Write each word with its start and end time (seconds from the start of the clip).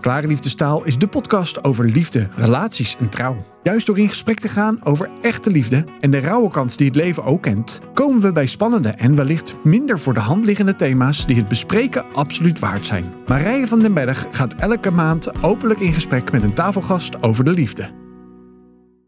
Klare 0.00 0.26
Liefdestaal 0.26 0.84
is 0.84 0.98
de 0.98 1.06
podcast 1.06 1.64
over 1.64 1.84
liefde, 1.84 2.28
relaties 2.34 2.96
en 2.96 3.08
trouw. 3.08 3.36
Juist 3.62 3.86
door 3.86 3.98
in 3.98 4.08
gesprek 4.08 4.38
te 4.38 4.48
gaan 4.48 4.84
over 4.84 5.10
echte 5.20 5.50
liefde 5.50 5.84
en 6.00 6.10
de 6.10 6.18
rauwe 6.18 6.50
kant 6.50 6.78
die 6.78 6.86
het 6.86 6.96
leven 6.96 7.24
ook 7.24 7.42
kent, 7.42 7.80
komen 7.94 8.20
we 8.20 8.32
bij 8.32 8.46
spannende 8.46 8.88
en 8.88 9.16
wellicht 9.16 9.64
minder 9.64 9.98
voor 9.98 10.14
de 10.14 10.20
hand 10.20 10.44
liggende 10.44 10.74
thema's 10.74 11.26
die 11.26 11.36
het 11.36 11.48
bespreken 11.48 12.12
absoluut 12.12 12.58
waard 12.58 12.86
zijn. 12.86 13.12
Marije 13.26 13.66
van 13.66 13.80
den 13.80 13.94
Berg 13.94 14.26
gaat 14.30 14.54
elke 14.54 14.90
maand 14.90 15.42
openlijk 15.42 15.80
in 15.80 15.92
gesprek 15.92 16.32
met 16.32 16.42
een 16.42 16.54
tafelgast 16.54 17.22
over 17.22 17.44
de 17.44 17.52
liefde. 17.52 17.90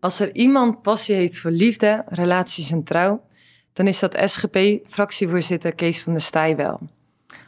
Als 0.01 0.21
er 0.21 0.35
iemand 0.35 0.83
passie 0.83 1.15
heeft 1.15 1.39
voor 1.39 1.51
liefde, 1.51 2.05
relaties 2.07 2.71
en 2.71 2.85
trouw, 2.85 3.23
dan 3.73 3.87
is 3.87 3.99
dat 3.99 4.21
SGP-fractievoorzitter 4.25 5.75
Kees 5.75 6.03
van 6.03 6.13
der 6.13 6.23
Staaij 6.23 6.57
wel. 6.57 6.81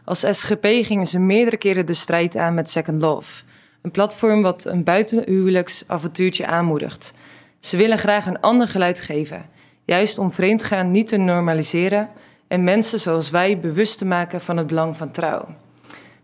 Als 0.04 0.24
SGP 0.30 0.66
gingen 0.66 1.06
ze 1.06 1.20
meerdere 1.20 1.56
keren 1.56 1.86
de 1.86 1.92
strijd 1.92 2.36
aan 2.36 2.54
met 2.54 2.70
Second 2.70 3.00
Love, 3.00 3.42
een 3.82 3.90
platform 3.90 4.42
wat 4.42 4.64
een 4.64 4.84
buitenhuwelijks 4.84 5.84
avontuurtje 5.86 6.46
aanmoedigt. 6.46 7.14
Ze 7.60 7.76
willen 7.76 7.98
graag 7.98 8.26
een 8.26 8.40
ander 8.40 8.68
geluid 8.68 9.00
geven, 9.00 9.46
juist 9.84 10.18
om 10.18 10.32
vreemdgaan 10.32 10.90
niet 10.90 11.08
te 11.08 11.16
normaliseren 11.16 12.08
en 12.48 12.64
mensen 12.64 12.98
zoals 12.98 13.30
wij 13.30 13.60
bewust 13.60 13.98
te 13.98 14.04
maken 14.04 14.40
van 14.40 14.56
het 14.56 14.66
belang 14.66 14.96
van 14.96 15.10
trouw. 15.10 15.48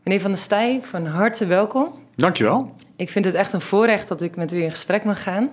Meneer 0.02 0.20
Van 0.20 0.30
der 0.30 0.40
Staaij, 0.40 0.80
van 0.90 1.06
harte 1.06 1.46
welkom. 1.46 1.88
Dankjewel. 2.16 2.74
Ik 2.96 3.10
vind 3.10 3.24
het 3.24 3.34
echt 3.34 3.52
een 3.52 3.60
voorrecht 3.60 4.08
dat 4.08 4.22
ik 4.22 4.36
met 4.36 4.52
u 4.52 4.62
in 4.62 4.70
gesprek 4.70 5.04
mag 5.04 5.22
gaan. 5.22 5.44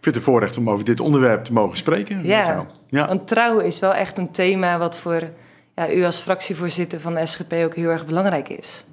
Ik 0.00 0.06
vind 0.06 0.14
het 0.14 0.16
een 0.16 0.32
voorrecht 0.32 0.56
om 0.56 0.70
over 0.70 0.84
dit 0.84 1.00
onderwerp 1.00 1.44
te 1.44 1.52
mogen 1.52 1.76
spreken. 1.76 2.26
Ja, 2.26 2.66
ja. 2.88 3.06
want 3.06 3.28
trouw 3.28 3.58
is 3.58 3.78
wel 3.78 3.94
echt 3.94 4.18
een 4.18 4.30
thema 4.30 4.78
wat 4.78 4.98
voor 4.98 5.22
u 5.88 6.04
als 6.04 6.18
fractievoorzitter 6.18 7.00
van 7.00 7.14
de 7.14 7.26
SGP 7.26 7.52
ook 7.52 7.74
heel 7.74 7.88
erg 7.88 8.06
belangrijk 8.06 8.48
is. 8.48 8.84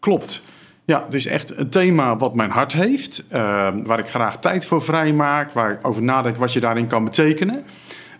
Klopt. 0.00 0.44
Ja, 0.84 1.04
het 1.04 1.14
is 1.14 1.26
echt 1.26 1.56
een 1.56 1.68
thema 1.68 2.16
wat 2.16 2.34
mijn 2.34 2.50
hart 2.50 2.72
heeft, 2.72 3.26
uh, 3.32 3.68
waar 3.82 3.98
ik 3.98 4.08
graag 4.08 4.38
tijd 4.38 4.66
voor 4.66 4.82
vrijmaak, 4.82 5.52
waar 5.52 5.72
ik 5.72 5.86
over 5.86 6.02
nadenk 6.02 6.36
wat 6.36 6.52
je 6.52 6.60
daarin 6.60 6.86
kan 6.86 7.04
betekenen. 7.04 7.64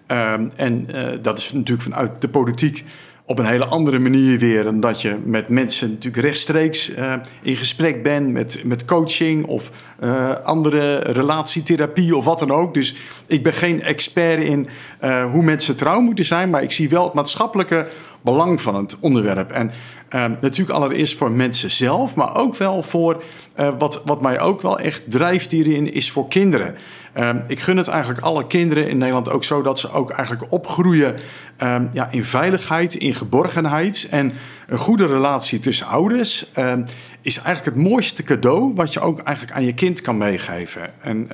Uh, 0.08 0.32
en 0.56 0.86
uh, 0.88 1.12
dat 1.22 1.38
is 1.38 1.52
natuurlijk 1.52 1.82
vanuit 1.82 2.20
de 2.20 2.28
politiek 2.28 2.84
op 3.26 3.38
een 3.38 3.44
hele 3.44 3.64
andere 3.64 3.98
manier 3.98 4.38
weer 4.38 4.64
dan 4.64 4.80
dat 4.80 5.02
je 5.02 5.18
met 5.24 5.48
mensen 5.48 5.90
natuurlijk 5.90 6.24
rechtstreeks 6.24 6.90
uh, 6.90 7.14
in 7.42 7.56
gesprek 7.56 8.02
bent 8.02 8.28
met, 8.28 8.60
met 8.64 8.84
coaching 8.84 9.46
of 9.46 9.70
uh, 10.00 10.34
andere 10.42 10.96
relatietherapie 10.98 12.16
of 12.16 12.24
wat 12.24 12.38
dan 12.38 12.50
ook. 12.50 12.74
Dus 12.74 12.96
ik 13.26 13.42
ben 13.42 13.52
geen 13.52 13.82
expert 13.82 14.42
in 14.42 14.68
uh, 15.04 15.30
hoe 15.30 15.42
mensen 15.42 15.76
trouw 15.76 16.00
moeten 16.00 16.24
zijn, 16.24 16.50
maar 16.50 16.62
ik 16.62 16.72
zie 16.72 16.88
wel 16.88 17.04
het 17.04 17.12
maatschappelijke 17.12 17.86
belang 18.24 18.60
van 18.60 18.74
het 18.74 18.96
onderwerp. 19.00 19.50
En 19.50 19.70
uh, 20.10 20.24
natuurlijk 20.40 20.76
allereerst 20.78 21.16
voor 21.16 21.30
mensen 21.30 21.70
zelf, 21.70 22.14
maar 22.14 22.36
ook 22.36 22.56
wel 22.56 22.82
voor 22.82 23.22
uh, 23.56 23.68
wat, 23.78 24.02
wat 24.04 24.20
mij 24.20 24.40
ook 24.40 24.62
wel 24.62 24.78
echt 24.78 25.10
drijft 25.10 25.50
hierin, 25.50 25.92
is 25.92 26.10
voor 26.10 26.28
kinderen. 26.28 26.74
Uh, 27.16 27.30
ik 27.46 27.60
gun 27.60 27.76
het 27.76 27.88
eigenlijk 27.88 28.24
alle 28.24 28.46
kinderen 28.46 28.88
in 28.88 28.98
Nederland 28.98 29.30
ook 29.30 29.44
zo 29.44 29.62
dat 29.62 29.78
ze 29.78 29.92
ook 29.92 30.10
eigenlijk 30.10 30.52
opgroeien 30.52 31.14
ja, 31.92 32.08
in 32.10 32.24
veiligheid, 32.24 32.94
in 32.94 33.14
geborgenheid. 33.14 34.08
En 34.10 34.32
een 34.66 34.78
goede 34.78 35.06
relatie 35.06 35.58
tussen 35.58 35.86
ouders 35.86 36.50
is 37.22 37.36
eigenlijk 37.36 37.76
het 37.76 37.86
mooiste 37.86 38.22
cadeau 38.22 38.74
wat 38.74 38.92
je 38.92 39.00
ook 39.00 39.18
eigenlijk 39.18 39.56
aan 39.56 39.64
je 39.64 39.74
kind 39.74 40.00
kan 40.00 40.16
meegeven. 40.16 41.02
En 41.02 41.28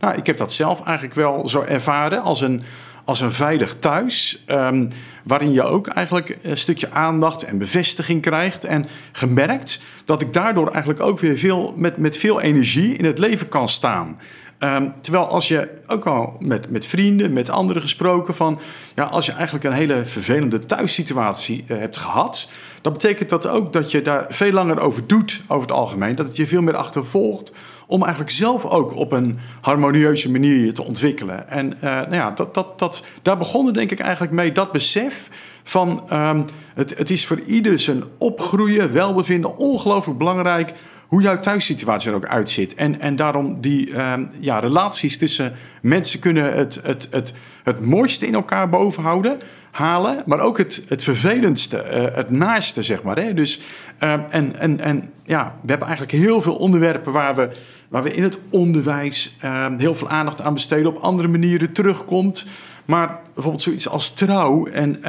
nou, 0.00 0.16
ik 0.16 0.26
heb 0.26 0.36
dat 0.36 0.52
zelf 0.52 0.82
eigenlijk 0.84 1.14
wel 1.14 1.48
zo 1.48 1.62
ervaren 1.62 2.22
als 2.22 2.40
een 2.40 2.62
als 3.04 3.20
een 3.20 3.32
veilig 3.32 3.76
thuis, 3.78 4.44
um, 4.46 4.90
waarin 5.24 5.52
je 5.52 5.62
ook 5.62 5.86
eigenlijk 5.86 6.38
een 6.42 6.58
stukje 6.58 6.90
aandacht 6.90 7.42
en 7.42 7.58
bevestiging 7.58 8.22
krijgt. 8.22 8.64
En 8.64 8.86
gemerkt 9.12 9.82
dat 10.04 10.22
ik 10.22 10.32
daardoor 10.32 10.70
eigenlijk 10.70 11.00
ook 11.00 11.18
weer 11.18 11.38
veel, 11.38 11.74
met, 11.76 11.96
met 11.96 12.16
veel 12.16 12.40
energie 12.40 12.96
in 12.96 13.04
het 13.04 13.18
leven 13.18 13.48
kan 13.48 13.68
staan. 13.68 14.18
Um, 14.64 14.92
terwijl 15.00 15.28
als 15.28 15.48
je 15.48 15.68
ook 15.86 16.06
al 16.06 16.36
met, 16.38 16.70
met 16.70 16.86
vrienden, 16.86 17.32
met 17.32 17.50
anderen 17.50 17.82
gesproken 17.82 18.34
van, 18.34 18.58
ja, 18.94 19.04
als 19.04 19.26
je 19.26 19.32
eigenlijk 19.32 19.64
een 19.64 19.72
hele 19.72 20.04
vervelende 20.04 20.58
thuissituatie 20.58 21.64
uh, 21.68 21.78
hebt 21.78 21.96
gehad, 21.96 22.50
dan 22.82 22.92
betekent 22.92 23.28
dat 23.28 23.46
ook 23.46 23.72
dat 23.72 23.90
je 23.90 24.02
daar 24.02 24.26
veel 24.28 24.52
langer 24.52 24.80
over 24.80 25.06
doet 25.06 25.42
over 25.48 25.68
het 25.68 25.76
algemeen, 25.76 26.14
dat 26.14 26.26
het 26.26 26.36
je 26.36 26.46
veel 26.46 26.62
meer 26.62 26.76
achtervolgt 26.76 27.54
om 27.86 28.02
eigenlijk 28.02 28.32
zelf 28.32 28.64
ook 28.64 28.94
op 28.94 29.12
een 29.12 29.38
harmonieuze 29.60 30.30
manier 30.30 30.64
je 30.64 30.72
te 30.72 30.84
ontwikkelen. 30.84 31.48
En 31.48 31.72
uh, 31.76 31.82
nou 31.82 32.14
ja, 32.14 32.30
dat, 32.30 32.54
dat, 32.54 32.78
dat, 32.78 33.04
daar 33.22 33.38
begonnen 33.38 33.74
denk 33.74 33.90
ik 33.90 34.00
eigenlijk 34.00 34.32
mee 34.32 34.52
dat 34.52 34.72
besef 34.72 35.28
van 35.62 36.02
um, 36.12 36.44
het, 36.74 36.98
het 36.98 37.10
is 37.10 37.26
voor 37.26 37.40
ieder 37.40 37.78
zijn 37.78 38.04
opgroeien, 38.18 38.92
welbevinden 38.92 39.56
ongelooflijk 39.56 40.18
belangrijk 40.18 40.72
hoe 41.14 41.22
jouw 41.22 41.40
thuissituatie 41.40 42.10
er 42.10 42.16
ook 42.16 42.26
uitziet. 42.26 42.74
En, 42.74 43.00
en 43.00 43.16
daarom 43.16 43.60
die 43.60 44.00
um, 44.00 44.30
ja, 44.40 44.58
relaties 44.58 45.18
tussen 45.18 45.52
mensen 45.82 46.20
kunnen 46.20 46.52
het, 46.52 46.80
het, 46.82 47.08
het, 47.10 47.34
het 47.62 47.80
mooiste 47.80 48.26
in 48.26 48.34
elkaar 48.34 48.68
bovenhouden 48.68 49.38
halen, 49.74 50.22
maar 50.26 50.40
ook 50.40 50.58
het, 50.58 50.84
het 50.88 51.02
vervelendste, 51.02 51.84
uh, 51.84 52.16
het 52.16 52.30
naaste, 52.30 52.82
zeg 52.82 53.02
maar. 53.02 53.16
Hè? 53.16 53.34
Dus, 53.34 53.62
uh, 54.00 54.12
en, 54.28 54.56
en, 54.58 54.80
en 54.80 55.10
ja, 55.24 55.54
we 55.60 55.68
hebben 55.68 55.88
eigenlijk 55.88 56.18
heel 56.24 56.40
veel 56.40 56.54
onderwerpen 56.54 57.12
waar 57.12 57.34
we, 57.34 57.48
waar 57.88 58.02
we 58.02 58.14
in 58.14 58.22
het 58.22 58.38
onderwijs 58.50 59.36
uh, 59.44 59.66
heel 59.78 59.94
veel 59.94 60.08
aandacht 60.08 60.42
aan 60.42 60.54
besteden, 60.54 60.86
op 60.86 61.02
andere 61.02 61.28
manieren 61.28 61.72
terugkomt. 61.72 62.46
Maar 62.84 63.18
bijvoorbeeld 63.32 63.62
zoiets 63.62 63.88
als 63.88 64.10
trouw 64.10 64.66
en 64.66 65.02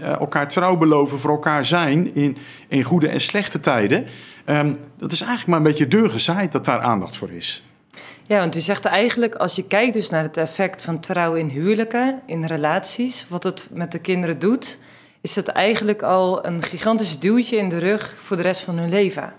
elkaar 0.00 0.48
trouw 0.48 0.76
beloven 0.76 1.18
voor 1.18 1.30
elkaar 1.30 1.64
zijn 1.64 2.14
in, 2.14 2.36
in 2.68 2.82
goede 2.82 3.08
en 3.08 3.20
slechte 3.20 3.60
tijden. 3.60 4.04
Dat 4.96 5.12
is 5.12 5.20
eigenlijk 5.20 5.46
maar 5.46 5.58
een 5.58 5.62
beetje 5.62 5.88
deur 5.88 6.10
gezaaid 6.10 6.52
dat 6.52 6.64
daar 6.64 6.80
aandacht 6.80 7.16
voor 7.16 7.30
is. 7.30 7.65
Ja, 8.22 8.38
want 8.38 8.56
u 8.56 8.60
zegt 8.60 8.84
eigenlijk, 8.84 9.34
als 9.34 9.56
je 9.56 9.66
kijkt 9.66 9.94
dus 9.94 10.10
naar 10.10 10.22
het 10.22 10.36
effect 10.36 10.82
van 10.82 11.00
trouw 11.00 11.34
in 11.34 11.48
huwelijken, 11.48 12.20
in 12.26 12.44
relaties, 12.44 13.26
wat 13.28 13.44
het 13.44 13.68
met 13.72 13.92
de 13.92 13.98
kinderen 13.98 14.38
doet, 14.38 14.78
is 15.20 15.34
het 15.34 15.48
eigenlijk 15.48 16.02
al 16.02 16.46
een 16.46 16.62
gigantisch 16.62 17.18
duwtje 17.18 17.56
in 17.56 17.68
de 17.68 17.78
rug 17.78 18.14
voor 18.16 18.36
de 18.36 18.42
rest 18.42 18.60
van 18.60 18.78
hun 18.78 18.88
leven. 18.88 19.32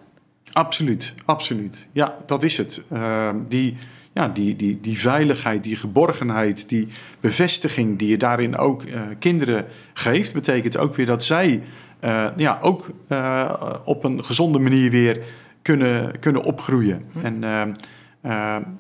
Absoluut, 0.51 1.13
absoluut. 1.25 1.87
Ja, 1.91 2.17
dat 2.25 2.43
is 2.43 2.57
het. 2.57 2.81
Uh, 2.93 3.29
die, 3.47 3.77
ja, 4.13 4.27
die, 4.27 4.55
die, 4.55 4.81
die 4.81 4.99
veiligheid, 4.99 5.63
die 5.63 5.75
geborgenheid, 5.75 6.69
die 6.69 6.87
bevestiging 7.19 7.99
die 7.99 8.07
je 8.07 8.17
daarin 8.17 8.57
ook 8.57 8.83
uh, 8.83 9.01
kinderen 9.19 9.65
geeft, 9.93 10.33
betekent 10.33 10.77
ook 10.77 10.95
weer 10.95 11.05
dat 11.05 11.23
zij 11.23 11.61
uh, 12.01 12.27
ja, 12.35 12.57
ook 12.61 12.89
uh, 13.09 13.73
op 13.83 14.03
een 14.03 14.25
gezonde 14.25 14.59
manier 14.59 14.91
weer 14.91 15.21
kunnen, 15.61 16.19
kunnen 16.19 16.43
opgroeien. 16.43 17.05
Hm. 17.11 17.25
En 17.25 17.43
uh, 17.43 17.61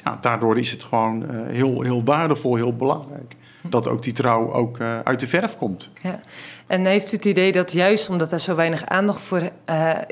ja, 0.03 0.17
daardoor 0.21 0.57
is 0.57 0.71
het 0.71 0.83
gewoon 0.83 1.29
heel, 1.45 1.81
heel 1.81 2.03
waardevol, 2.03 2.55
heel 2.55 2.75
belangrijk. 2.75 3.35
Dat 3.69 3.87
ook 3.87 4.03
die 4.03 4.13
trouw 4.13 4.53
ook 4.53 4.79
uit 4.81 5.19
de 5.19 5.27
verf 5.27 5.57
komt. 5.57 5.91
Ja. 6.01 6.19
En 6.67 6.85
heeft 6.85 7.11
u 7.11 7.15
het 7.15 7.25
idee 7.25 7.51
dat 7.51 7.71
juist 7.71 8.09
omdat 8.09 8.31
er 8.31 8.39
zo 8.39 8.55
weinig 8.55 8.85
aandacht 8.85 9.21
voor 9.21 9.49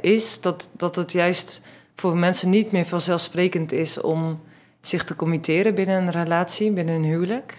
is, 0.01 0.41
dat, 0.41 0.69
dat 0.77 0.95
het 0.95 1.11
juist 1.11 1.61
voor 1.95 2.17
mensen 2.17 2.49
niet 2.49 2.71
meer 2.71 2.85
vanzelfsprekend 2.85 3.71
is 3.71 4.01
om 4.01 4.39
zich 4.81 5.03
te 5.03 5.15
committeren 5.15 5.75
binnen 5.75 6.01
een 6.01 6.11
relatie, 6.11 6.71
binnen 6.71 6.95
een 6.95 7.03
huwelijk? 7.03 7.57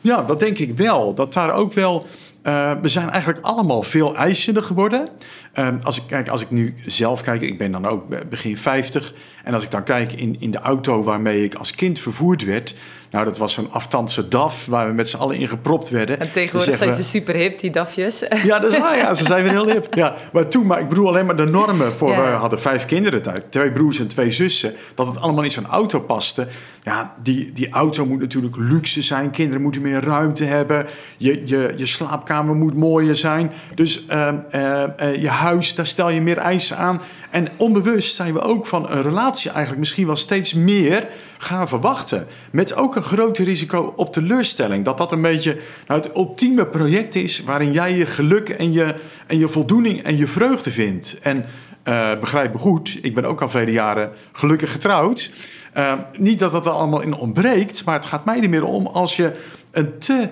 Ja, 0.00 0.22
dat 0.22 0.40
denk 0.40 0.58
ik 0.58 0.76
wel. 0.76 1.14
Dat 1.14 1.32
daar 1.32 1.52
ook 1.52 1.72
wel 1.72 2.06
uh, 2.44 2.72
we 2.80 2.88
zijn 2.88 3.10
eigenlijk 3.10 3.44
allemaal 3.44 3.82
veel 3.82 4.16
eisender 4.16 4.62
geworden. 4.62 5.08
Uh, 5.54 5.68
als, 5.82 5.96
ik, 5.96 6.02
kijk, 6.06 6.28
als 6.28 6.40
ik 6.42 6.50
nu 6.50 6.74
zelf 6.86 7.22
kijk, 7.22 7.42
ik 7.42 7.58
ben 7.58 7.72
dan 7.72 7.86
ook 7.86 8.28
begin 8.28 8.58
50. 8.58 9.14
En 9.44 9.54
als 9.54 9.64
ik 9.64 9.70
dan 9.70 9.84
kijk 9.84 10.12
in, 10.12 10.36
in 10.38 10.50
de 10.50 10.58
auto 10.58 11.02
waarmee 11.02 11.44
ik 11.44 11.54
als 11.54 11.74
kind 11.74 12.00
vervoerd 12.00 12.44
werd. 12.44 12.74
Nou, 13.14 13.26
dat 13.26 13.38
was 13.38 13.52
zo'n 13.52 13.72
aftandse 13.72 14.28
DAF 14.28 14.66
waar 14.66 14.86
we 14.86 14.92
met 14.92 15.08
z'n 15.08 15.16
allen 15.16 15.36
in 15.36 15.48
gepropt 15.48 15.90
werden. 15.90 16.20
En 16.20 16.32
tegenwoordig 16.32 16.76
zijn 16.76 16.94
ze 16.94 17.04
super 17.04 17.34
hip, 17.34 17.58
die 17.58 17.70
DAFjes. 17.70 18.24
Ja, 18.44 18.58
dat 18.58 18.72
is 18.72 18.80
waar. 18.80 18.96
Ja, 18.96 19.14
ze 19.14 19.24
zijn 19.24 19.42
weer 19.42 19.52
heel 19.52 19.68
hip. 19.68 19.94
Ja, 19.94 20.14
maar 20.32 20.48
toen, 20.48 20.66
maar 20.66 20.80
ik 20.80 20.88
bedoel 20.88 21.08
alleen 21.08 21.26
maar 21.26 21.36
de 21.36 21.44
normen. 21.44 21.92
Voor, 21.92 22.10
ja. 22.10 22.22
We 22.22 22.28
hadden 22.28 22.60
vijf 22.60 22.86
kinderen 22.86 23.22
thuis, 23.22 23.40
twee 23.48 23.72
broers 23.72 23.98
en 23.98 24.08
twee 24.08 24.30
zussen. 24.30 24.74
Dat 24.94 25.06
het 25.06 25.20
allemaal 25.20 25.44
in 25.44 25.50
zo'n 25.50 25.66
auto 25.66 26.00
paste. 26.00 26.48
Ja, 26.82 27.14
die, 27.22 27.52
die 27.52 27.70
auto 27.70 28.06
moet 28.06 28.20
natuurlijk 28.20 28.56
luxe 28.56 29.02
zijn. 29.02 29.30
Kinderen 29.30 29.62
moeten 29.62 29.82
meer 29.82 30.04
ruimte 30.04 30.44
hebben. 30.44 30.86
Je, 31.16 31.42
je, 31.44 31.72
je 31.76 31.86
slaapkamer 31.86 32.54
moet 32.54 32.76
mooier 32.76 33.16
zijn. 33.16 33.52
Dus 33.74 34.06
uh, 34.10 34.28
uh, 34.52 34.82
uh, 35.00 35.22
je 35.22 35.28
huis, 35.28 35.74
daar 35.74 35.86
stel 35.86 36.08
je 36.08 36.20
meer 36.20 36.38
eisen 36.38 36.76
aan. 36.76 37.00
En 37.34 37.48
onbewust 37.56 38.14
zijn 38.14 38.32
we 38.32 38.40
ook 38.40 38.66
van 38.66 38.90
een 38.90 39.02
relatie 39.02 39.50
eigenlijk 39.50 39.78
misschien 39.78 40.06
wel 40.06 40.16
steeds 40.16 40.52
meer 40.52 41.08
gaan 41.38 41.68
verwachten. 41.68 42.26
Met 42.50 42.76
ook 42.76 42.96
een 42.96 43.02
groot 43.02 43.38
risico 43.38 43.92
op 43.96 44.12
teleurstelling. 44.12 44.84
Dat 44.84 44.98
dat 44.98 45.12
een 45.12 45.22
beetje 45.22 45.58
nou, 45.86 46.00
het 46.00 46.14
ultieme 46.14 46.66
project 46.66 47.14
is 47.14 47.42
waarin 47.42 47.72
jij 47.72 47.96
je 47.96 48.06
geluk 48.06 48.48
en 48.48 48.72
je, 48.72 48.94
en 49.26 49.38
je 49.38 49.48
voldoening 49.48 50.02
en 50.02 50.16
je 50.16 50.26
vreugde 50.26 50.70
vindt. 50.70 51.18
En 51.22 51.36
uh, 51.84 52.18
begrijp 52.18 52.52
me 52.52 52.58
goed, 52.58 52.98
ik 53.02 53.14
ben 53.14 53.24
ook 53.24 53.42
al 53.42 53.48
vele 53.48 53.72
jaren 53.72 54.12
gelukkig 54.32 54.72
getrouwd. 54.72 55.32
Uh, 55.76 55.92
niet 56.18 56.38
dat 56.38 56.52
dat 56.52 56.66
er 56.66 56.72
allemaal 56.72 57.00
in 57.00 57.14
ontbreekt, 57.14 57.84
maar 57.84 57.94
het 57.94 58.06
gaat 58.06 58.24
mij 58.24 58.42
er 58.42 58.48
meer 58.48 58.64
om 58.64 58.86
als 58.86 59.16
je 59.16 59.32
een 59.70 59.98
te 59.98 60.28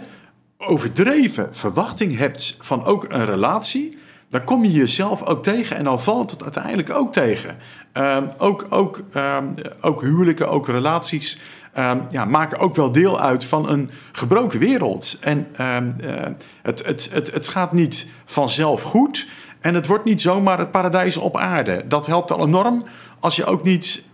overdreven 0.58 1.54
verwachting 1.54 2.18
hebt 2.18 2.56
van 2.60 2.84
ook 2.84 3.06
een 3.08 3.24
relatie 3.24 4.00
dan 4.32 4.44
kom 4.44 4.64
je 4.64 4.72
jezelf 4.72 5.22
ook 5.22 5.42
tegen 5.42 5.76
en 5.76 5.84
dan 5.84 6.00
valt 6.00 6.30
het 6.30 6.42
uiteindelijk 6.42 6.90
ook 6.90 7.12
tegen. 7.12 7.56
Ehm, 7.92 8.26
ook, 8.38 8.66
ook, 8.70 9.02
ehm, 9.12 9.46
ook 9.80 10.00
huwelijken, 10.00 10.50
ook 10.50 10.66
relaties. 10.66 11.38
Um, 11.78 12.02
ja, 12.08 12.24
maken 12.24 12.58
ook 12.58 12.76
wel 12.76 12.92
deel 12.92 13.20
uit 13.20 13.44
van 13.44 13.68
een 13.68 13.90
gebroken 14.12 14.58
wereld. 14.58 15.18
En 15.20 15.46
uh, 15.60 15.76
het, 16.62 16.84
het, 16.86 17.10
het, 17.12 17.32
het 17.32 17.48
gaat 17.48 17.72
niet 17.72 18.10
vanzelf 18.24 18.82
goed. 18.82 19.28
En 19.60 19.74
het 19.74 19.86
wordt 19.86 20.04
niet 20.04 20.20
zomaar 20.20 20.58
het 20.58 20.70
paradijs 20.70 21.16
op 21.16 21.36
aarde. 21.36 21.84
Dat 21.88 22.06
helpt 22.06 22.32
al 22.32 22.46
enorm 22.46 22.84
als 23.20 23.36
je 23.36 23.44
ook 23.44 23.64
niet 23.64 24.04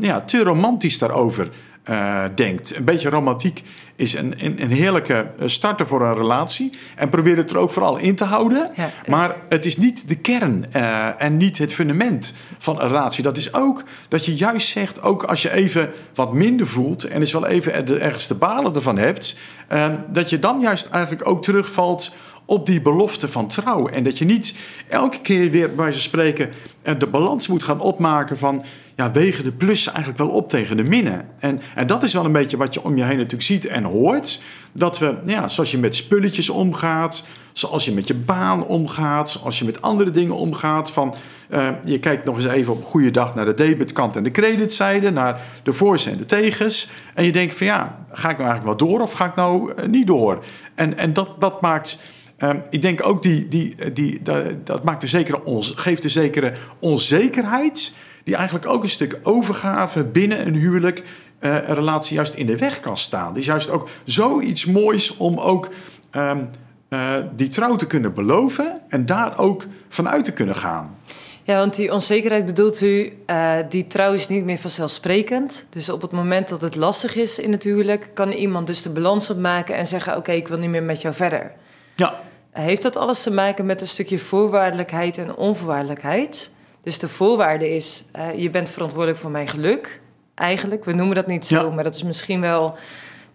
ja, 0.00 0.20
te 0.20 0.42
romantisch 0.42 0.98
daarover 0.98 1.50
uh, 1.90 2.24
denkt. 2.34 2.76
Een 2.76 2.84
beetje 2.84 3.08
romantiek 3.08 3.62
is 3.96 4.14
een, 4.14 4.44
een, 4.44 4.62
een, 4.62 4.70
heerlijke 4.70 5.26
starter 5.44 5.86
voor 5.86 6.02
een 6.02 6.14
relatie. 6.14 6.78
En 6.96 7.08
probeer 7.08 7.36
het 7.36 7.50
er 7.50 7.58
ook 7.58 7.70
vooral 7.70 7.96
in 7.96 8.14
te 8.14 8.24
houden. 8.24 8.70
Maar 9.08 9.36
het 9.48 9.64
is 9.64 9.76
niet 9.76 10.08
de 10.08 10.14
kern 10.14 10.66
uh, 10.72 11.22
en 11.22 11.36
niet 11.36 11.58
het 11.58 11.74
fundament 11.74 12.34
van 12.58 12.80
een 12.80 12.86
relatie. 12.86 13.22
Dat 13.22 13.36
is 13.36 13.54
ook 13.54 13.82
dat 14.08 14.24
je 14.24 14.34
juist 14.34 14.68
zegt, 14.68 15.02
ook 15.02 15.22
als 15.22 15.42
je 15.42 15.50
even 15.50 15.90
wat 16.14 16.32
minder 16.32 16.66
voelt... 16.66 17.04
en 17.04 17.20
dus 17.20 17.32
wel 17.32 17.46
even 17.46 18.00
ergens 18.00 18.26
de 18.26 18.34
balen 18.34 18.74
ervan 18.74 18.98
hebt... 18.98 19.38
Uh, 19.72 19.86
dat 20.08 20.30
je 20.30 20.38
dan 20.38 20.60
juist 20.60 20.88
eigenlijk 20.90 21.28
ook 21.28 21.42
terugvalt 21.42 22.14
op 22.44 22.66
die 22.66 22.82
belofte 22.82 23.28
van 23.28 23.48
trouw. 23.48 23.88
En 23.88 24.04
dat 24.04 24.18
je 24.18 24.24
niet 24.24 24.58
elke 24.88 25.20
keer 25.20 25.50
weer 25.50 25.74
bij 25.74 25.92
ze 25.92 26.00
spreken 26.00 26.50
de 26.98 27.06
balans 27.06 27.48
moet 27.48 27.62
gaan 27.62 27.80
opmaken 27.80 28.38
van 28.38 28.64
ja, 28.96 29.10
wegen 29.10 29.44
de 29.44 29.52
plus 29.52 29.86
eigenlijk 29.86 30.18
wel 30.18 30.28
op 30.28 30.48
tegen 30.48 30.76
de 30.76 30.84
minnen. 30.84 31.28
En, 31.38 31.60
en 31.74 31.86
dat 31.86 32.02
is 32.02 32.12
wel 32.12 32.24
een 32.24 32.32
beetje 32.32 32.56
wat 32.56 32.74
je 32.74 32.84
om 32.84 32.96
je 32.96 33.04
heen 33.04 33.16
natuurlijk 33.16 33.42
ziet 33.42 33.66
en 33.66 33.84
hoort. 33.84 34.42
Dat 34.72 34.98
we, 34.98 35.14
ja, 35.26 35.48
zoals 35.48 35.70
je 35.70 35.78
met 35.78 35.94
spulletjes 35.94 36.48
omgaat, 36.48 37.26
zoals 37.52 37.84
je 37.84 37.92
met 37.92 38.06
je 38.06 38.14
baan 38.14 38.66
omgaat, 38.66 39.30
zoals 39.30 39.58
je 39.58 39.64
met 39.64 39.82
andere 39.82 40.10
dingen 40.10 40.34
omgaat. 40.34 40.90
Van, 40.90 41.14
uh, 41.50 41.68
je 41.84 41.98
kijkt 41.98 42.24
nog 42.24 42.36
eens 42.36 42.46
even 42.46 42.72
op 42.72 42.78
een 42.78 42.84
goede 42.84 43.10
dag 43.10 43.34
naar 43.34 43.44
de 43.44 43.54
debitkant 43.54 44.16
en 44.16 44.22
de 44.22 44.30
creditzijde, 44.30 45.10
naar 45.10 45.40
de 45.62 45.72
voor's 45.72 46.06
en 46.06 46.16
de 46.16 46.24
tegens. 46.24 46.90
En 47.14 47.24
je 47.24 47.32
denkt 47.32 47.54
van 47.54 47.66
ja, 47.66 48.04
ga 48.08 48.30
ik 48.30 48.38
nou 48.38 48.48
eigenlijk 48.50 48.78
wel 48.78 48.88
door 48.88 49.00
of 49.00 49.12
ga 49.12 49.24
ik 49.24 49.34
nou 49.34 49.72
uh, 49.72 49.86
niet 49.86 50.06
door? 50.06 50.44
En, 50.74 50.96
en 50.96 51.12
dat, 51.12 51.40
dat 51.40 51.60
maakt 51.60 52.02
Um, 52.38 52.62
ik 52.70 52.82
denk 52.82 53.06
ook 53.06 53.22
die, 53.22 53.48
die, 53.48 53.92
die, 53.92 54.22
dat, 54.22 54.66
dat 54.66 54.84
maakt 54.84 55.02
een 55.02 55.08
zekere 55.08 55.44
ons, 55.44 55.72
geeft 55.76 56.04
een 56.04 56.10
zekere 56.10 56.52
onzekerheid. 56.78 57.94
Die 58.24 58.34
eigenlijk 58.34 58.66
ook 58.66 58.82
een 58.82 58.88
stuk 58.88 59.18
overgave 59.22 60.04
binnen 60.04 60.46
een 60.46 60.54
huwelijk. 60.54 61.02
Uh, 61.40 61.54
een 61.54 61.74
relatie 61.74 62.16
juist 62.16 62.34
in 62.34 62.46
de 62.46 62.56
weg 62.56 62.80
kan 62.80 62.96
staan. 62.96 63.36
Is 63.36 63.46
juist 63.46 63.70
ook 63.70 63.88
zoiets 64.04 64.64
moois 64.64 65.16
om 65.16 65.38
ook 65.38 65.68
um, 66.12 66.48
uh, 66.88 67.16
die 67.36 67.48
trouw 67.48 67.76
te 67.76 67.86
kunnen 67.86 68.14
beloven. 68.14 68.80
En 68.88 69.06
daar 69.06 69.38
ook 69.38 69.66
vanuit 69.88 70.24
te 70.24 70.32
kunnen 70.32 70.54
gaan. 70.54 70.96
Ja, 71.42 71.58
want 71.58 71.74
die 71.74 71.92
onzekerheid 71.92 72.46
bedoelt 72.46 72.80
u, 72.80 73.12
uh, 73.26 73.56
die 73.68 73.86
trouw 73.86 74.12
is 74.12 74.28
niet 74.28 74.44
meer 74.44 74.58
vanzelfsprekend. 74.58 75.66
Dus 75.70 75.88
op 75.88 76.02
het 76.02 76.10
moment 76.10 76.48
dat 76.48 76.60
het 76.60 76.76
lastig 76.76 77.14
is 77.14 77.38
in 77.38 77.52
het 77.52 77.62
huwelijk, 77.62 78.10
kan 78.14 78.30
iemand 78.30 78.66
dus 78.66 78.82
de 78.82 78.90
balans 78.90 79.30
opmaken 79.30 79.76
en 79.76 79.86
zeggen: 79.86 80.16
Oké, 80.16 80.32
ik 80.32 80.48
wil 80.48 80.58
niet 80.58 80.70
meer 80.70 80.82
met 80.82 81.00
jou 81.00 81.14
verder. 81.14 81.52
Ja. 81.94 82.20
Heeft 82.62 82.82
dat 82.82 82.96
alles 82.96 83.22
te 83.22 83.30
maken 83.32 83.66
met 83.66 83.80
een 83.80 83.86
stukje 83.86 84.18
voorwaardelijkheid 84.18 85.18
en 85.18 85.36
onvoorwaardelijkheid? 85.36 86.52
Dus 86.82 86.98
de 86.98 87.08
voorwaarde 87.08 87.74
is, 87.74 88.04
uh, 88.16 88.34
je 88.34 88.50
bent 88.50 88.70
verantwoordelijk 88.70 89.20
voor 89.20 89.30
mijn 89.30 89.48
geluk. 89.48 90.00
Eigenlijk, 90.34 90.84
we 90.84 90.92
noemen 90.92 91.14
dat 91.14 91.26
niet 91.26 91.46
zo, 91.46 91.66
ja. 91.66 91.74
maar 91.74 91.84
dat 91.84 91.94
is 91.94 92.02
misschien 92.02 92.40
wel 92.40 92.76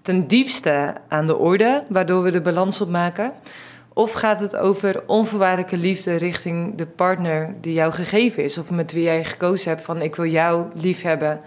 ten 0.01 0.27
diepste 0.27 0.93
aan 1.07 1.27
de 1.27 1.37
orde, 1.37 1.83
waardoor 1.89 2.23
we 2.23 2.31
de 2.31 2.41
balans 2.41 2.81
opmaken. 2.81 3.33
Of 3.93 4.11
gaat 4.11 4.39
het 4.39 4.55
over 4.55 5.03
onvoorwaardelijke 5.07 5.77
liefde 5.77 6.15
richting 6.15 6.75
de 6.75 6.85
partner 6.85 7.55
die 7.61 7.73
jou 7.73 7.91
gegeven 7.91 8.43
is, 8.43 8.57
of 8.57 8.69
met 8.69 8.91
wie 8.91 9.03
jij 9.03 9.23
gekozen 9.23 9.69
hebt 9.69 9.85
van 9.85 10.01
ik 10.01 10.15
wil 10.15 10.25
jou 10.25 10.65
lief 10.73 11.01
hebben. 11.01 11.41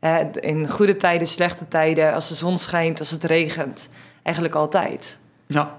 Uh, 0.00 0.18
in 0.40 0.68
goede 0.68 0.96
tijden, 0.96 1.26
slechte 1.26 1.68
tijden, 1.68 2.12
als 2.12 2.28
de 2.28 2.34
zon 2.34 2.58
schijnt, 2.58 2.98
als 2.98 3.10
het 3.10 3.24
regent. 3.24 3.90
Eigenlijk 4.22 4.54
altijd. 4.54 5.18
Ja, 5.46 5.76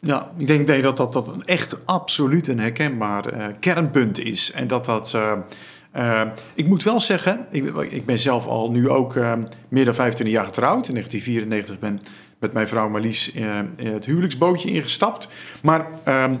ja, 0.00 0.30
ik 0.36 0.46
denk 0.46 0.66
nee, 0.66 0.82
dat, 0.82 0.96
dat 0.96 1.12
dat 1.12 1.28
een 1.28 1.46
echt 1.46 1.86
absoluut 1.86 2.48
een 2.48 2.58
herkenbaar 2.58 3.34
uh, 3.34 3.46
kernpunt 3.60 4.18
is. 4.18 4.52
En 4.52 4.66
dat 4.66 4.84
dat. 4.84 5.12
Uh, 5.16 5.32
uh, 5.96 6.22
ik 6.54 6.66
moet 6.66 6.82
wel 6.82 7.00
zeggen, 7.00 7.46
ik, 7.50 7.74
ik, 7.90 8.06
ben 8.06 8.18
zelf 8.18 8.46
al 8.46 8.70
nu 8.70 8.88
ook 8.88 9.14
meer 9.68 9.84
dan 9.84 9.94
25 9.94 10.36
jaar 10.36 10.44
getrouwd. 10.44 10.88
In 10.88 10.94
1994 10.94 11.78
ben 11.78 12.00
met 12.38 12.52
mijn 12.52 12.68
vrouw 12.68 12.88
Marlies 12.88 13.32
het 13.76 14.04
huwelijksbootje 14.04 14.70
ingestapt. 14.70 15.28
Maar 15.62 15.86
ehm, 16.04 16.34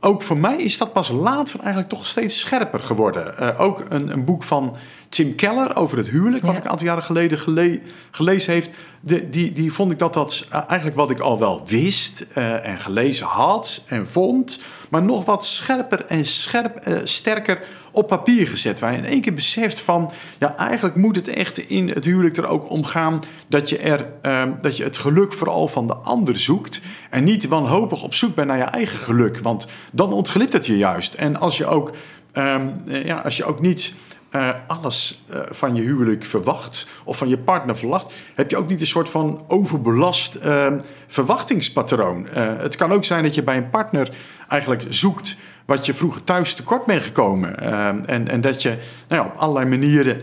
ook 0.00 0.22
voor 0.22 0.38
mij 0.38 0.56
is 0.56 0.78
dat 0.78 0.92
pas 0.92 1.10
later 1.10 1.60
eigenlijk 1.60 1.88
toch 1.88 2.06
steeds 2.06 2.40
scherper 2.40 2.80
geworden. 2.80 3.56
ook 3.58 3.84
een, 3.88 4.12
een 4.12 4.24
boek 4.24 4.42
van 4.42 4.76
Tim 5.08 5.34
Keller 5.34 5.76
over 5.76 5.96
het 5.96 6.08
huwelijk, 6.08 6.42
wat 6.44 6.52
ja. 6.52 6.58
ik 6.58 6.64
een 6.64 6.70
aantal 6.70 6.86
jaren 6.86 7.02
geleden 7.02 7.38
gele 7.38 7.80
gelezen 8.10 8.52
heeft. 8.52 8.70
Die, 9.06 9.52
die 9.52 9.72
vond 9.72 9.92
ik 9.92 9.98
dat 9.98 10.14
dat 10.14 10.48
eigenlijk 10.50 10.96
wat 10.96 11.10
ik 11.10 11.20
al 11.20 11.38
wel 11.38 11.62
wist 11.66 12.24
uh, 12.36 12.66
en 12.66 12.78
gelezen 12.78 13.26
had 13.26 13.84
en 13.88 14.08
vond, 14.08 14.62
maar 14.90 15.02
nog 15.02 15.24
wat 15.24 15.44
scherper 15.44 16.04
en 16.06 16.26
scherp, 16.26 16.88
uh, 16.88 16.98
sterker 17.02 17.62
op 17.92 18.06
papier 18.06 18.48
gezet. 18.48 18.80
Waar 18.80 18.94
in 18.94 19.04
één 19.04 19.20
keer 19.20 19.34
beseft 19.34 19.80
van, 19.80 20.12
ja, 20.38 20.56
eigenlijk 20.56 20.96
moet 20.96 21.16
het 21.16 21.28
echt 21.28 21.58
in 21.58 21.88
het 21.88 22.04
huwelijk 22.04 22.36
er 22.36 22.46
ook 22.46 22.70
om 22.70 22.84
gaan 22.84 23.20
dat 23.46 23.68
je, 23.68 23.78
er, 23.78 24.06
uh, 24.22 24.42
dat 24.60 24.76
je 24.76 24.84
het 24.84 24.96
geluk 24.96 25.32
vooral 25.32 25.68
van 25.68 25.86
de 25.86 25.96
ander 25.96 26.36
zoekt 26.36 26.80
en 27.10 27.24
niet 27.24 27.48
wanhopig 27.48 28.02
op 28.02 28.14
zoek 28.14 28.34
bent 28.34 28.48
naar 28.48 28.58
je 28.58 28.64
eigen 28.64 28.98
geluk, 28.98 29.38
want 29.38 29.68
dan 29.92 30.12
ontglipt 30.12 30.52
het 30.52 30.66
je 30.66 30.76
juist. 30.76 31.14
En 31.14 31.36
als 31.36 31.58
je 31.58 31.66
ook, 31.66 31.90
um, 32.32 32.82
ja, 32.86 33.16
als 33.16 33.36
je 33.36 33.44
ook 33.44 33.60
niet 33.60 33.94
uh, 34.34 34.50
alles 34.66 35.24
uh, 35.30 35.40
van 35.50 35.74
je 35.74 35.82
huwelijk 35.82 36.24
verwacht 36.24 36.88
of 37.04 37.16
van 37.16 37.28
je 37.28 37.38
partner 37.38 37.76
verwacht, 37.76 38.14
heb 38.34 38.50
je 38.50 38.56
ook 38.56 38.68
niet 38.68 38.80
een 38.80 38.86
soort 38.86 39.08
van 39.08 39.44
overbelast 39.48 40.38
uh, 40.44 40.72
verwachtingspatroon. 41.06 42.26
het 42.34 42.76
kan 42.76 42.92
ook 42.92 43.04
zijn 43.04 43.22
dat 43.22 43.34
je 43.34 43.42
bij 43.42 43.56
een 43.56 43.70
partner 43.70 44.10
eigenlijk 44.48 44.84
zoekt 44.88 45.36
wat 45.64 45.86
je 45.86 45.94
vroeger 45.94 46.24
thuis 46.24 46.54
tekort 46.54 46.84
bent 46.86 47.02
gekomen. 47.02 47.58
en, 48.06 48.28
en 48.28 48.40
dat 48.40 48.62
je 48.62 48.78
nou 49.08 49.22
ja, 49.22 49.28
op 49.28 49.36
allerlei 49.36 49.68
manieren 49.68 50.20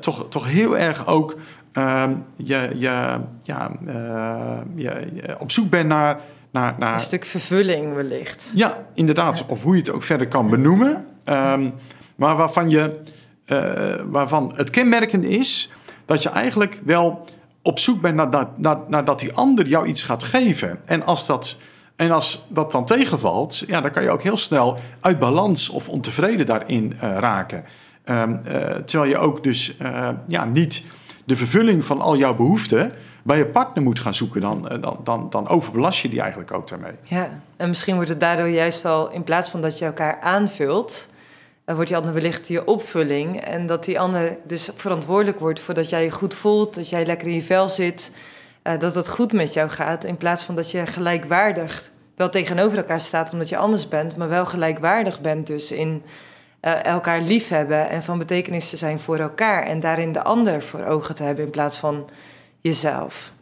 toch, 0.00 0.26
toch 0.28 0.46
heel 0.48 0.78
erg 0.78 1.06
ook 1.06 1.36
je, 2.36 2.70
je, 2.74 3.18
ja, 3.42 3.70
je, 4.74 5.08
je 5.14 5.36
op 5.38 5.50
zoek 5.50 5.70
bent 5.70 5.88
naar, 5.88 6.20
naar, 6.50 6.74
naar... 6.78 6.92
Een 6.92 7.00
stuk 7.00 7.24
vervulling 7.24 7.94
wellicht. 7.94 8.52
Ja, 8.54 8.86
inderdaad. 8.94 9.38
Ja. 9.38 9.44
Of 9.48 9.62
hoe 9.62 9.74
je 9.74 9.80
het 9.80 9.90
ook 9.90 10.02
verder 10.02 10.28
kan 10.28 10.50
benoemen. 10.50 11.06
Um, 11.24 11.74
maar 12.14 12.36
waarvan, 12.36 12.70
je, 12.70 13.00
uh, 13.46 13.94
waarvan 14.10 14.52
het 14.56 14.70
kenmerkend 14.70 15.24
is 15.24 15.70
dat 16.06 16.22
je 16.22 16.28
eigenlijk 16.28 16.80
wel 16.84 17.24
op 17.62 17.78
zoek 17.78 18.00
bent 18.00 18.14
naar, 18.14 18.48
naar, 18.56 18.78
naar, 18.88 19.04
dat 19.04 19.20
die 19.20 19.32
ander 19.32 19.66
jou 19.66 19.86
iets 19.86 20.02
gaat 20.02 20.24
geven. 20.24 20.80
En 20.84 21.02
als 21.02 21.26
dat, 21.26 21.56
en 21.96 22.10
als 22.10 22.44
dat 22.48 22.72
dan 22.72 22.84
tegenvalt, 22.84 23.64
ja, 23.66 23.80
dan 23.80 23.90
kan 23.90 24.02
je 24.02 24.10
ook 24.10 24.22
heel 24.22 24.36
snel 24.36 24.78
uit 25.00 25.18
balans 25.18 25.68
of 25.68 25.88
ontevreden 25.88 26.46
daarin 26.46 26.92
uh, 26.94 27.00
raken. 27.00 27.64
Um, 28.04 28.40
uh, 28.46 28.60
terwijl 28.60 29.10
je 29.10 29.18
ook 29.18 29.42
dus 29.42 29.76
ja, 30.26 30.44
niet 30.44 30.86
de 31.24 31.36
vervulling 31.36 31.84
van 31.84 32.00
al 32.00 32.16
jouw 32.16 32.34
behoeften 32.34 32.92
bij 33.22 33.38
je 33.38 33.46
partner 33.46 33.82
moet 33.82 34.00
gaan 34.00 34.14
zoeken, 34.14 34.40
dan, 34.40 34.68
dan, 34.80 35.00
dan, 35.04 35.26
dan 35.30 35.48
overbelast 35.48 36.02
je 36.02 36.08
die 36.08 36.20
eigenlijk 36.20 36.52
ook 36.52 36.68
daarmee. 36.68 36.92
Ja, 37.02 37.28
en 37.56 37.68
misschien 37.68 37.94
wordt 37.94 38.08
het 38.08 38.20
daardoor 38.20 38.48
juist 38.48 38.82
wel, 38.82 39.10
in 39.10 39.24
plaats 39.24 39.50
van 39.50 39.62
dat 39.62 39.78
je 39.78 39.84
elkaar 39.84 40.20
aanvult, 40.20 41.08
wordt 41.64 41.88
die 41.88 41.96
ander 41.96 42.12
wellicht 42.12 42.48
je 42.48 42.64
opvulling. 42.64 43.40
En 43.40 43.66
dat 43.66 43.84
die 43.84 44.00
ander 44.00 44.36
dus 44.46 44.70
verantwoordelijk 44.76 45.38
wordt 45.38 45.60
voor 45.60 45.74
dat 45.74 45.88
jij 45.88 46.04
je 46.04 46.10
goed 46.10 46.34
voelt, 46.34 46.74
dat 46.74 46.88
jij 46.88 47.06
lekker 47.06 47.28
in 47.28 47.34
je 47.34 47.42
vel 47.42 47.68
zit, 47.68 48.12
uh, 48.62 48.78
dat 48.78 48.94
het 48.94 49.08
goed 49.08 49.32
met 49.32 49.52
jou 49.52 49.68
gaat. 49.68 50.04
In 50.04 50.16
plaats 50.16 50.42
van 50.42 50.54
dat 50.54 50.70
je 50.70 50.86
gelijkwaardig 50.86 51.90
wel 52.16 52.30
tegenover 52.30 52.78
elkaar 52.78 53.00
staat 53.00 53.32
omdat 53.32 53.48
je 53.48 53.56
anders 53.56 53.88
bent, 53.88 54.16
maar 54.16 54.28
wel 54.28 54.46
gelijkwaardig 54.46 55.20
bent 55.20 55.46
dus 55.46 55.72
in 55.72 56.02
uh, 56.62 56.84
elkaar 56.84 57.20
liefhebben 57.20 57.88
en 57.88 58.02
van 58.02 58.18
betekenis 58.18 58.70
te 58.70 58.76
zijn 58.76 59.00
voor 59.00 59.18
elkaar. 59.18 59.62
En 59.62 59.80
daarin 59.80 60.12
de 60.12 60.22
ander 60.22 60.62
voor 60.62 60.84
ogen 60.84 61.14
te 61.14 61.22
hebben 61.22 61.44
in 61.44 61.50
plaats 61.50 61.76
van 61.76 62.08
jezelf. 62.60 63.32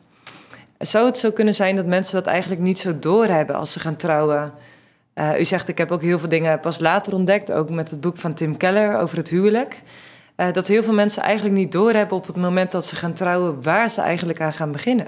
Zou 0.78 1.06
het 1.06 1.18
zo 1.18 1.30
kunnen 1.30 1.54
zijn 1.54 1.76
dat 1.76 1.86
mensen 1.86 2.14
dat 2.14 2.26
eigenlijk 2.26 2.60
niet 2.60 2.78
zo 2.78 2.98
doorhebben 2.98 3.56
als 3.56 3.72
ze 3.72 3.80
gaan 3.80 3.96
trouwen? 3.96 4.52
Uh, 5.14 5.40
u 5.40 5.44
zegt, 5.44 5.68
ik 5.68 5.78
heb 5.78 5.90
ook 5.90 6.02
heel 6.02 6.18
veel 6.18 6.28
dingen 6.28 6.60
pas 6.60 6.80
later 6.80 7.14
ontdekt, 7.14 7.52
ook 7.52 7.70
met 7.70 7.90
het 7.90 8.00
boek 8.00 8.16
van 8.16 8.34
Tim 8.34 8.56
Keller 8.56 8.98
over 8.98 9.16
het 9.16 9.28
huwelijk. 9.28 9.82
Uh, 10.36 10.52
dat 10.52 10.68
heel 10.68 10.82
veel 10.82 10.94
mensen 10.94 11.22
eigenlijk 11.22 11.54
niet 11.56 11.72
doorhebben 11.72 12.16
op 12.16 12.26
het 12.26 12.36
moment 12.36 12.72
dat 12.72 12.86
ze 12.86 12.96
gaan 12.96 13.12
trouwen 13.12 13.62
waar 13.62 13.90
ze 13.90 14.00
eigenlijk 14.00 14.40
aan 14.40 14.52
gaan 14.52 14.72
beginnen. 14.72 15.06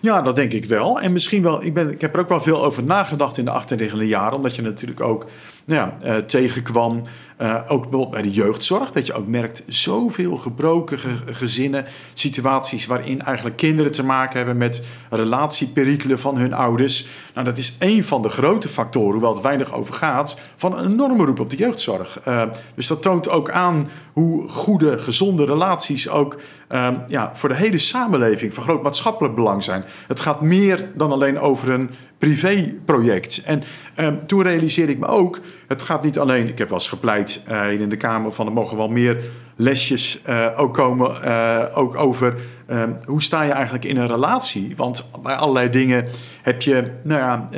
Ja, 0.00 0.22
dat 0.22 0.36
denk 0.36 0.52
ik 0.52 0.64
wel. 0.64 1.00
En 1.00 1.12
misschien 1.12 1.42
wel, 1.42 1.64
ik, 1.64 1.74
ben, 1.74 1.90
ik 1.90 2.00
heb 2.00 2.14
er 2.14 2.20
ook 2.20 2.28
wel 2.28 2.40
veel 2.40 2.64
over 2.64 2.84
nagedacht 2.84 3.38
in 3.38 3.44
de 3.44 3.50
achterliggende 3.50 4.06
jaren. 4.06 4.36
Omdat 4.36 4.56
je 4.56 4.62
natuurlijk 4.62 5.00
ook 5.00 5.26
nou 5.64 5.90
ja, 6.00 6.08
uh, 6.08 6.16
tegenkwam. 6.16 7.02
Uh, 7.38 7.54
ook 7.66 7.82
bijvoorbeeld 7.82 8.10
bij 8.10 8.22
de 8.22 8.30
jeugdzorg. 8.30 8.92
Dat 8.92 9.06
je 9.06 9.12
ook 9.12 9.26
merkt, 9.26 9.62
zoveel 9.66 10.36
gebroken 10.36 10.98
gezinnen. 11.26 11.84
Situaties 12.12 12.86
waarin 12.86 13.22
eigenlijk 13.22 13.56
kinderen 13.56 13.92
te 13.92 14.04
maken 14.04 14.36
hebben 14.36 14.56
met 14.56 14.86
relatieperikelen 15.10 16.18
van 16.18 16.36
hun 16.36 16.52
ouders. 16.52 17.08
Nou, 17.34 17.46
dat 17.46 17.58
is 17.58 17.76
één 17.78 18.04
van 18.04 18.22
de 18.22 18.28
grote 18.28 18.68
factoren, 18.68 19.12
hoewel 19.12 19.32
het 19.32 19.42
weinig 19.42 19.72
over 19.72 19.94
gaat, 19.94 20.40
van 20.56 20.78
een 20.78 20.90
enorme 20.90 21.24
roep 21.24 21.40
op 21.40 21.50
de 21.50 21.56
jeugdzorg. 21.56 22.20
Uh, 22.28 22.42
dus 22.74 22.86
dat 22.86 23.02
toont 23.02 23.28
ook 23.28 23.50
aan 23.50 23.88
hoe 24.12 24.48
goede, 24.48 24.98
gezonde 24.98 25.44
relaties 25.44 26.08
ook 26.08 26.36
um, 26.68 27.02
ja, 27.08 27.30
voor 27.34 27.48
de 27.48 27.54
hele 27.54 27.78
samenleving 27.78 28.54
van 28.54 28.62
groot 28.62 28.82
maatschappelijk 28.82 29.34
belang 29.34 29.64
zijn. 29.64 29.84
Het 30.06 30.20
gaat 30.20 30.40
meer 30.40 30.90
dan 30.94 31.12
alleen 31.12 31.38
over 31.38 31.70
een 31.70 31.90
privéproject. 32.18 33.42
En 33.44 33.62
um, 33.96 34.26
toen 34.26 34.42
realiseerde 34.42 34.92
ik 34.92 34.98
me 34.98 35.06
ook, 35.06 35.40
het 35.68 35.82
gaat 35.82 36.04
niet 36.04 36.18
alleen, 36.18 36.48
ik 36.48 36.58
heb 36.58 36.68
wel 36.68 36.78
eens 36.78 36.88
gepleit 36.88 37.23
uh, 37.48 37.80
in 37.80 37.88
de 37.88 37.96
Kamer 37.96 38.32
van 38.32 38.46
er 38.46 38.52
mogen 38.52 38.76
wel 38.76 38.88
meer 38.88 39.24
lesjes 39.56 40.20
uh, 40.28 40.46
ook 40.56 40.74
komen, 40.74 41.18
uh, 41.24 41.64
ook 41.74 41.96
over 41.96 42.34
uh, 42.70 42.82
hoe 43.04 43.22
sta 43.22 43.42
je 43.42 43.52
eigenlijk 43.52 43.84
in 43.84 43.96
een 43.96 44.06
relatie. 44.06 44.74
Want 44.76 45.08
bij 45.22 45.34
allerlei 45.34 45.70
dingen 45.70 46.08
heb 46.42 46.62
je, 46.62 46.84
nou 47.02 47.20
ja, 47.20 47.48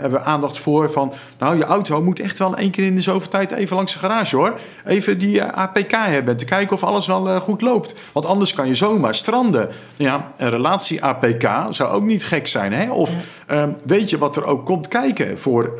hebben 0.00 0.10
we 0.10 0.20
aandacht 0.20 0.58
voor 0.58 0.90
van, 0.90 1.12
nou 1.38 1.56
je 1.56 1.64
auto 1.64 2.02
moet 2.02 2.20
echt 2.20 2.38
wel 2.38 2.56
één 2.56 2.70
keer 2.70 2.84
in 2.84 2.94
de 2.94 3.00
zoveel 3.00 3.30
tijd 3.30 3.52
even 3.52 3.76
langs 3.76 3.92
de 3.92 3.98
garage 3.98 4.36
hoor. 4.36 4.60
Even 4.84 5.18
die 5.18 5.42
APK 5.42 5.92
hebben, 5.92 6.36
te 6.36 6.44
kijken 6.44 6.76
of 6.76 6.82
alles 6.82 7.06
wel 7.06 7.40
goed 7.40 7.60
loopt. 7.60 7.94
Want 8.12 8.26
anders 8.26 8.52
kan 8.52 8.66
je 8.66 8.74
zomaar 8.74 9.14
stranden. 9.14 9.68
Ja, 9.96 10.32
een 10.36 10.50
relatie 10.50 11.04
APK 11.04 11.48
zou 11.70 11.90
ook 11.90 12.04
niet 12.04 12.24
gek 12.24 12.46
zijn 12.46 12.72
hè. 12.72 12.90
Of 12.90 13.14
ja. 13.48 13.74
weet 13.84 14.10
je 14.10 14.18
wat 14.18 14.36
er 14.36 14.44
ook 14.44 14.66
komt 14.66 14.88
kijken 14.88 15.38
voor 15.38 15.74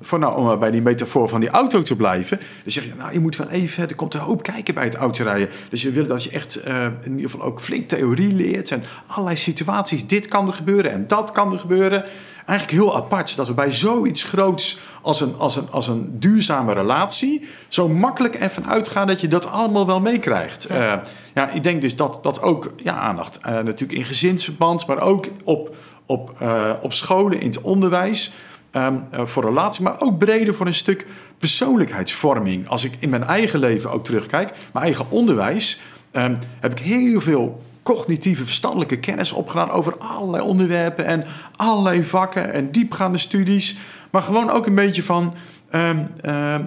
voor 0.00 0.18
nou, 0.18 0.36
om 0.36 0.58
bij 0.58 0.70
die 0.70 0.82
metafoor 0.82 1.28
van 1.28 1.40
die 1.40 1.48
auto 1.48 1.82
te 1.82 1.96
blijven. 1.96 2.38
Dan 2.38 2.72
zeg 2.72 2.84
je, 2.84 2.92
nou, 2.98 3.12
je 3.12 3.20
moet 3.20 3.36
wel 3.36 3.48
even, 3.48 3.88
er 3.88 3.94
komt 3.94 4.14
een 4.14 4.20
hoop 4.20 4.42
kijken 4.42 4.74
bij 4.74 4.84
het 4.84 4.94
autorijden. 4.94 5.48
Dus 5.70 5.82
je 5.82 5.90
wil 5.90 6.06
dat 6.06 6.24
je 6.24 6.30
echt 6.30 6.66
uh, 6.66 6.84
in 7.02 7.14
ieder 7.16 7.30
geval 7.30 7.46
ook 7.46 7.60
flink 7.60 7.88
theorie 7.88 8.34
leert. 8.34 8.70
En 8.70 8.84
allerlei 9.06 9.36
situaties. 9.36 10.06
Dit 10.06 10.28
kan 10.28 10.46
er 10.46 10.52
gebeuren 10.52 10.90
en 10.90 11.06
dat 11.06 11.32
kan 11.32 11.52
er 11.52 11.58
gebeuren. 11.58 12.04
Eigenlijk 12.46 12.80
heel 12.80 12.96
apart 12.96 13.36
dat 13.36 13.46
we 13.46 13.54
bij 13.54 13.72
zoiets 13.72 14.22
groots 14.22 14.78
als 15.02 15.20
een, 15.20 15.34
als 15.38 15.56
een, 15.56 15.70
als 15.70 15.88
een 15.88 16.18
duurzame 16.18 16.72
relatie... 16.72 17.44
zo 17.68 17.88
makkelijk 17.88 18.34
ervan 18.34 18.68
uitgaan 18.68 19.06
dat 19.06 19.20
je 19.20 19.28
dat 19.28 19.50
allemaal 19.50 19.86
wel 19.86 20.00
meekrijgt. 20.00 20.66
Ja. 20.68 20.96
Uh, 20.96 21.02
ja, 21.34 21.50
ik 21.50 21.62
denk 21.62 21.80
dus 21.80 21.96
dat, 21.96 22.18
dat 22.22 22.42
ook 22.42 22.72
ja, 22.76 22.94
aandacht 22.94 23.38
uh, 23.38 23.50
natuurlijk 23.52 23.98
in 23.98 24.04
gezinsverband... 24.04 24.86
maar 24.86 25.00
ook 25.00 25.28
op, 25.44 25.76
op, 26.06 26.42
op 26.80 26.92
scholen, 26.92 27.40
in 27.40 27.46
het 27.46 27.60
onderwijs... 27.60 28.32
Um, 28.72 29.04
uh, 29.14 29.26
voor 29.26 29.44
relatie, 29.44 29.82
maar 29.82 30.00
ook 30.00 30.18
breder 30.18 30.54
voor 30.54 30.66
een 30.66 30.74
stuk 30.74 31.06
persoonlijkheidsvorming. 31.38 32.68
Als 32.68 32.84
ik 32.84 32.92
in 32.98 33.08
mijn 33.08 33.24
eigen 33.24 33.58
leven 33.58 33.90
ook 33.90 34.04
terugkijk, 34.04 34.50
mijn 34.72 34.84
eigen 34.84 35.06
onderwijs, 35.08 35.80
um, 36.12 36.38
heb 36.60 36.72
ik 36.72 36.78
heel 36.78 37.20
veel 37.20 37.62
cognitieve, 37.82 38.44
verstandelijke 38.44 38.98
kennis 38.98 39.32
opgedaan 39.32 39.70
over 39.70 39.98
allerlei 39.98 40.42
onderwerpen 40.42 41.04
en 41.04 41.24
allerlei 41.56 42.04
vakken 42.04 42.52
en 42.52 42.70
diepgaande 42.70 43.18
studies. 43.18 43.78
Maar 44.10 44.22
gewoon 44.22 44.50
ook 44.50 44.66
een 44.66 44.74
beetje 44.74 45.02
van, 45.02 45.34
um, 45.72 46.08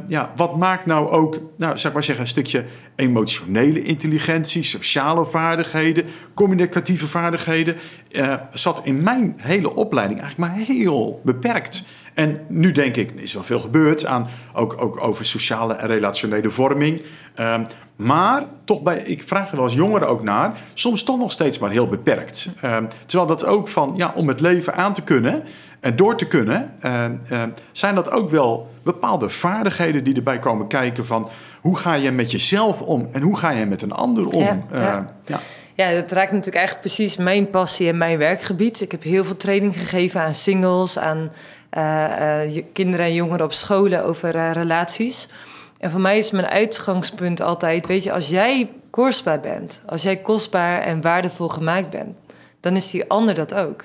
ja, 0.07 0.31
wat 0.35 0.57
maakt 0.57 0.85
nou 0.85 1.09
ook, 1.09 1.39
nou, 1.57 1.77
zeg 1.77 1.93
maar 1.93 2.03
zeggen, 2.03 2.23
een 2.23 2.29
stukje 2.29 2.65
emotionele 2.95 3.83
intelligentie, 3.83 4.63
sociale 4.63 5.25
vaardigheden, 5.25 6.05
communicatieve 6.33 7.07
vaardigheden, 7.07 7.75
uh, 8.11 8.35
zat 8.53 8.81
in 8.83 9.03
mijn 9.03 9.33
hele 9.37 9.75
opleiding 9.75 10.19
eigenlijk 10.21 10.51
maar 10.51 10.65
heel 10.65 11.21
beperkt. 11.23 11.85
En 12.13 12.41
nu 12.47 12.71
denk 12.71 12.95
ik, 12.95 13.11
er 13.11 13.21
is 13.21 13.33
wel 13.33 13.43
veel 13.43 13.59
gebeurd 13.59 14.05
aan 14.05 14.27
ook, 14.53 14.81
ook 14.81 15.03
over 15.03 15.25
sociale 15.25 15.73
en 15.73 15.87
relationele 15.87 16.49
vorming. 16.49 17.01
Um, 17.39 17.65
maar 17.95 18.43
toch 18.63 18.81
bij, 18.81 18.97
ik 18.97 19.23
vraag 19.23 19.49
er 19.49 19.55
wel 19.55 19.63
als 19.63 19.73
jongeren 19.73 20.07
ook 20.07 20.23
naar, 20.23 20.57
soms 20.73 21.03
toch 21.03 21.19
nog 21.19 21.31
steeds 21.31 21.59
maar 21.59 21.71
heel 21.71 21.87
beperkt. 21.87 22.49
Um, 22.63 22.87
terwijl 23.05 23.29
dat 23.29 23.45
ook 23.45 23.67
van, 23.67 23.93
ja, 23.97 24.13
om 24.15 24.27
het 24.27 24.39
leven 24.39 24.75
aan 24.75 24.93
te 24.93 25.01
kunnen 25.03 25.43
en 25.79 25.95
door 25.95 26.17
te 26.17 26.27
kunnen, 26.27 26.73
uh, 26.81 27.05
uh, 27.31 27.43
zijn 27.71 27.95
dat 27.95 28.11
ook 28.11 28.29
wel 28.29 28.69
bepaalde 28.83 29.29
vaardigheden 29.29 30.03
die 30.03 30.15
erbij 30.15 30.39
komen 30.39 30.67
kijken 30.67 31.05
van 31.05 31.29
hoe 31.61 31.77
ga 31.77 31.93
je 31.93 32.11
met 32.11 32.31
jezelf 32.31 32.81
om 32.81 33.09
en 33.11 33.21
hoe 33.21 33.37
ga 33.37 33.51
je 33.51 33.65
met 33.65 33.81
een 33.81 33.91
ander 33.91 34.27
om. 34.27 34.43
Ja, 34.43 34.63
ja. 34.71 35.15
ja. 35.25 35.39
Ja, 35.75 35.91
dat 35.93 36.11
raakt 36.11 36.31
natuurlijk 36.31 36.57
eigenlijk 36.57 36.85
precies 36.85 37.17
mijn 37.17 37.49
passie 37.49 37.87
en 37.87 37.97
mijn 37.97 38.17
werkgebied. 38.17 38.81
Ik 38.81 38.91
heb 38.91 39.03
heel 39.03 39.25
veel 39.25 39.35
training 39.35 39.77
gegeven 39.77 40.21
aan 40.21 40.33
singles, 40.33 40.99
aan 40.99 41.31
uh, 41.77 42.45
uh, 42.45 42.63
kinderen 42.73 43.05
en 43.05 43.13
jongeren 43.13 43.45
op 43.45 43.53
scholen 43.53 44.05
over 44.05 44.35
uh, 44.35 44.51
relaties. 44.51 45.29
En 45.77 45.91
voor 45.91 46.01
mij 46.01 46.17
is 46.17 46.31
mijn 46.31 46.45
uitgangspunt 46.45 47.41
altijd: 47.41 47.87
weet 47.87 48.03
je, 48.03 48.11
als 48.11 48.29
jij 48.29 48.69
kostbaar 48.89 49.39
bent, 49.39 49.81
als 49.85 50.03
jij 50.03 50.17
kostbaar 50.17 50.81
en 50.81 51.01
waardevol 51.01 51.47
gemaakt 51.47 51.89
bent, 51.89 52.17
dan 52.59 52.75
is 52.75 52.91
die 52.91 53.09
ander 53.09 53.35
dat 53.35 53.53
ook. 53.53 53.83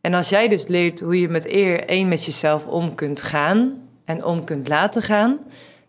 En 0.00 0.14
als 0.14 0.28
jij 0.28 0.48
dus 0.48 0.66
leert 0.66 1.00
hoe 1.00 1.20
je 1.20 1.28
met 1.28 1.48
eer 1.48 1.84
één 1.88 2.08
met 2.08 2.24
jezelf 2.24 2.66
om 2.66 2.94
kunt 2.94 3.22
gaan 3.22 3.88
en 4.04 4.24
om 4.24 4.44
kunt 4.44 4.68
laten 4.68 5.02
gaan, 5.02 5.38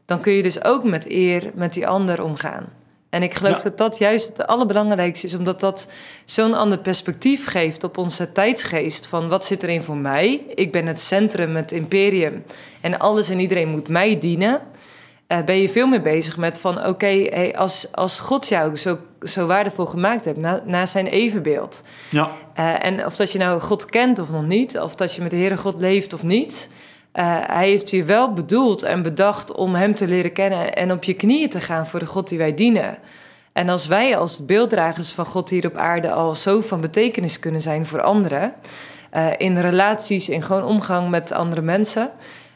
dan 0.05 0.19
kun 0.19 0.33
je 0.33 0.43
dus 0.43 0.63
ook 0.63 0.83
met 0.83 1.09
eer 1.09 1.51
met 1.53 1.73
die 1.73 1.87
ander 1.87 2.23
omgaan. 2.23 2.76
En 3.09 3.23
ik 3.23 3.33
geloof 3.33 3.57
ja. 3.57 3.63
dat 3.63 3.77
dat 3.77 3.97
juist 3.97 4.27
het 4.27 4.47
allerbelangrijkste 4.47 5.25
is, 5.25 5.35
omdat 5.35 5.59
dat 5.59 5.87
zo'n 6.25 6.53
ander 6.53 6.77
perspectief 6.77 7.47
geeft 7.47 7.83
op 7.83 7.97
onze 7.97 8.31
tijdsgeest. 8.31 9.07
Van 9.07 9.29
wat 9.29 9.45
zit 9.45 9.63
erin 9.63 9.81
voor 9.81 9.97
mij? 9.97 10.41
Ik 10.55 10.71
ben 10.71 10.85
het 10.85 10.99
centrum, 10.99 11.55
het 11.55 11.71
imperium. 11.71 12.43
En 12.81 12.99
alles 12.99 13.29
en 13.29 13.39
iedereen 13.39 13.69
moet 13.69 13.87
mij 13.87 14.17
dienen. 14.17 14.61
Uh, 15.27 15.43
ben 15.43 15.57
je 15.57 15.69
veel 15.69 15.87
meer 15.87 16.01
bezig 16.01 16.37
met 16.37 16.59
van 16.59 16.77
oké, 16.77 16.87
okay, 16.87 17.23
hey, 17.23 17.57
als, 17.57 17.87
als 17.91 18.19
God 18.19 18.47
jou 18.47 18.75
zo, 18.75 18.97
zo 19.21 19.47
waardevol 19.47 19.85
gemaakt 19.85 20.25
hebt, 20.25 20.37
na, 20.37 20.61
na 20.65 20.85
zijn 20.85 21.07
evenbeeld. 21.07 21.83
Ja. 22.09 22.31
Uh, 22.59 22.85
en 22.85 23.05
of 23.05 23.15
dat 23.15 23.31
je 23.31 23.37
nou 23.37 23.61
God 23.61 23.85
kent 23.85 24.19
of 24.19 24.31
nog 24.31 24.45
niet, 24.45 24.79
of 24.79 24.95
dat 24.95 25.15
je 25.15 25.21
met 25.21 25.31
de 25.31 25.37
Heere 25.37 25.57
God 25.57 25.79
leeft 25.79 26.13
of 26.13 26.23
niet. 26.23 26.69
Uh, 27.17 27.37
hij 27.45 27.69
heeft 27.69 27.89
je 27.89 28.03
wel 28.03 28.33
bedoeld 28.33 28.83
en 28.83 29.01
bedacht 29.01 29.51
om 29.51 29.75
hem 29.75 29.95
te 29.95 30.07
leren 30.07 30.33
kennen 30.33 30.73
en 30.73 30.91
op 30.91 31.03
je 31.03 31.13
knieën 31.13 31.49
te 31.49 31.59
gaan 31.59 31.87
voor 31.87 31.99
de 31.99 32.05
God 32.05 32.29
die 32.29 32.37
wij 32.37 32.53
dienen. 32.53 32.97
En 33.53 33.69
als 33.69 33.87
wij 33.87 34.17
als 34.17 34.45
beelddragers 34.45 35.11
van 35.11 35.25
God 35.25 35.49
hier 35.49 35.65
op 35.65 35.75
aarde 35.75 36.11
al 36.11 36.35
zo 36.35 36.61
van 36.61 36.81
betekenis 36.81 37.39
kunnen 37.39 37.61
zijn 37.61 37.85
voor 37.85 38.01
anderen, 38.01 38.53
uh, 39.13 39.27
in 39.37 39.57
relaties, 39.57 40.29
in 40.29 40.41
gewoon 40.41 40.63
omgang 40.63 41.09
met 41.09 41.31
andere 41.31 41.61
mensen, 41.61 42.11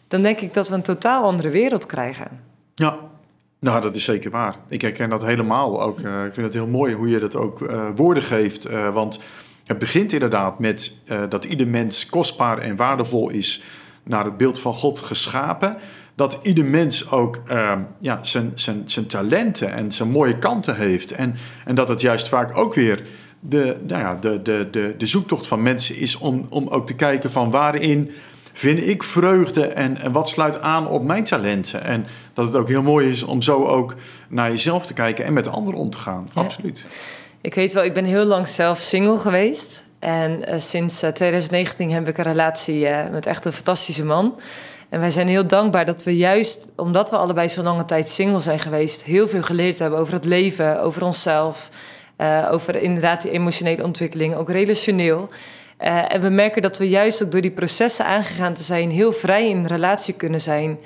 dan 0.07 0.21
denk 0.21 0.39
ik 0.39 0.53
dat 0.53 0.69
we 0.69 0.75
een 0.75 0.81
totaal 0.81 1.23
andere 1.23 1.49
wereld 1.49 1.85
krijgen. 1.85 2.27
Ja, 2.75 2.97
nou, 3.59 3.81
dat 3.81 3.95
is 3.95 4.03
zeker 4.03 4.31
waar. 4.31 4.55
Ik 4.67 4.81
herken 4.81 5.09
dat 5.09 5.25
helemaal 5.25 5.81
ook. 5.81 5.99
Uh, 5.99 6.25
ik 6.25 6.33
vind 6.33 6.45
het 6.45 6.55
heel 6.55 6.67
mooi 6.67 6.93
hoe 6.93 7.09
je 7.09 7.19
dat 7.19 7.35
ook 7.35 7.59
woorden 7.95 8.23
geeft. 8.23 8.69
Want 8.93 9.19
het 9.65 9.79
begint 9.79 10.13
inderdaad 10.13 10.59
met 10.59 10.97
dat 11.29 11.45
ieder 11.45 11.67
mens 11.67 12.05
kostbaar 12.05 12.57
en 12.57 12.75
waardevol 12.75 13.29
is 13.29 13.63
naar 14.03 14.25
het 14.25 14.37
beeld 14.37 14.59
van 14.59 14.73
God 14.73 14.99
geschapen. 14.99 15.77
Dat 16.15 16.39
ieder 16.43 16.65
mens 16.65 17.11
ook 17.11 17.39
uh, 17.49 17.73
ja, 17.99 18.23
zijn, 18.23 18.51
zijn, 18.55 18.83
zijn 18.85 19.07
talenten 19.07 19.73
en 19.73 19.91
zijn 19.91 20.09
mooie 20.09 20.39
kanten 20.39 20.75
heeft. 20.75 21.11
En, 21.11 21.35
en 21.65 21.75
dat 21.75 21.89
het 21.89 22.01
juist 22.01 22.27
vaak 22.27 22.57
ook 22.57 22.73
weer 22.73 23.01
de, 23.39 23.77
nou 23.87 24.01
ja, 24.01 24.15
de, 24.15 24.41
de, 24.41 24.67
de, 24.71 24.95
de 24.97 25.05
zoektocht 25.05 25.47
van 25.47 25.61
mensen 25.61 25.97
is 25.97 26.17
om, 26.17 26.47
om 26.49 26.67
ook 26.67 26.85
te 26.85 26.95
kijken 26.95 27.31
van 27.31 27.51
waarin 27.51 28.11
vind 28.53 28.87
ik 28.87 29.03
vreugde 29.03 29.67
en, 29.67 29.97
en 29.97 30.11
wat 30.11 30.29
sluit 30.29 30.61
aan 30.61 30.87
op 30.87 31.03
mijn 31.03 31.23
talenten. 31.23 31.83
En 31.83 32.05
dat 32.33 32.45
het 32.45 32.55
ook 32.55 32.67
heel 32.67 32.83
mooi 32.83 33.09
is 33.09 33.23
om 33.23 33.41
zo 33.41 33.65
ook 33.65 33.95
naar 34.29 34.49
jezelf 34.49 34.85
te 34.85 34.93
kijken 34.93 35.25
en 35.25 35.33
met 35.33 35.47
anderen 35.47 35.79
om 35.79 35.89
te 35.89 35.97
gaan. 35.97 36.29
Ja. 36.33 36.41
Absoluut. 36.41 36.85
Ik 37.41 37.55
weet 37.55 37.73
wel, 37.73 37.83
ik 37.83 37.93
ben 37.93 38.05
heel 38.05 38.25
lang 38.25 38.47
zelf 38.47 38.79
single 38.79 39.19
geweest. 39.19 39.83
En 40.01 40.49
uh, 40.49 40.59
sinds 40.59 41.03
uh, 41.03 41.09
2019 41.09 41.91
heb 41.91 42.07
ik 42.07 42.17
een 42.17 42.23
relatie 42.23 42.79
uh, 42.79 43.09
met 43.11 43.25
echt 43.25 43.45
een 43.45 43.53
fantastische 43.53 44.05
man. 44.05 44.39
En 44.89 44.99
wij 44.99 45.09
zijn 45.09 45.27
heel 45.27 45.47
dankbaar 45.47 45.85
dat 45.85 46.03
we 46.03 46.17
juist, 46.17 46.67
omdat 46.75 47.09
we 47.09 47.17
allebei 47.17 47.47
zo 47.47 47.63
lange 47.63 47.85
tijd 47.85 48.09
single 48.09 48.39
zijn 48.39 48.59
geweest, 48.59 49.03
heel 49.03 49.27
veel 49.27 49.41
geleerd 49.41 49.79
hebben 49.79 49.99
over 49.99 50.13
het 50.13 50.25
leven, 50.25 50.81
over 50.81 51.03
onszelf, 51.03 51.69
over 52.49 52.75
inderdaad 52.75 53.21
die 53.21 53.31
emotionele 53.31 53.83
ontwikkeling, 53.83 54.35
ook 54.35 54.49
relationeel. 54.49 55.29
En 55.77 56.21
we 56.21 56.29
merken 56.29 56.61
dat 56.61 56.77
we 56.77 56.89
juist 56.89 57.23
ook 57.23 57.31
door 57.31 57.41
die 57.41 57.51
processen 57.51 58.05
aangegaan 58.05 58.53
te 58.53 58.63
zijn, 58.63 58.91
heel 58.91 59.11
vrij 59.11 59.49
in 59.49 59.65
relatie 59.65 60.13
kunnen 60.13 60.41
zijn. 60.41 60.77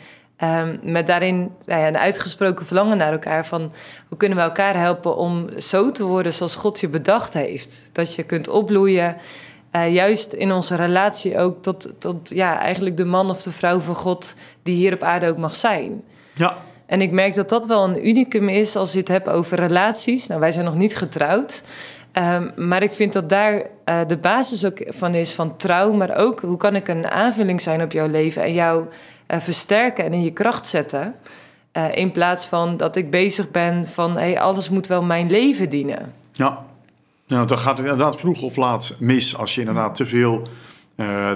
Um, 0.43 0.79
met 0.83 1.07
daarin 1.07 1.51
nou 1.65 1.81
ja, 1.81 1.87
een 1.87 1.97
uitgesproken 1.97 2.65
verlangen 2.65 2.97
naar 2.97 3.11
elkaar 3.11 3.45
van 3.45 3.71
hoe 4.07 4.17
kunnen 4.17 4.37
we 4.37 4.43
elkaar 4.43 4.77
helpen 4.79 5.17
om 5.17 5.49
zo 5.57 5.91
te 5.91 6.03
worden 6.03 6.33
zoals 6.33 6.55
God 6.55 6.79
je 6.79 6.87
bedacht 6.87 7.33
heeft. 7.33 7.89
Dat 7.91 8.15
je 8.15 8.23
kunt 8.23 8.47
opbloeien, 8.47 9.15
uh, 9.71 9.93
juist 9.93 10.33
in 10.33 10.51
onze 10.51 10.75
relatie 10.75 11.37
ook 11.37 11.61
tot, 11.61 11.89
tot 11.97 12.29
ja, 12.29 12.59
eigenlijk 12.59 12.97
de 12.97 13.05
man 13.05 13.29
of 13.29 13.41
de 13.41 13.51
vrouw 13.51 13.79
van 13.79 13.95
God 13.95 14.35
die 14.63 14.75
hier 14.75 14.93
op 14.93 15.03
aarde 15.03 15.27
ook 15.27 15.37
mag 15.37 15.55
zijn. 15.55 16.03
Ja. 16.33 16.57
En 16.85 17.01
ik 17.01 17.11
merk 17.11 17.35
dat 17.35 17.49
dat 17.49 17.65
wel 17.65 17.83
een 17.83 18.07
unicum 18.07 18.49
is 18.49 18.75
als 18.75 18.91
je 18.91 18.99
het 18.99 19.07
hebt 19.07 19.27
over 19.27 19.57
relaties. 19.57 20.27
Nou, 20.27 20.39
wij 20.39 20.51
zijn 20.51 20.65
nog 20.65 20.75
niet 20.75 20.97
getrouwd. 20.97 21.63
Ehm, 22.11 22.49
maar 22.55 22.83
ik 22.83 22.93
vind 22.93 23.13
dat 23.13 23.29
daar 23.29 23.53
uh, 23.85 23.99
de 24.07 24.17
basis 24.17 24.65
ook 24.65 24.83
van 24.87 25.13
is 25.13 25.33
van 25.33 25.57
trouw, 25.57 25.91
maar 25.91 26.15
ook 26.17 26.39
hoe 26.39 26.57
kan 26.57 26.75
ik 26.75 26.87
een 26.87 27.07
aanvulling 27.07 27.61
zijn 27.61 27.81
op 27.81 27.91
jouw 27.91 28.07
leven 28.07 28.43
en 28.43 28.53
jou 28.53 28.85
uh, 29.27 29.39
versterken 29.39 30.05
en 30.05 30.13
in 30.13 30.23
je 30.23 30.31
kracht 30.31 30.67
zetten. 30.67 31.15
Uh, 31.73 31.95
in 31.95 32.11
plaats 32.11 32.45
van 32.45 32.77
dat 32.77 32.95
ik 32.95 33.09
bezig 33.09 33.51
ben 33.51 33.87
van 33.87 34.17
hey, 34.17 34.39
alles 34.39 34.69
moet 34.69 34.87
wel 34.87 35.03
mijn 35.03 35.29
leven 35.29 35.69
dienen. 35.69 36.13
Ja, 36.31 36.65
nou, 37.27 37.47
dan 37.47 37.57
gaat 37.57 37.77
het 37.77 37.87
inderdaad 37.87 38.19
vroeg 38.19 38.41
of 38.41 38.55
laat 38.55 38.95
mis 38.99 39.37
als 39.37 39.55
je 39.55 39.59
inderdaad 39.59 39.95
te 39.95 40.05
veel 40.05 40.41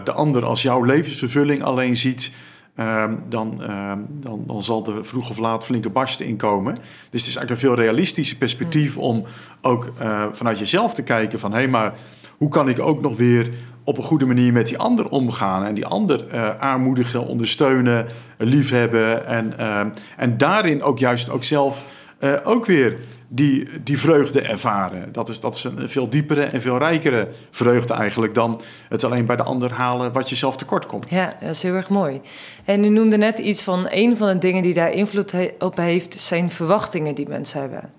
de 0.03 0.11
ander 0.11 0.45
als 0.45 0.61
jouw 0.61 0.83
levensvervulling 0.83 1.63
alleen 1.63 1.97
ziet. 1.97 2.31
Ehm, 2.75 3.15
dan, 3.29 3.63
ehm, 3.63 3.99
dan, 4.07 4.43
dan 4.47 4.63
zal 4.63 4.85
er 4.87 5.05
vroeg 5.05 5.29
of 5.29 5.37
laat 5.37 5.65
flinke 5.65 5.89
barsten 5.89 6.25
inkomen. 6.25 6.75
Dus 6.75 6.83
het 7.21 7.29
is 7.29 7.35
eigenlijk 7.35 7.49
een 7.49 7.57
veel 7.57 7.75
realistischer 7.75 8.37
perspectief 8.37 8.95
mm. 8.95 9.01
om 9.01 9.23
ook 9.61 9.91
vanuit 10.31 10.59
jezelf 10.59 10.93
te 10.93 11.03
kijken 11.03 11.39
van 11.39 11.51
hé, 11.51 11.57
hey, 11.57 11.67
maar 11.67 11.93
hoe 12.39 12.49
kan 12.49 12.69
ik 12.69 12.79
ook 12.79 13.01
nog 13.01 13.17
weer 13.17 13.49
op 13.83 13.97
een 13.97 14.03
goede 14.03 14.25
manier 14.25 14.53
met 14.53 14.67
die 14.67 14.77
ander 14.77 15.09
omgaan 15.09 15.65
en 15.65 15.73
die 15.73 15.85
ander 15.85 16.25
uh, 16.33 16.57
aanmoedigen, 16.57 17.27
ondersteunen, 17.27 18.07
liefhebben 18.37 19.25
en, 19.25 19.53
uh, 19.59 19.85
en 20.17 20.37
daarin 20.37 20.83
ook 20.83 20.99
juist 20.99 21.29
ook 21.29 21.43
zelf 21.43 21.85
uh, 22.19 22.37
ook 22.43 22.65
weer 22.65 22.99
die, 23.27 23.67
die 23.83 23.99
vreugde 23.99 24.41
ervaren. 24.41 25.11
Dat 25.11 25.29
is, 25.29 25.39
dat 25.39 25.55
is 25.55 25.63
een 25.63 25.89
veel 25.89 26.09
diepere 26.09 26.43
en 26.43 26.61
veel 26.61 26.77
rijkere 26.77 27.27
vreugde 27.51 27.93
eigenlijk 27.93 28.33
dan 28.33 28.61
het 28.89 29.03
alleen 29.03 29.25
bij 29.25 29.35
de 29.35 29.43
ander 29.43 29.71
halen 29.71 30.13
wat 30.13 30.29
je 30.29 30.35
zelf 30.35 30.57
tekort 30.57 30.85
komt. 30.85 31.09
Ja, 31.09 31.35
dat 31.39 31.49
is 31.49 31.63
heel 31.63 31.73
erg 31.73 31.89
mooi. 31.89 32.21
En 32.65 32.83
u 32.83 32.89
noemde 32.89 33.17
net 33.17 33.37
iets 33.37 33.63
van 33.63 33.87
een 33.89 34.17
van 34.17 34.27
de 34.27 34.37
dingen 34.37 34.61
die 34.61 34.73
daar 34.73 34.91
invloed 34.91 35.33
op 35.59 35.77
heeft, 35.77 36.13
zijn 36.13 36.49
verwachtingen 36.51 37.15
die 37.15 37.27
mensen 37.27 37.61
hebben. 37.61 37.91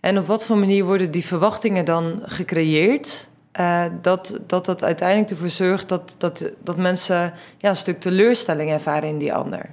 En 0.00 0.18
op 0.18 0.26
wat 0.26 0.46
voor 0.46 0.58
manier 0.58 0.84
worden 0.84 1.10
die 1.10 1.24
verwachtingen 1.24 1.84
dan 1.84 2.20
gecreëerd? 2.22 3.28
Uh, 3.60 3.84
dat, 4.02 4.40
dat 4.46 4.66
dat 4.66 4.84
uiteindelijk 4.84 5.30
ervoor 5.30 5.50
zorgt 5.50 5.88
dat, 5.88 6.14
dat, 6.18 6.50
dat 6.64 6.76
mensen 6.76 7.32
ja, 7.58 7.68
een 7.68 7.76
stuk 7.76 8.00
teleurstelling 8.00 8.70
ervaren 8.70 9.08
in 9.08 9.18
die 9.18 9.34
ander. 9.34 9.70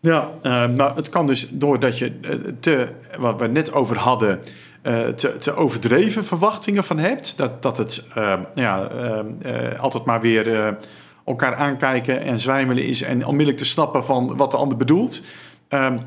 Ja, 0.00 0.28
uh, 0.42 0.64
nou, 0.64 0.94
het 0.94 1.08
kan 1.08 1.26
dus 1.26 1.48
doordat 1.50 1.98
je 1.98 2.18
uh, 2.20 2.52
te, 2.60 2.88
wat 3.18 3.40
we 3.40 3.46
net 3.46 3.72
over 3.72 3.96
hadden, 3.96 4.40
te, 5.14 5.36
te, 5.38 5.56
overdreven 5.56 6.24
verwachtingen 6.24 6.84
van 6.84 6.98
hebt. 6.98 7.36
Dat, 7.36 7.62
dat 7.62 7.76
het 7.76 8.06
ja, 8.54 8.90
altijd 9.78 10.04
maar 10.04 10.20
weer 10.20 10.76
elkaar 11.24 11.54
aankijken 11.54 12.20
en 12.20 12.40
zwijmelen 12.40 12.84
is 12.84 13.02
en 13.02 13.26
onmiddellijk 13.26 13.58
te 13.58 13.64
snappen 13.64 14.04
van 14.04 14.36
wat 14.36 14.50
de 14.50 14.56
ander 14.56 14.78
bedoelt. 14.78 15.22
Ehm, 15.68 15.98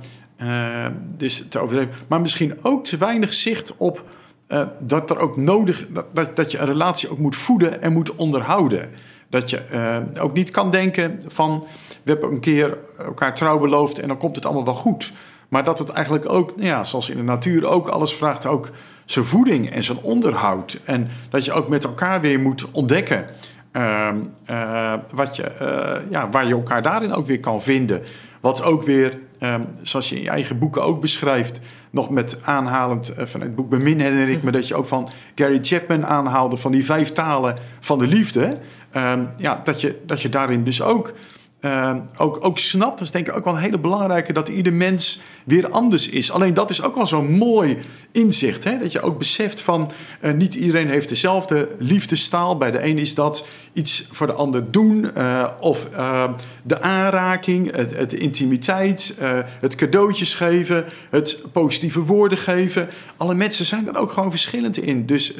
dus 1.18 1.46
te 1.50 1.60
overdreven. 1.60 1.94
Maar 2.08 2.22
misschien 2.22 2.58
ook 2.62 2.84
te 2.84 2.98
weinig 2.98 3.34
zicht 3.34 3.74
op 3.78 4.04
dat 4.80 5.10
er 5.10 5.20
ook 5.20 5.38
nodig 5.38 5.88
dat, 6.14 6.36
dat 6.36 6.52
je 6.52 6.58
een 6.58 6.66
relatie 6.66 7.12
ook 7.12 7.18
moet 7.18 7.36
voeden 7.36 7.82
en 7.82 7.94
moet 7.94 8.16
onderhouden. 8.16 8.90
Dat 9.30 9.50
je 9.50 9.62
uh, 10.16 10.24
ook 10.24 10.34
niet 10.34 10.52
kan 10.52 10.72
denken 10.72 11.20
van 11.28 11.64
we 12.04 12.12
hebben 12.12 12.32
een 12.32 12.40
keer 12.40 12.78
elkaar 12.98 13.36
trouw 13.36 13.60
beloofd 13.60 14.00
en 14.00 14.08
dan 14.08 14.18
komt 14.18 14.36
het 14.36 14.46
allemaal 14.46 14.66
wel 14.66 14.74
goed. 14.74 15.14
Maar 15.50 15.64
dat 15.64 15.80
het 15.80 15.90
eigenlijk 15.90 16.30
ook, 16.30 16.56
nou 16.56 16.68
ja, 16.68 16.84
zoals 16.84 17.10
in 17.10 17.18
de 17.18 17.24
natuur 17.24 17.68
ook, 17.68 17.88
alles 17.88 18.14
vraagt 18.14 18.46
ook 18.46 18.70
zijn 19.06 19.26
voeding 19.26 19.72
en 19.72 19.84
zijn 19.84 19.98
onderhoud. 20.02 20.80
En 20.86 21.08
dat 21.30 21.46
je 21.46 21.54
ook 21.54 21.68
met 21.68 21.84
elkaar 21.84 22.22
weer 22.22 22.40
moet 22.40 22.72
ontdekken 22.72 23.26
uh, 23.74 24.10
uh, 24.50 24.94
wat 25.12 25.36
je, 25.36 25.52
ja, 26.10 26.30
waar 26.30 26.48
je 26.48 26.54
elkaar 26.54 26.82
daarin 26.82 27.14
ook 27.14 27.26
weer 27.26 27.40
kan 27.40 27.62
vinden. 27.62 28.04
Wat 28.42 28.64
ook 28.64 28.84
weer, 28.84 29.20
ehm, 29.42 29.62
zoals 29.82 30.10
je 30.10 30.16
in 30.16 30.22
je 30.22 30.30
eigen 30.30 30.60
boeken 30.60 30.84
ook 30.84 31.02
beschrijft, 31.02 31.62
nog 31.92 32.10
met 32.10 32.42
aanhalend 32.44 33.18
uh, 33.18 33.26
van 33.26 33.42
het 33.42 33.56
boek 33.56 33.70
Bemin 33.70 34.00
herinner 34.00 34.30
ik 34.30 34.44
me 34.44 34.52
dat 34.52 34.68
je 34.68 34.76
ook 34.76 34.86
van 34.86 35.10
Gary 35.36 35.60
Chapman 35.62 36.06
aanhaalde 36.06 36.58
van 36.58 36.72
die 36.72 36.86
vijf 36.86 37.12
talen 37.12 37.56
van 37.80 38.00
de 38.00 38.08
liefde. 38.08 38.58
Um, 38.96 39.30
ja, 39.38 39.62
dat, 39.64 39.82
je, 39.82 40.02
dat 40.06 40.22
je 40.22 40.30
daarin 40.30 40.64
dus 40.64 40.82
ook, 40.82 41.14
uh, 41.62 41.96
ook, 42.18 42.46
ook 42.46 42.58
snapt, 42.58 42.98
dat 42.98 43.08
is 43.08 43.12
denk 43.12 43.28
ik 43.28 43.36
ook 43.36 43.44
wel 43.44 43.54
een 43.54 43.60
hele 43.60 43.80
belangrijke, 43.80 44.34
dat 44.34 44.48
ieder 44.48 44.74
mens 44.74 45.22
weer 45.46 45.70
anders 45.70 46.10
is. 46.10 46.32
Alleen 46.32 46.54
dat 46.54 46.70
is 46.70 46.84
ook 46.84 46.96
wel 46.96 47.08
zo'n 47.08 47.32
mooi 47.32 47.78
inzicht. 48.12 48.64
Hè? 48.64 48.78
Dat 48.78 48.92
je 48.92 49.02
ook 49.02 49.18
beseft 49.18 49.62
van 49.62 49.92
uh, 50.22 50.34
niet 50.34 50.56
iedereen 50.56 50.90
heeft 50.90 51.10
dezelfde 51.10 51.70
liefdestaal. 51.80 52.58
Bij 52.58 52.72
de 52.72 52.84
een 52.84 52.98
is 52.98 53.16
dat 53.16 53.48
iets 53.74 54.08
voor 54.12 54.28
de 54.28 54.34
ander 54.34 54.72
doen. 54.72 55.12
Uh, 55.18 55.48
of 55.60 55.90
uh, 55.94 56.24
de 56.64 56.82
aanraking, 56.82 57.76
het, 57.76 57.96
het 57.96 58.14
intimiteit, 58.14 59.18
het 59.60 59.76
cadeautjes 59.76 60.34
geven, 60.34 60.86
het 61.10 61.46
positieve 61.52 62.00
woorden 62.00 62.38
geven. 62.38 62.88
Alle 63.18 63.36
mensen 63.36 63.66
zijn 63.66 63.88
er 63.88 63.98
ook 63.98 64.12
gewoon 64.12 64.30
verschillend 64.30 64.78
in. 64.78 65.06
Dus, 65.06 65.34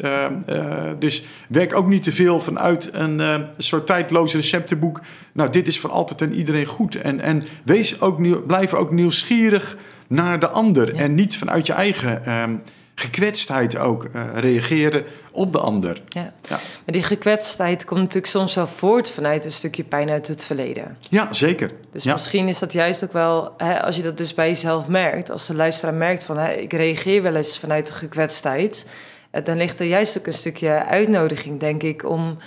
dus 1.00 1.24
werk 1.48 1.76
ook 1.76 1.88
niet 1.88 2.04
te 2.04 2.12
veel 2.12 2.40
vanuit 2.40 2.90
een 2.94 3.46
soort 3.58 3.86
tijdloos 3.86 4.34
receptenboek. 4.34 5.02
Nou, 5.34 5.50
dit 5.50 5.68
is 5.68 5.80
voor 5.80 5.90
altijd 5.90 6.22
en 6.22 6.34
iedereen 6.34 6.66
goed. 6.66 7.02
En, 7.02 7.20
en 7.20 7.44
wees 7.64 8.02
ook 8.02 8.20
nieuw, 8.20 8.42
blijf 8.46 8.74
ook 8.74 8.92
nieuwsgierig 8.92 9.78
naar 10.12 10.40
de 10.40 10.48
ander. 10.48 10.96
En 10.96 11.16
niet 11.16 11.38
vanuit 11.38 11.68
je 11.68 11.74
eigen 11.74 12.32
um, 12.32 12.62
gekwetstheid 12.96 13.78
ook 13.78 14.04
uh, 14.04 14.24
reageren 14.36 15.04
op 15.32 15.52
de 15.52 15.60
ander. 15.60 16.02
Ja. 16.08 16.22
ja. 16.22 16.32
Maar 16.50 16.60
die 16.86 17.04
gekwetstheid 17.04 17.86
komt 17.86 18.00
natuurlijk 18.00 18.28
soms 18.28 18.56
wel 18.56 18.68
voort 18.68 19.12
vanuit 19.12 19.46
een 19.46 19.52
stukje 19.52 19.84
pijn 19.84 20.10
uit 20.10 20.28
het 20.28 20.46
verleden. 20.46 20.98
Ja, 21.10 21.34
zeker. 21.34 21.72
Dus 21.92 22.04
ja. 22.04 22.14
misschien 22.14 22.48
is 22.48 22.60
dat 22.60 22.74
juist 22.74 23.04
ook 23.04 23.14
wel, 23.14 23.54
hè, 23.58 23.82
als 23.82 23.96
je 23.96 24.02
dat 24.02 24.18
dus 24.18 24.34
bij 24.34 24.48
jezelf 24.48 24.88
merkt, 24.88 25.32
als 25.32 25.48
de 25.48 25.56
luisteraar 25.56 25.94
merkt 25.94 26.24
van 26.24 26.38
hè, 26.38 26.52
ik 26.52 26.74
reageer 26.74 27.22
wel 27.22 27.36
eens 27.36 27.60
vanuit 27.60 27.88
de 27.88 27.94
gekwetstheid, 27.94 28.86
eh, 29.32 29.44
dan 29.44 29.58
ligt 29.58 29.80
er 29.80 29.86
juist 29.86 30.18
ook 30.18 30.28
een 30.28 30.34
stukje 30.34 30.86
uitnodiging, 30.86 31.60
denk 31.60 31.84
ik, 31.84 32.10
om 32.10 32.38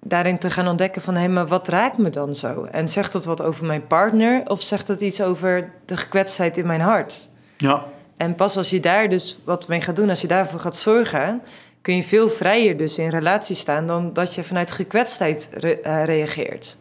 daarin 0.00 0.38
te 0.38 0.50
gaan 0.50 0.68
ontdekken 0.68 1.02
van... 1.02 1.14
hé, 1.14 1.20
hey, 1.20 1.28
maar 1.28 1.46
wat 1.46 1.68
raakt 1.68 1.98
me 1.98 2.10
dan 2.10 2.34
zo? 2.34 2.64
En 2.64 2.88
zegt 2.88 3.12
dat 3.12 3.24
wat 3.24 3.42
over 3.42 3.66
mijn 3.66 3.86
partner... 3.86 4.42
of 4.50 4.62
zegt 4.62 4.86
dat 4.86 5.00
iets 5.00 5.20
over 5.20 5.70
de 5.84 5.96
gekwetstheid 5.96 6.58
in 6.58 6.66
mijn 6.66 6.80
hart? 6.80 7.28
Ja. 7.56 7.84
En 8.16 8.34
pas 8.34 8.56
als 8.56 8.70
je 8.70 8.80
daar 8.80 9.08
dus 9.08 9.40
wat 9.44 9.68
mee 9.68 9.80
gaat 9.80 9.96
doen... 9.96 10.08
als 10.08 10.20
je 10.20 10.26
daarvoor 10.26 10.60
gaat 10.60 10.76
zorgen... 10.76 11.42
kun 11.82 11.96
je 11.96 12.02
veel 12.02 12.30
vrijer 12.30 12.76
dus 12.76 12.98
in 12.98 13.08
relatie 13.08 13.56
staan... 13.56 13.86
dan 13.86 14.12
dat 14.12 14.34
je 14.34 14.44
vanuit 14.44 14.72
gekwetstheid 14.72 15.48
re 15.52 15.78
uh, 15.82 16.04
reageert. 16.04 16.76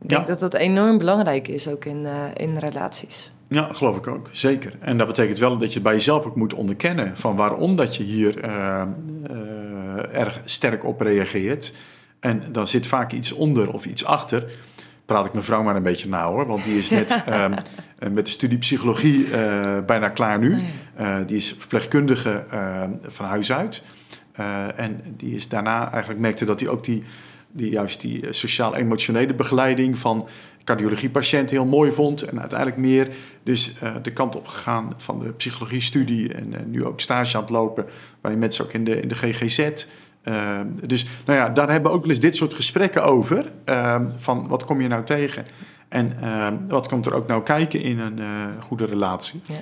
Ik 0.00 0.08
denk 0.08 0.20
ja. 0.20 0.26
dat 0.26 0.40
dat 0.40 0.54
enorm 0.54 0.98
belangrijk 0.98 1.48
is, 1.48 1.68
ook 1.68 1.84
in, 1.84 2.04
uh, 2.04 2.24
in 2.34 2.58
relaties. 2.58 3.32
Ja, 3.54 3.68
geloof 3.72 3.96
ik 3.96 4.06
ook. 4.06 4.28
Zeker. 4.32 4.72
En 4.80 4.96
dat 4.96 5.06
betekent 5.06 5.38
wel 5.38 5.58
dat 5.58 5.72
je 5.72 5.80
bij 5.80 5.92
jezelf 5.92 6.26
ook 6.26 6.36
moet 6.36 6.54
onderkennen... 6.54 7.16
van 7.16 7.36
waarom 7.36 7.76
dat 7.76 7.96
je 7.96 8.02
hier... 8.02 8.44
Uh, 8.44 8.82
erg 10.12 10.40
sterk 10.44 10.84
op 10.84 11.00
reageert. 11.00 11.74
En 12.20 12.42
dan 12.52 12.66
zit 12.66 12.86
vaak 12.86 13.12
iets 13.12 13.32
onder 13.32 13.72
of 13.72 13.86
iets 13.86 14.04
achter. 14.04 14.44
Praat 15.04 15.26
ik 15.26 15.32
mijn 15.32 15.44
vrouw 15.44 15.62
maar 15.62 15.76
een 15.76 15.82
beetje 15.82 16.08
na 16.08 16.26
hoor, 16.26 16.46
want 16.46 16.64
die 16.64 16.78
is 16.78 16.90
net 16.90 17.24
um, 17.28 17.54
met 18.14 18.26
de 18.26 18.32
studie 18.32 18.58
psychologie 18.58 19.26
bijna 19.86 20.08
klaar 20.08 20.38
nu. 20.38 20.58
Uh, 21.00 21.16
die 21.26 21.36
is 21.36 21.54
verpleegkundige 21.58 22.44
uh, 22.52 22.82
van 23.02 23.26
huis 23.26 23.52
uit. 23.52 23.84
en 24.76 25.00
die 25.16 25.34
is 25.34 25.48
daarna 25.48 25.90
eigenlijk 25.90 26.20
merkte 26.20 26.44
dat 26.44 26.60
hij 26.60 26.68
ook 26.68 26.84
die, 26.84 27.02
die 27.56 27.70
juist 27.70 28.00
die 28.00 28.32
sociaal-emotionele 28.32 29.34
begeleiding 29.34 29.98
van 29.98 30.28
cardiologiepatiënten 30.64 31.56
heel 31.56 31.66
mooi 31.66 31.92
vond. 31.92 32.22
En 32.22 32.40
uiteindelijk 32.40 32.80
meer 32.80 33.08
dus 33.42 33.76
de 34.02 34.12
kant 34.12 34.36
op 34.36 34.46
gegaan 34.46 34.92
van 34.96 35.20
de 35.20 35.32
psychologie-studie. 35.32 36.34
En 36.34 36.54
nu 36.66 36.84
ook 36.84 37.00
stage 37.00 37.36
aan 37.36 37.42
het 37.42 37.50
lopen 37.50 37.86
bij 38.20 38.36
mensen 38.36 38.64
ook 38.64 38.72
in 38.72 38.84
de, 38.84 39.00
in 39.00 39.08
de 39.08 39.14
GGZ. 39.14 39.86
Dus 40.86 41.06
nou 41.26 41.38
ja, 41.38 41.48
daar 41.48 41.70
hebben 41.70 41.90
we 41.90 41.96
ook 41.96 42.02
wel 42.02 42.10
eens 42.10 42.20
dit 42.20 42.36
soort 42.36 42.54
gesprekken 42.54 43.04
over. 43.04 43.52
Van 44.16 44.48
wat 44.48 44.64
kom 44.64 44.80
je 44.80 44.88
nou 44.88 45.04
tegen? 45.04 45.44
En 45.88 46.16
wat 46.68 46.88
komt 46.88 47.06
er 47.06 47.14
ook 47.14 47.26
nou 47.26 47.42
kijken 47.42 47.80
in 47.80 47.98
een 47.98 48.20
goede 48.62 48.84
relatie? 48.84 49.40
Ja. 49.44 49.60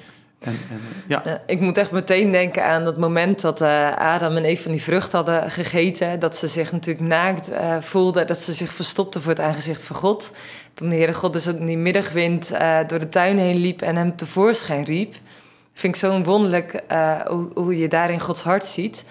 Ja. 1.06 1.42
Ik 1.46 1.60
moet 1.60 1.76
echt 1.76 1.90
meteen 1.90 2.32
denken 2.32 2.64
aan 2.64 2.84
dat 2.84 2.98
moment 2.98 3.40
dat 3.40 3.60
Adam 3.96 4.36
en 4.36 4.44
Eve 4.44 4.62
van 4.62 4.72
die 4.72 4.82
vrucht 4.82 5.12
hadden 5.12 5.50
gegeten. 5.50 6.20
Dat 6.20 6.36
ze 6.36 6.46
zich 6.46 6.72
natuurlijk 6.72 7.06
naakt 7.06 7.50
voelden. 7.80 8.26
Dat 8.26 8.40
ze 8.40 8.52
zich 8.52 8.72
verstopten 8.72 9.20
voor 9.20 9.30
het 9.30 9.40
aangezicht 9.40 9.82
van 9.82 9.96
God. 9.96 10.32
Toen 10.74 10.88
de 10.88 10.96
Heere 10.96 11.14
God 11.14 11.32
dus 11.32 11.46
in 11.46 11.66
die 11.66 11.76
middagwind 11.76 12.48
door 12.86 12.98
de 12.98 13.08
tuin 13.08 13.38
heen 13.38 13.56
liep 13.56 13.82
en 13.82 13.96
hem 13.96 14.16
tevoorschijn 14.16 14.84
riep. 14.84 15.14
Vind 15.72 15.94
ik 15.94 16.00
zo 16.00 16.22
wonderlijk 16.22 16.82
hoe, 17.26 17.50
hoe 17.54 17.78
je 17.78 17.88
daarin 17.88 18.20
Gods 18.20 18.42
hart 18.42 18.66
ziet. 18.66 19.04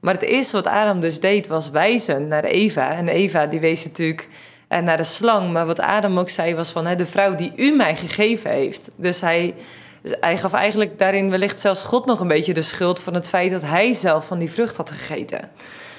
Maar 0.00 0.14
het 0.14 0.22
eerste 0.22 0.56
wat 0.56 0.66
Adam 0.66 1.00
dus 1.00 1.20
deed 1.20 1.46
was 1.46 1.70
wijzen 1.70 2.28
naar 2.28 2.44
Eva. 2.44 2.90
En 2.90 3.08
Eva 3.08 3.46
die 3.46 3.60
wees 3.60 3.84
natuurlijk 3.84 4.28
eh, 4.68 4.80
naar 4.80 4.96
de 4.96 5.04
slang. 5.04 5.52
Maar 5.52 5.66
wat 5.66 5.80
Adam 5.80 6.18
ook 6.18 6.28
zei 6.28 6.54
was 6.54 6.70
van 6.70 6.96
de 6.96 7.06
vrouw 7.06 7.34
die 7.34 7.52
u 7.56 7.76
mij 7.76 7.96
gegeven 7.96 8.50
heeft. 8.50 8.90
Dus 8.96 9.20
hij, 9.20 9.54
hij 10.02 10.38
gaf 10.38 10.52
eigenlijk 10.52 10.98
daarin 10.98 11.30
wellicht 11.30 11.60
zelfs 11.60 11.84
God 11.84 12.06
nog 12.06 12.20
een 12.20 12.28
beetje 12.28 12.54
de 12.54 12.62
schuld 12.62 13.00
van 13.00 13.14
het 13.14 13.28
feit 13.28 13.50
dat 13.50 13.62
hij 13.62 13.92
zelf 13.92 14.26
van 14.26 14.38
die 14.38 14.50
vrucht 14.50 14.76
had 14.76 14.90
gegeten. 14.90 15.50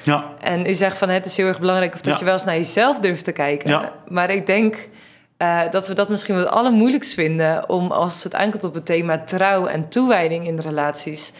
Ja. 0.04 0.34
En 0.40 0.66
u 0.66 0.74
zegt 0.74 0.98
van 0.98 1.10
het 1.10 1.26
is 1.26 1.38
heel 1.38 1.48
erg 1.48 1.60
belangrijk 1.60 1.94
of 1.94 2.02
dat 2.02 2.14
ja. 2.14 2.20
je 2.20 2.26
wel 2.26 2.34
eens 2.34 2.44
naar 2.44 2.56
jezelf 2.56 3.00
durft 3.00 3.24
te 3.24 3.32
kijken. 3.32 3.70
Ja. 3.70 3.94
Maar 4.08 4.30
ik 4.30 4.46
denk 4.46 4.90
uh, 5.38 5.62
dat 5.72 5.88
we 5.88 5.94
dat 5.94 6.10
misschien 6.10 6.36
wel 6.36 6.44
het 6.44 6.54
allermoeilijkst 6.54 7.14
vinden 7.14 7.70
om 7.70 7.92
als 7.92 8.24
het 8.24 8.36
aankomt 8.36 8.64
op 8.64 8.74
het 8.74 8.86
thema 8.86 9.20
trouw 9.24 9.66
en 9.66 9.90
toewijding 9.90 10.48
in 10.48 10.60
relaties 10.60 11.34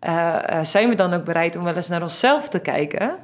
uh, 0.00 0.36
zijn 0.62 0.88
we 0.88 0.94
dan 0.94 1.14
ook 1.14 1.24
bereid 1.24 1.56
om 1.56 1.64
wel 1.64 1.74
eens 1.74 1.88
naar 1.88 2.02
onszelf 2.02 2.48
te 2.48 2.58
kijken? 2.58 3.18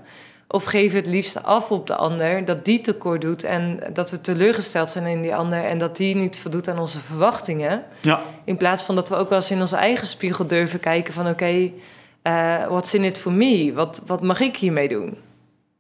Of 0.53 0.65
geven 0.65 0.97
het 0.97 1.07
liefst 1.07 1.43
af 1.43 1.71
op 1.71 1.87
de 1.87 1.95
ander 1.95 2.45
dat 2.45 2.65
die 2.65 2.81
tekort 2.81 3.21
doet 3.21 3.45
en 3.45 3.81
dat 3.93 4.11
we 4.11 4.21
teleurgesteld 4.21 4.91
zijn 4.91 5.07
in 5.07 5.23
die 5.23 5.35
ander 5.35 5.65
en 5.65 5.79
dat 5.79 5.97
die 5.97 6.17
niet 6.17 6.39
voldoet 6.39 6.69
aan 6.69 6.79
onze 6.79 7.01
verwachtingen? 7.01 7.85
Ja. 8.01 8.23
In 8.45 8.57
plaats 8.57 8.83
van 8.83 8.95
dat 8.95 9.09
we 9.09 9.17
ook 9.17 9.29
wel 9.29 9.39
eens 9.39 9.51
in 9.51 9.61
onze 9.61 9.77
eigen 9.77 10.07
spiegel 10.07 10.47
durven 10.47 10.81
kijken 10.81 11.15
van 11.15 11.23
oké, 11.29 11.33
okay, 11.33 11.75
uh, 12.23 12.67
what's 12.67 12.95
in 12.95 13.05
it 13.05 13.19
for 13.19 13.33
me? 13.33 13.73
Wat, 13.75 14.03
wat 14.07 14.23
mag 14.23 14.41
ik 14.41 14.57
hiermee 14.57 14.89
doen? 14.89 15.17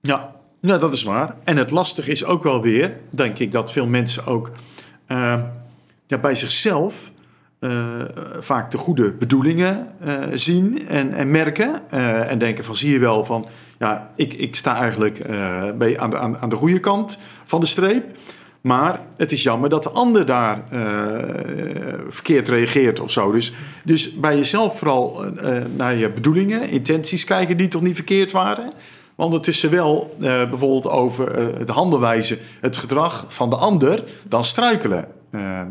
Ja. 0.00 0.35
ja, 0.61 0.78
dat 0.78 0.92
is 0.92 1.02
waar. 1.02 1.37
En 1.44 1.56
het 1.56 1.70
lastige 1.70 2.11
is 2.11 2.24
ook 2.24 2.42
wel 2.42 2.62
weer, 2.62 2.96
denk 3.11 3.38
ik, 3.38 3.52
dat 3.52 3.72
veel 3.72 3.87
mensen 3.87 4.26
ook 4.26 4.50
uh, 5.09 5.40
ja, 6.06 6.18
bij 6.18 6.35
zichzelf 6.35 7.11
uh, 7.61 8.05
vaak 8.38 8.70
de 8.70 8.79
goede 8.79 9.12
bedoelingen 9.12 9.88
uh, 10.05 10.12
zien 10.33 10.88
en, 10.88 11.14
en 11.14 11.31
merken. 11.31 11.81
Uh, 11.94 12.31
en 12.31 12.38
denken 12.38 12.64
van 12.64 12.75
zie 12.75 12.92
je 12.92 12.99
wel 12.99 13.25
van 13.25 13.46
ja, 13.79 14.11
ik, 14.16 14.33
ik 14.33 14.57
sta 14.57 14.77
eigenlijk 14.77 15.27
bij, 15.79 15.99
aan, 15.99 16.38
aan, 16.38 16.49
de 16.49 16.57
goede 16.57 16.81
kant 16.81 17.20
van 17.44 17.61
de 17.61 17.66
streep. 17.66 18.05
Maar 18.61 19.01
het 19.16 19.33
is 19.33 19.42
jammer 19.42 19.70
dat 19.70 19.83
de 19.83 19.90
ander 19.90 20.27
daar 20.27 20.64
verkeerd 22.09 22.49
reageert 22.49 23.01
of 23.01 23.11
zo. 23.11 23.33
Dus, 23.33 23.53
dus 23.85 24.14
bij 24.14 24.37
jezelf 24.37 24.79
vooral 24.79 25.25
naar 25.77 25.94
je 25.94 26.11
bedoelingen, 26.11 26.68
intenties 26.68 27.25
kijken 27.25 27.57
die 27.57 27.68
toch 27.68 27.83
niet 27.83 27.94
verkeerd 27.94 28.33
waren. 28.33 28.73
Maar 29.14 29.27
ondertussen 29.27 29.70
wel 29.70 30.16
bijvoorbeeld 30.18 30.88
over 30.88 31.27
de 31.66 31.73
handelwijze, 31.73 32.38
het 32.61 32.77
gedrag 32.77 33.25
van 33.29 33.51
de 33.51 33.57
ander, 33.57 34.05
dan 34.29 34.44
struikelen. 34.44 35.07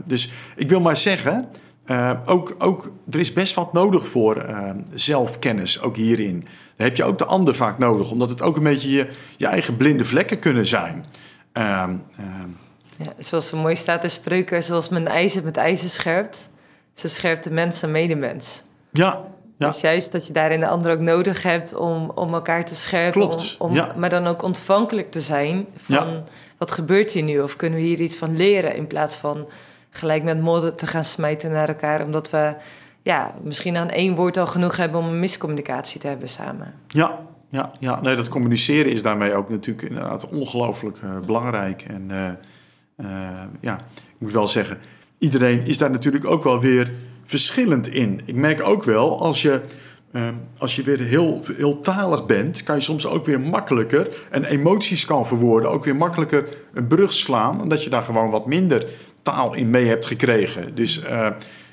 dus 0.05 0.31
ik 0.55 0.69
wil 0.69 0.79
maar 0.79 0.97
zeggen, 0.97 1.47
uh, 1.91 2.11
ook, 2.25 2.55
ook, 2.57 2.91
er 3.11 3.19
is 3.19 3.33
best 3.33 3.55
wat 3.55 3.73
nodig 3.73 4.07
voor 4.07 4.45
uh, 4.49 4.69
zelfkennis, 4.93 5.81
ook 5.81 5.95
hierin. 5.95 6.39
Dan 6.75 6.87
heb 6.87 6.97
je 6.97 7.03
ook 7.03 7.17
de 7.17 7.25
ander 7.25 7.55
vaak 7.55 7.77
nodig, 7.77 8.11
omdat 8.11 8.29
het 8.29 8.41
ook 8.41 8.57
een 8.57 8.63
beetje 8.63 8.89
je, 8.89 9.09
je 9.37 9.47
eigen 9.47 9.77
blinde 9.77 10.05
vlekken 10.05 10.39
kunnen 10.39 10.65
zijn. 10.65 11.05
Uh, 11.53 11.89
ja, 12.97 13.13
zoals 13.17 13.47
zo 13.47 13.57
mooi 13.57 13.75
staat 13.75 14.03
in 14.03 14.09
spreuken, 14.09 14.63
zoals 14.63 14.89
men 14.89 15.07
ijzer 15.07 15.43
met 15.43 15.57
ijzer 15.57 15.89
scherpt, 15.89 16.49
zo 16.93 17.07
scherpt 17.07 17.43
de 17.43 17.51
mens 17.51 17.85
medemens. 17.85 18.61
Ja, 18.91 19.21
ja. 19.57 19.67
Dus 19.67 19.81
juist 19.81 20.11
dat 20.11 20.27
je 20.27 20.33
daarin 20.33 20.59
de 20.59 20.67
ander 20.67 20.91
ook 20.91 20.99
nodig 20.99 21.43
hebt 21.43 21.75
om, 21.75 22.11
om 22.15 22.33
elkaar 22.33 22.65
te 22.65 22.75
scherpen. 22.75 23.11
Klopt, 23.11 23.55
om, 23.59 23.73
ja. 23.73 23.93
Maar 23.97 24.09
dan 24.09 24.27
ook 24.27 24.41
ontvankelijk 24.41 25.11
te 25.11 25.21
zijn 25.21 25.65
van 25.75 25.95
Ja. 25.95 26.23
wat 26.57 26.71
gebeurt 26.71 27.11
hier 27.11 27.23
nu? 27.23 27.39
Of 27.39 27.55
kunnen 27.55 27.79
we 27.79 27.85
hier 27.85 28.01
iets 28.01 28.15
van 28.15 28.37
leren 28.37 28.75
in 28.75 28.87
plaats 28.87 29.15
van 29.15 29.47
gelijk 29.89 30.23
met 30.23 30.41
modder 30.41 30.75
te 30.75 30.87
gaan 30.87 31.03
smijten 31.03 31.51
naar 31.51 31.67
elkaar. 31.67 32.03
Omdat 32.03 32.29
we 32.29 32.55
ja, 33.01 33.33
misschien 33.43 33.77
aan 33.77 33.89
één 33.89 34.15
woord 34.15 34.37
al 34.37 34.47
genoeg 34.47 34.77
hebben 34.77 34.99
om 34.99 35.07
een 35.07 35.19
miscommunicatie 35.19 35.99
te 35.99 36.07
hebben 36.07 36.29
samen. 36.29 36.73
Ja, 36.87 37.19
ja, 37.49 37.71
ja. 37.79 38.01
Nee, 38.01 38.15
dat 38.15 38.29
communiceren 38.29 38.91
is 38.91 39.01
daarmee 39.01 39.33
ook 39.33 39.49
natuurlijk 39.49 39.87
inderdaad 39.87 40.29
ongelooflijk 40.29 40.97
uh, 41.03 41.19
belangrijk. 41.25 41.81
En 41.81 42.05
uh, 42.09 42.29
uh, 42.97 43.41
ja, 43.59 43.75
ik 43.95 44.19
moet 44.19 44.31
wel 44.31 44.47
zeggen, 44.47 44.77
iedereen 45.17 45.65
is 45.65 45.77
daar 45.77 45.91
natuurlijk 45.91 46.25
ook 46.25 46.43
wel 46.43 46.59
weer 46.59 46.91
verschillend 47.25 47.87
in. 47.87 48.21
Ik 48.25 48.35
merk 48.35 48.63
ook 48.63 48.83
wel, 48.83 49.21
als 49.21 49.41
je, 49.41 49.61
als 50.57 50.75
je 50.75 50.83
weer 50.83 50.99
heel, 50.99 51.41
heel 51.57 51.79
talig 51.79 52.25
bent, 52.25 52.63
kan 52.63 52.75
je 52.75 52.81
soms 52.81 53.07
ook 53.07 53.25
weer 53.25 53.39
makkelijker 53.39 54.27
en 54.31 54.43
emoties 54.43 55.05
kan 55.05 55.27
verwoorden, 55.27 55.69
ook 55.69 55.85
weer 55.85 55.95
makkelijker 55.95 56.47
een 56.73 56.87
brug 56.87 57.13
slaan, 57.13 57.61
omdat 57.61 57.83
je 57.83 57.89
daar 57.89 58.03
gewoon 58.03 58.29
wat 58.29 58.45
minder 58.45 58.89
in 59.55 59.69
mee 59.69 59.87
hebt 59.87 60.05
gekregen. 60.05 60.75
Dus 60.75 61.03
uh, 61.03 61.29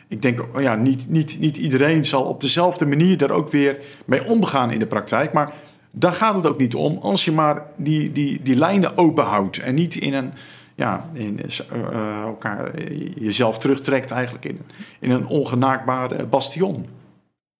ik 0.08 0.22
denk, 0.22 0.44
ja, 0.58 0.74
niet, 0.74 1.08
niet, 1.08 1.38
niet 1.38 1.56
iedereen 1.56 2.04
zal 2.04 2.24
op 2.24 2.40
dezelfde 2.40 2.86
manier 2.86 3.16
daar 3.16 3.30
ook 3.30 3.50
weer 3.50 3.78
mee 4.04 4.24
omgaan 4.24 4.70
in 4.70 4.78
de 4.78 4.86
praktijk. 4.86 5.32
Maar 5.32 5.52
daar 5.90 6.12
gaat 6.12 6.36
het 6.36 6.46
ook 6.46 6.58
niet 6.58 6.74
om, 6.74 6.98
als 6.98 7.24
je 7.24 7.32
maar 7.32 7.62
die, 7.76 8.12
die, 8.12 8.42
die 8.42 8.56
lijnen 8.56 8.96
open 8.96 9.24
houdt 9.24 9.58
en 9.58 9.74
niet 9.74 9.94
in 9.94 10.14
een, 10.14 10.32
ja, 10.74 11.10
in, 11.12 11.40
uh, 11.72 12.20
elkaar, 12.20 12.82
jezelf 13.18 13.58
terugtrekt 13.58 14.10
eigenlijk 14.10 14.44
in, 14.44 14.60
in 15.00 15.10
een 15.10 15.26
ongenaakbare 15.26 16.26
bastion. 16.26 16.86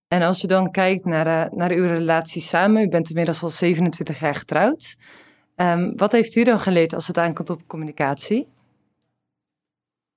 En 0.08 0.22
als 0.22 0.40
je 0.40 0.46
dan 0.46 0.70
kijkt 0.70 1.04
naar, 1.04 1.48
naar 1.54 1.70
uw 1.70 1.86
relatie 1.86 2.42
samen, 2.42 2.82
u 2.82 2.88
bent 2.88 3.08
inmiddels 3.08 3.42
al 3.42 3.48
27 3.48 4.20
jaar 4.20 4.34
getrouwd. 4.34 4.96
Um, 5.56 5.96
wat 5.96 6.12
heeft 6.12 6.36
u 6.36 6.44
dan 6.44 6.60
geleerd 6.60 6.94
als 6.94 7.06
het 7.06 7.18
aankomt 7.18 7.50
op 7.50 7.66
communicatie? 7.66 8.46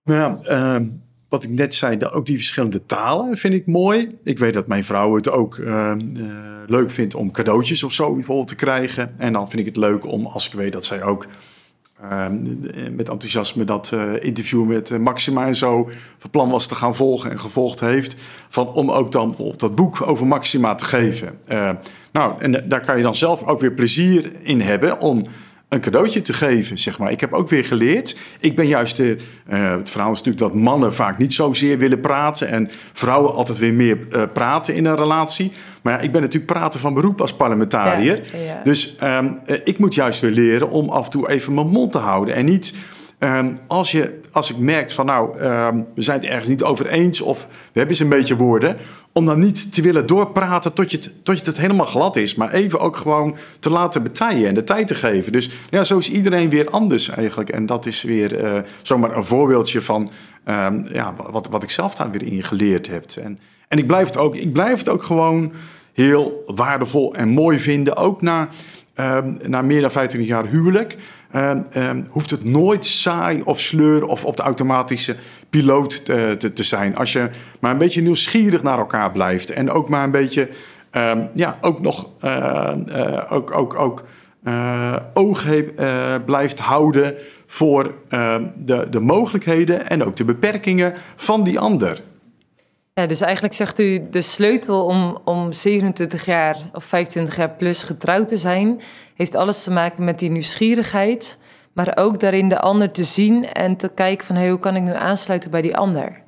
Nou 0.09 0.37
ja, 0.45 0.79
uh, 0.79 0.85
wat 1.29 1.43
ik 1.43 1.49
net 1.49 1.73
zei, 1.73 1.97
ook 2.05 2.25
die 2.25 2.37
verschillende 2.37 2.85
talen 2.85 3.37
vind 3.37 3.53
ik 3.53 3.65
mooi. 3.65 4.17
Ik 4.23 4.39
weet 4.39 4.53
dat 4.53 4.67
mijn 4.67 4.83
vrouw 4.83 5.15
het 5.15 5.29
ook 5.31 5.57
uh, 5.57 5.91
uh, 6.17 6.35
leuk 6.67 6.91
vindt 6.91 7.15
om 7.15 7.31
cadeautjes 7.31 7.83
of 7.83 7.93
zo 7.93 8.13
bijvoorbeeld 8.13 8.47
te 8.47 8.55
krijgen. 8.55 9.13
En 9.17 9.33
dan 9.33 9.49
vind 9.49 9.59
ik 9.59 9.65
het 9.65 9.75
leuk 9.75 10.05
om, 10.05 10.25
als 10.25 10.47
ik 10.47 10.53
weet 10.53 10.71
dat 10.71 10.85
zij 10.85 11.03
ook 11.03 11.25
ehm, 12.01 12.33
met 12.95 13.09
enthousiasme 13.09 13.65
dat 13.65 13.91
eh, 13.93 14.23
interview 14.23 14.67
met 14.67 14.97
Maxima 14.99 15.45
en 15.45 15.55
zo 15.55 15.89
van 16.17 16.29
plan 16.29 16.49
was 16.49 16.67
te 16.67 16.75
gaan 16.75 16.95
volgen 16.95 17.31
en 17.31 17.39
gevolgd 17.39 17.79
heeft. 17.79 18.15
Van, 18.49 18.67
om 18.67 18.91
ook 18.91 19.11
dan 19.11 19.27
bijvoorbeeld 19.27 19.59
dat 19.59 19.75
boek 19.75 20.07
over 20.07 20.27
Maxima 20.27 20.75
te 20.75 20.85
geven. 20.85 21.39
nou, 22.11 22.41
en 22.41 22.63
daar 22.67 22.85
kan 22.85 22.97
je 22.97 23.03
dan 23.03 23.15
zelf 23.15 23.43
ook 23.43 23.59
weer 23.59 23.73
plezier 23.73 24.31
in 24.43 24.61
hebben 24.61 24.99
om 24.99 25.25
een 25.69 25.81
cadeautje 25.81 26.21
te 26.21 26.33
geven, 26.33 26.77
zeg 26.77 26.99
maar. 26.99 27.11
Ik 27.11 27.19
heb 27.19 27.33
ook 27.33 27.49
weer 27.49 27.65
geleerd. 27.65 28.17
Ik 28.39 28.55
ben 28.55 28.67
juist 28.67 28.97
de. 28.97 29.17
Uh, 29.49 29.71
het 29.71 29.89
verhaal 29.89 30.11
is 30.11 30.17
natuurlijk 30.17 30.53
dat 30.53 30.61
mannen 30.61 30.93
vaak 30.93 31.17
niet 31.17 31.33
zozeer 31.33 31.77
willen 31.77 31.99
praten. 31.99 32.47
En 32.47 32.69
vrouwen 32.93 33.33
altijd 33.33 33.57
weer 33.57 33.73
meer 33.73 33.97
uh, 34.11 34.23
praten 34.33 34.75
in 34.75 34.85
een 34.85 34.95
relatie. 34.95 35.51
Maar 35.81 35.93
ja, 35.93 35.99
ik 35.99 36.11
ben 36.11 36.21
natuurlijk 36.21 36.51
praten 36.51 36.79
van 36.79 36.93
beroep 36.93 37.21
als 37.21 37.33
parlementariër. 37.33 38.15
Ja, 38.15 38.39
ja. 38.39 38.61
Dus 38.63 38.97
um, 39.03 39.39
uh, 39.45 39.57
ik 39.63 39.79
moet 39.79 39.93
juist 39.93 40.21
weer 40.21 40.31
leren 40.31 40.69
om 40.69 40.89
af 40.89 41.05
en 41.05 41.11
toe 41.11 41.29
even 41.29 41.53
mijn 41.53 41.69
mond 41.69 41.91
te 41.91 41.97
houden. 41.97 42.35
En 42.35 42.45
niet. 42.45 42.75
Um, 43.19 43.59
als, 43.67 43.91
je, 43.91 44.19
als 44.31 44.51
ik 44.51 44.57
merk 44.57 44.91
van 44.91 45.05
nou, 45.05 45.39
um, 45.41 45.85
we 45.95 46.01
zijn 46.01 46.19
het 46.19 46.29
ergens 46.29 46.49
niet 46.49 46.63
over 46.63 46.87
eens 46.87 47.21
of 47.21 47.47
we 47.49 47.79
hebben 47.79 47.89
eens 47.89 47.99
een 47.99 48.09
beetje 48.09 48.35
woorden, 48.35 48.77
om 49.13 49.25
dan 49.25 49.39
niet 49.39 49.73
te 49.73 49.81
willen 49.81 50.05
doorpraten 50.05 50.73
tot 50.73 50.91
je, 50.91 50.97
het, 50.97 51.25
tot 51.25 51.39
je 51.39 51.45
het 51.45 51.57
helemaal 51.57 51.85
glad 51.85 52.15
is, 52.15 52.35
maar 52.35 52.51
even 52.51 52.79
ook 52.79 52.97
gewoon 52.97 53.37
te 53.59 53.69
laten 53.69 54.03
betijen 54.03 54.47
en 54.47 54.53
de 54.53 54.63
tijd 54.63 54.87
te 54.87 54.95
geven. 54.95 55.31
Dus 55.31 55.49
ja, 55.69 55.83
zo 55.83 55.97
is 55.97 56.11
iedereen 56.11 56.49
weer 56.49 56.69
anders 56.69 57.09
eigenlijk. 57.09 57.49
En 57.49 57.65
dat 57.65 57.85
is 57.85 58.01
weer 58.01 58.43
uh, 58.43 58.59
zomaar 58.81 59.15
een 59.15 59.25
voorbeeldje 59.25 59.81
van 59.81 60.11
um, 60.45 60.87
ja, 60.93 61.15
wat, 61.29 61.47
wat 61.47 61.63
ik 61.63 61.69
zelf 61.69 61.95
daar 61.95 62.11
weer 62.11 62.23
in 62.23 62.43
geleerd 62.43 62.87
heb. 62.87 63.05
En, 63.09 63.39
en 63.67 63.77
ik, 63.77 63.87
blijf 63.87 64.07
het 64.07 64.17
ook, 64.17 64.35
ik 64.35 64.53
blijf 64.53 64.79
het 64.79 64.89
ook 64.89 65.03
gewoon 65.03 65.53
heel 65.93 66.43
waardevol 66.45 67.15
en 67.15 67.29
mooi 67.29 67.59
vinden, 67.59 67.95
ook 67.95 68.21
na, 68.21 68.47
um, 68.95 69.37
na 69.45 69.61
meer 69.61 69.81
dan 69.81 69.91
25 69.91 70.29
jaar 70.29 70.45
huwelijk. 70.47 70.97
Um, 71.35 71.65
um, 71.75 72.07
hoeft 72.09 72.29
het 72.29 72.43
nooit 72.43 72.85
saai 72.85 73.41
of 73.41 73.59
sleur 73.59 74.05
of 74.05 74.25
op 74.25 74.35
de 74.35 74.41
automatische 74.43 75.15
piloot 75.49 76.05
te, 76.05 76.35
te, 76.37 76.53
te, 76.53 76.63
zijn. 76.63 76.95
Als 76.95 77.13
je 77.13 77.29
maar 77.59 77.71
een 77.71 77.77
beetje 77.77 78.01
nieuwsgierig 78.01 78.63
naar 78.63 78.77
elkaar 78.77 79.11
blijft. 79.11 79.49
En 79.49 79.71
ook 79.71 79.89
maar 79.89 80.03
een 80.03 80.11
beetje, 80.11 80.49
um, 80.91 81.29
ja, 81.33 81.57
ook 81.61 81.81
nog, 81.81 82.09
uh, 82.23 82.71
uh, 82.87 83.31
ook, 83.31 83.51
ook, 83.51 83.75
ook 83.75 84.03
uh, 84.43 84.95
oog 85.13 85.45
blijft 86.25 86.59
houden 86.59 87.15
voor 87.45 87.93
de, 88.55 88.87
de 88.89 88.99
mogelijkheden 88.99 89.89
en 89.89 90.03
ook 90.03 90.15
de 90.15 90.25
beperkingen 90.25 90.93
van 91.15 91.43
die 91.43 91.59
ander. 91.59 92.01
Dus 93.07 93.21
eigenlijk 93.21 93.53
zegt 93.53 93.79
u 93.79 94.07
de 94.09 94.21
sleutel 94.21 94.85
om, 94.85 95.17
om 95.25 95.51
27 95.51 96.25
jaar 96.25 96.57
of 96.73 96.83
25 96.83 97.35
jaar 97.35 97.49
plus 97.49 97.83
getrouwd 97.83 98.27
te 98.27 98.37
zijn, 98.37 98.81
heeft 99.15 99.35
alles 99.35 99.63
te 99.63 99.71
maken 99.71 100.03
met 100.03 100.19
die 100.19 100.31
nieuwsgierigheid, 100.31 101.37
maar 101.73 101.91
ook 101.95 102.19
daarin 102.19 102.49
de 102.49 102.59
ander 102.59 102.91
te 102.91 103.03
zien 103.03 103.51
en 103.51 103.75
te 103.77 103.91
kijken 103.93 104.25
van 104.25 104.47
hoe 104.47 104.59
kan 104.59 104.75
ik 104.75 104.81
nu 104.81 104.93
aansluiten 104.93 105.51
bij 105.51 105.61
die 105.61 105.77
ander? 105.77 106.27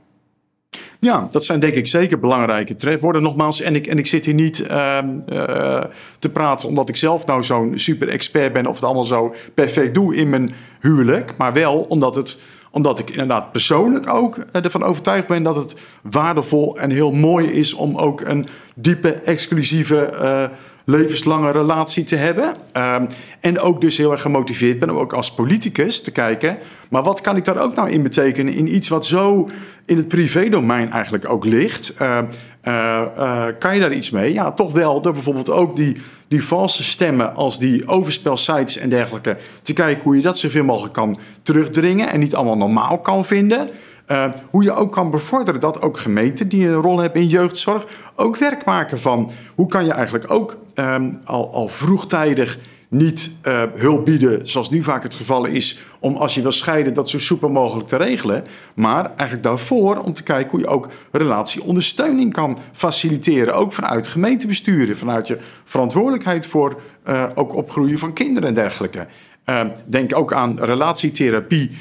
Ja, 0.99 1.27
dat 1.31 1.45
zijn 1.45 1.59
denk 1.59 1.73
ik 1.73 1.87
zeker 1.87 2.19
belangrijke 2.19 2.75
trefwoorden. 2.75 3.21
Nogmaals, 3.21 3.61
en 3.61 3.75
ik, 3.75 3.87
en 3.87 3.97
ik 3.97 4.07
zit 4.07 4.25
hier 4.25 4.33
niet 4.33 4.59
uh, 4.59 4.97
uh, 5.27 5.83
te 6.19 6.31
praten 6.31 6.67
omdat 6.67 6.89
ik 6.89 6.95
zelf 6.95 7.25
nou 7.25 7.43
zo'n 7.43 7.71
super 7.75 8.09
expert 8.09 8.53
ben 8.53 8.65
of 8.65 8.75
het 8.75 8.83
allemaal 8.83 9.03
zo 9.03 9.33
perfect 9.53 9.93
doe 9.93 10.15
in 10.15 10.29
mijn 10.29 10.53
huwelijk, 10.79 11.37
maar 11.37 11.53
wel 11.53 11.79
omdat 11.79 12.15
het 12.15 12.41
omdat 12.71 12.99
ik 12.99 13.09
inderdaad 13.09 13.51
persoonlijk 13.51 14.07
ook 14.07 14.37
ervan 14.51 14.83
overtuigd 14.83 15.27
ben 15.27 15.43
dat 15.43 15.55
het 15.55 15.75
waardevol 16.01 16.79
en 16.79 16.89
heel 16.89 17.11
mooi 17.11 17.47
is 17.47 17.73
om 17.73 17.97
ook 17.97 18.21
een 18.21 18.47
diepe, 18.75 19.11
exclusieve, 19.11 20.13
uh, 20.21 20.57
levenslange 20.85 21.51
relatie 21.51 22.03
te 22.03 22.15
hebben. 22.15 22.55
Um, 22.77 23.07
en 23.39 23.59
ook 23.59 23.81
dus 23.81 23.97
heel 23.97 24.11
erg 24.11 24.21
gemotiveerd 24.21 24.79
ben 24.79 24.89
om 24.89 24.97
ook 24.97 25.13
als 25.13 25.33
politicus 25.33 26.01
te 26.01 26.11
kijken. 26.11 26.57
Maar 26.89 27.03
wat 27.03 27.21
kan 27.21 27.35
ik 27.35 27.45
daar 27.45 27.61
ook 27.61 27.75
nou 27.75 27.89
in 27.89 28.03
betekenen 28.03 28.53
in 28.53 28.75
iets 28.75 28.89
wat 28.89 29.05
zo 29.05 29.49
in 29.85 29.97
het 29.97 30.07
privédomein 30.07 30.91
eigenlijk 30.91 31.29
ook 31.29 31.45
ligt? 31.45 31.95
Uh, 32.01 32.19
uh, 32.63 33.45
kan 33.59 33.73
je 33.73 33.79
daar 33.79 33.93
iets 33.93 34.09
mee? 34.09 34.33
Ja, 34.33 34.51
toch 34.51 34.71
wel 34.71 35.01
door 35.01 35.13
bijvoorbeeld 35.13 35.51
ook 35.51 35.75
die, 35.75 35.97
die 36.31 36.43
valse 36.43 36.83
stemmen 36.83 37.35
als 37.35 37.59
die 37.59 37.87
overspelsites 37.87 38.77
en 38.77 38.89
dergelijke 38.89 39.37
te 39.61 39.73
kijken 39.73 40.03
hoe 40.03 40.15
je 40.15 40.21
dat 40.21 40.37
zoveel 40.37 40.63
mogelijk 40.63 40.93
kan 40.93 41.19
terugdringen 41.43 42.11
en 42.11 42.19
niet 42.19 42.35
allemaal 42.35 42.57
normaal 42.57 42.99
kan 42.99 43.25
vinden. 43.25 43.69
Uh, 44.07 44.31
hoe 44.49 44.63
je 44.63 44.71
ook 44.71 44.91
kan 44.91 45.11
bevorderen 45.11 45.59
dat 45.59 45.81
ook 45.81 45.97
gemeenten 45.97 46.47
die 46.47 46.67
een 46.67 46.73
rol 46.73 46.99
hebben 46.99 47.21
in 47.21 47.27
jeugdzorg 47.27 47.85
ook 48.15 48.37
werk 48.37 48.65
maken 48.65 48.99
van 48.99 49.31
hoe 49.55 49.67
kan 49.67 49.85
je 49.85 49.91
eigenlijk 49.91 50.31
ook 50.31 50.57
um, 50.75 51.19
al, 51.23 51.53
al 51.53 51.67
vroegtijdig 51.67 52.59
niet 52.89 53.33
uh, 53.43 53.63
hulp 53.75 54.05
bieden, 54.05 54.47
zoals 54.47 54.69
nu 54.69 54.83
vaak 54.83 55.03
het 55.03 55.13
geval 55.13 55.45
is, 55.45 55.81
om 56.01 56.15
als 56.17 56.35
je 56.35 56.41
wil 56.41 56.51
scheiden 56.51 56.93
dat 56.93 57.09
zo 57.09 57.19
soepel 57.19 57.49
mogelijk 57.49 57.87
te 57.87 57.95
regelen. 57.95 58.43
Maar 58.73 59.05
eigenlijk 59.05 59.43
daarvoor 59.43 59.97
om 59.97 60.13
te 60.13 60.23
kijken 60.23 60.51
hoe 60.51 60.59
je 60.59 60.67
ook 60.67 60.87
relatieondersteuning 61.11 62.33
kan 62.33 62.57
faciliteren. 62.71 63.55
Ook 63.55 63.73
vanuit 63.73 64.07
gemeentebesturen, 64.07 64.97
vanuit 64.97 65.27
je 65.27 65.37
verantwoordelijkheid 65.63 66.47
voor 66.47 66.81
uh, 67.07 67.29
ook 67.35 67.55
opgroeien 67.55 67.99
van 67.99 68.13
kinderen 68.13 68.49
en 68.49 68.55
dergelijke. 68.55 69.07
Uh, 69.45 69.61
denk 69.85 70.15
ook 70.15 70.33
aan 70.33 70.59
relatietherapie 70.59 71.71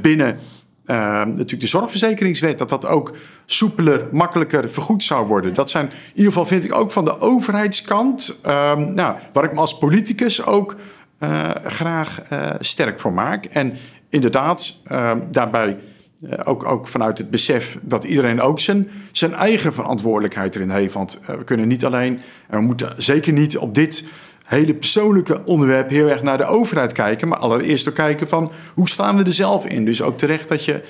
binnen 0.00 0.38
uh, 0.86 0.96
natuurlijk 0.96 1.60
de 1.60 1.66
zorgverzekeringswet, 1.66 2.58
dat 2.58 2.68
dat 2.68 2.86
ook 2.86 3.12
soepeler, 3.46 4.08
makkelijker 4.12 4.70
vergoed 4.70 5.02
zou 5.02 5.26
worden. 5.26 5.54
Dat 5.54 5.70
zijn 5.70 5.86
in 5.86 5.92
ieder 6.14 6.32
geval, 6.32 6.46
vind 6.46 6.64
ik 6.64 6.74
ook 6.74 6.90
van 6.90 7.04
de 7.04 7.20
overheidskant, 7.20 8.38
uh, 8.46 8.76
nou, 8.76 9.16
waar 9.32 9.44
ik 9.44 9.52
me 9.52 9.58
als 9.58 9.78
politicus 9.78 10.44
ook 10.44 10.76
graag 11.64 12.22
uh, 12.32 12.50
sterk 12.58 13.00
voor 13.00 13.12
maak. 13.12 13.44
En 13.44 13.76
inderdaad, 14.08 14.80
ehm, 14.84 15.20
daarbij 15.30 15.76
eh, 16.30 16.38
ook, 16.44 16.64
ook 16.64 16.88
vanuit 16.88 17.18
het 17.18 17.30
besef 17.30 17.78
dat 17.82 18.04
iedereen 18.04 18.40
ook 18.40 18.60
zijn, 18.60 18.88
zijn 19.12 19.34
eigen 19.34 19.74
verantwoordelijkheid 19.74 20.54
erin 20.56 20.70
heeft. 20.70 20.94
Want 20.94 21.20
we 21.26 21.44
kunnen 21.44 21.68
niet 21.68 21.84
alleen, 21.84 22.20
en 22.48 22.58
we 22.58 22.64
moeten 22.64 23.02
zeker 23.02 23.32
niet 23.32 23.58
op 23.58 23.74
dit 23.74 24.06
hele 24.44 24.74
persoonlijke 24.74 25.44
onderwerp 25.44 25.88
heel 25.88 26.08
erg 26.08 26.22
naar 26.22 26.38
de 26.38 26.46
overheid 26.46 26.92
kijken. 26.92 27.28
Maar 27.28 27.38
allereerst 27.38 27.88
ook 27.88 27.94
kijken 27.94 28.28
van 28.28 28.52
hoe 28.74 28.88
staan 28.88 29.16
we 29.16 29.24
er 29.24 29.32
zelf 29.32 29.66
in. 29.66 29.84
Dus 29.84 30.02
ook 30.02 30.18
terecht 30.18 30.48
dat, 30.48 30.64
je, 30.64 30.82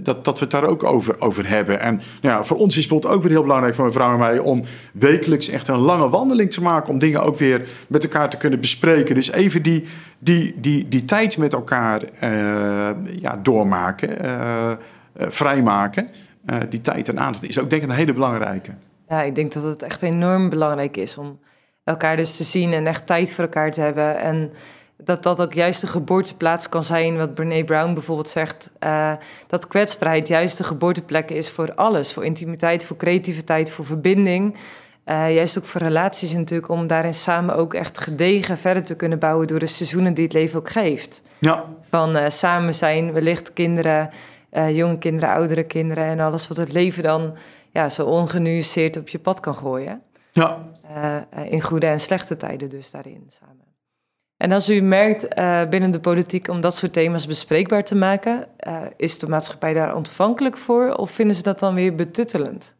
dat, 0.00 0.24
dat 0.24 0.38
we 0.38 0.44
het 0.44 0.50
daar 0.50 0.64
ook 0.64 0.84
over, 0.84 1.20
over 1.20 1.48
hebben. 1.48 1.80
En 1.80 1.94
nou 1.94 2.36
ja, 2.36 2.44
voor 2.44 2.56
ons 2.56 2.76
is 2.76 2.90
het 2.90 3.06
ook 3.06 3.22
weer 3.22 3.30
heel 3.30 3.42
belangrijk 3.42 3.74
voor 3.74 3.84
mijn 3.84 3.96
vrouw 3.96 4.12
en 4.12 4.18
mij... 4.18 4.38
om 4.38 4.62
wekelijks 4.92 5.48
echt 5.48 5.68
een 5.68 5.78
lange 5.78 6.08
wandeling 6.08 6.50
te 6.50 6.62
maken... 6.62 6.92
om 6.92 6.98
dingen 6.98 7.22
ook 7.22 7.36
weer 7.36 7.68
met 7.88 8.04
elkaar 8.04 8.30
te 8.30 8.36
kunnen 8.36 8.60
bespreken. 8.60 9.14
Dus 9.14 9.32
even 9.32 9.62
die, 9.62 9.84
die, 10.18 10.54
die, 10.60 10.88
die 10.88 11.04
tijd 11.04 11.36
met 11.36 11.52
elkaar 11.52 12.02
uh, 12.02 12.90
ja, 13.20 13.36
doormaken, 13.42 14.24
uh, 14.24 14.72
vrijmaken. 15.14 16.08
die 16.68 16.80
tijd 16.80 17.08
en 17.08 17.20
aandacht 17.20 17.48
is 17.48 17.58
ook 17.58 17.70
denk 17.70 17.82
ik 17.82 17.88
een 17.88 17.94
hele 17.94 18.12
belangrijke. 18.12 18.70
Ja, 19.08 19.22
ik 19.22 19.34
denk 19.34 19.52
dat 19.52 19.62
het 19.62 19.82
echt 19.82 20.02
enorm 20.02 20.48
belangrijk 20.48 20.96
is 20.96 21.18
om 21.18 21.38
elkaar 21.88 22.16
dus 22.16 22.36
te 22.36 22.44
zien 22.44 22.72
en 22.72 22.86
echt 22.86 23.06
tijd 23.06 23.32
voor 23.32 23.44
elkaar 23.44 23.70
te 23.70 23.80
hebben. 23.80 24.18
En 24.18 24.52
dat 24.96 25.22
dat 25.22 25.40
ook 25.40 25.54
juist 25.54 25.80
de 25.80 25.86
geboorteplaats 25.86 26.68
kan 26.68 26.82
zijn, 26.82 27.16
wat 27.16 27.34
Brene 27.34 27.64
Brown 27.64 27.94
bijvoorbeeld 27.94 28.28
zegt. 28.28 28.70
Uh, 28.84 29.12
dat 29.46 29.66
kwetsbaarheid 29.66 30.28
juist 30.28 30.56
de 30.56 30.64
geboorteplek 30.64 31.30
is 31.30 31.50
voor 31.50 31.74
alles. 31.74 32.12
Voor 32.12 32.24
intimiteit, 32.24 32.84
voor 32.84 32.96
creativiteit, 32.96 33.70
voor 33.70 33.84
verbinding. 33.84 34.56
Uh, 35.04 35.34
juist 35.34 35.58
ook 35.58 35.66
voor 35.66 35.80
relaties 35.80 36.32
natuurlijk, 36.32 36.68
om 36.70 36.86
daarin 36.86 37.14
samen 37.14 37.56
ook 37.56 37.74
echt 37.74 37.98
gedegen 37.98 38.58
verder 38.58 38.84
te 38.84 38.96
kunnen 38.96 39.18
bouwen 39.18 39.46
door 39.46 39.58
de 39.58 39.66
seizoenen 39.66 40.14
die 40.14 40.24
het 40.24 40.32
leven 40.32 40.58
ook 40.58 40.70
geeft. 40.70 41.22
Ja. 41.38 41.64
Van 41.88 42.16
uh, 42.16 42.28
samen 42.28 42.74
zijn, 42.74 43.12
wellicht 43.12 43.52
kinderen, 43.52 44.10
jonge 44.72 44.98
kinderen, 44.98 45.34
oudere 45.34 45.64
kinderen 45.64 46.04
en 46.04 46.20
alles 46.20 46.48
wat 46.48 46.56
het 46.56 46.72
leven 46.72 47.02
dan 47.02 47.36
ja, 47.72 47.88
zo 47.88 48.06
ongenuanceerd 48.06 48.96
op 48.96 49.08
je 49.08 49.18
pad 49.18 49.40
kan 49.40 49.54
gooien. 49.54 50.02
Ja. 50.32 50.58
Uh, 50.96 51.16
in 51.50 51.60
goede 51.60 51.86
en 51.86 52.00
slechte 52.00 52.36
tijden 52.36 52.68
dus 52.68 52.90
daarin 52.90 53.26
samen. 53.28 53.66
En 54.36 54.52
als 54.52 54.70
u 54.70 54.80
merkt 54.80 55.38
uh, 55.38 55.68
binnen 55.68 55.90
de 55.90 56.00
politiek 56.00 56.48
om 56.48 56.60
dat 56.60 56.74
soort 56.74 56.92
thema's 56.92 57.26
bespreekbaar 57.26 57.84
te 57.84 57.94
maken, 57.94 58.46
is 58.96 59.18
de 59.18 59.28
maatschappij 59.28 59.72
daar 59.72 59.94
ontvankelijk 59.94 60.56
voor 60.56 60.94
of 60.94 61.10
vinden 61.10 61.36
ze 61.36 61.42
dat 61.42 61.58
dan 61.58 61.74
weer 61.74 61.94
betuttelend? 61.94 62.74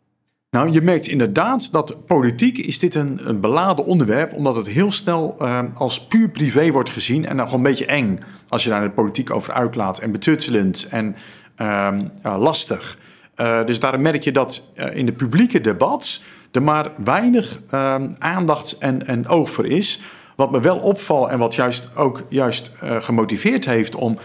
Nou, 0.50 0.70
je 0.70 0.80
merkt 0.80 1.06
inderdaad 1.06 1.72
dat 1.72 2.06
politiek 2.06 2.58
is 2.58 2.78
dit 2.78 2.94
een, 2.94 3.28
een 3.28 3.40
beladen 3.40 3.84
onderwerp, 3.84 4.32
omdat 4.32 4.56
het 4.56 4.68
heel 4.68 4.92
snel 4.92 5.40
als 5.74 6.06
puur 6.06 6.28
privé 6.28 6.70
wordt 6.70 6.90
gezien 6.90 7.26
en 7.26 7.36
dan 7.36 7.46
gewoon 7.48 7.64
een 7.64 7.70
beetje 7.70 7.86
eng 7.86 8.20
als 8.48 8.64
je 8.64 8.70
daar 8.70 8.82
de 8.82 8.90
politiek 8.90 9.30
over 9.30 9.52
uitlaat 9.52 9.98
en 9.98 10.12
betuttelend 10.12 10.88
en 10.90 11.16
ehm, 11.56 12.06
lastig. 12.22 12.98
dus 13.66 13.80
daarom 13.80 14.02
merk 14.02 14.22
je 14.22 14.32
dat 14.32 14.72
in 14.92 15.06
de 15.06 15.12
publieke 15.12 15.60
debat 15.60 16.22
er 16.52 16.62
maar 16.62 16.90
weinig 17.04 17.60
um, 17.74 18.16
aandacht 18.18 18.78
en, 18.78 19.06
en 19.06 19.28
oog 19.28 19.50
voor 19.50 19.66
is. 19.66 20.02
Wat 20.36 20.50
me 20.50 20.60
wel 20.60 20.76
opvalt 20.76 21.28
en 21.28 21.38
wat 21.38 21.54
juist 21.54 21.90
ook 21.94 22.22
juist 22.28 22.72
uh, 22.82 23.00
gemotiveerd 23.00 23.64
heeft 23.64 23.94
om 23.94 24.18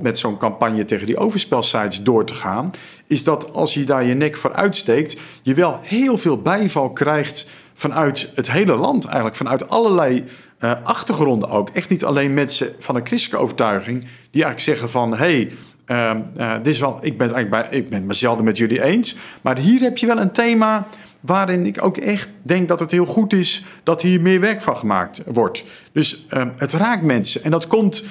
met 0.00 0.18
zo'n 0.18 0.38
campagne 0.38 0.84
tegen 0.84 1.06
die 1.06 1.16
overspelsites 1.16 2.02
door 2.02 2.24
te 2.24 2.34
gaan, 2.34 2.70
is 3.06 3.24
dat 3.24 3.52
als 3.52 3.74
je 3.74 3.84
daar 3.84 4.04
je 4.04 4.14
nek 4.14 4.36
voor 4.36 4.52
uitsteekt, 4.52 5.16
je 5.42 5.54
wel 5.54 5.78
heel 5.82 6.18
veel 6.18 6.42
bijval 6.42 6.90
krijgt 6.90 7.48
vanuit 7.74 8.32
het 8.34 8.50
hele 8.50 8.76
land, 8.76 9.04
eigenlijk 9.04 9.36
vanuit 9.36 9.68
allerlei 9.68 10.24
uh, 10.60 10.72
achtergronden 10.82 11.48
ook. 11.48 11.70
Echt 11.70 11.90
niet 11.90 12.04
alleen 12.04 12.34
mensen 12.34 12.74
van 12.78 12.96
een 12.96 13.06
christelijke 13.06 13.44
overtuiging 13.44 14.00
die 14.30 14.44
eigenlijk 14.44 14.60
zeggen 14.60 14.90
van 14.90 15.10
hé, 15.10 15.16
hey, 15.16 15.52
uh, 15.86 16.20
uh, 16.36 16.54
dit 16.56 16.66
is 16.66 16.80
wel, 16.80 16.98
ik 17.00 17.18
ben 17.18 17.34
eigenlijk 17.34 17.70
bij, 17.70 17.78
ik 17.78 17.88
ben 17.88 18.08
het 18.08 18.42
met 18.42 18.58
jullie 18.58 18.82
eens, 18.82 19.16
maar 19.40 19.58
hier 19.58 19.80
heb 19.80 19.98
je 19.98 20.06
wel 20.06 20.18
een 20.18 20.32
thema 20.32 20.86
waarin 21.20 21.66
ik 21.66 21.84
ook 21.84 21.96
echt 21.96 22.30
denk 22.42 22.68
dat 22.68 22.80
het 22.80 22.90
heel 22.90 23.06
goed 23.06 23.32
is 23.32 23.64
dat 23.82 24.02
hier 24.02 24.20
meer 24.20 24.40
werk 24.40 24.62
van 24.62 24.76
gemaakt 24.76 25.22
wordt. 25.26 25.64
Dus 25.92 26.26
uh, 26.30 26.44
het 26.56 26.72
raakt 26.72 27.02
mensen. 27.02 27.44
En 27.44 27.50
dat 27.50 27.66
komt, 27.66 28.04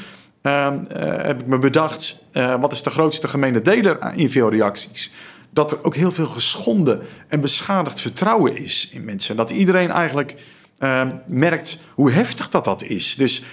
uh, 0.44 0.74
heb 1.00 1.40
ik 1.40 1.48
me 1.48 1.58
bedacht, 1.58 2.24
uh, 2.34 2.62
wat 2.62 2.72
is 2.72 2.84
de 2.84 2.90
grootste 2.90 3.28
gemene 3.28 3.62
deler 3.62 4.12
in 4.16 4.30
veel 4.30 4.50
reacties? 4.50 5.14
Dat 5.50 5.72
er 5.72 5.84
ook 5.84 5.96
heel 5.96 6.12
veel 6.12 6.28
geschonden 6.28 7.02
en 7.28 7.42
beschadigd 7.42 8.02
vertrouwen 8.02 8.58
is 8.58 8.90
in 8.94 9.06
mensen. 9.06 9.36
Dat 9.36 9.50
iedereen 9.50 9.92
eigenlijk 9.92 10.36
ehm, 10.78 11.10
merkt 11.28 11.84
hoe 11.94 12.12
heftig 12.12 12.50
dat 12.50 12.66
dat 12.66 12.84
is. 12.84 13.16
Dus 13.16 13.46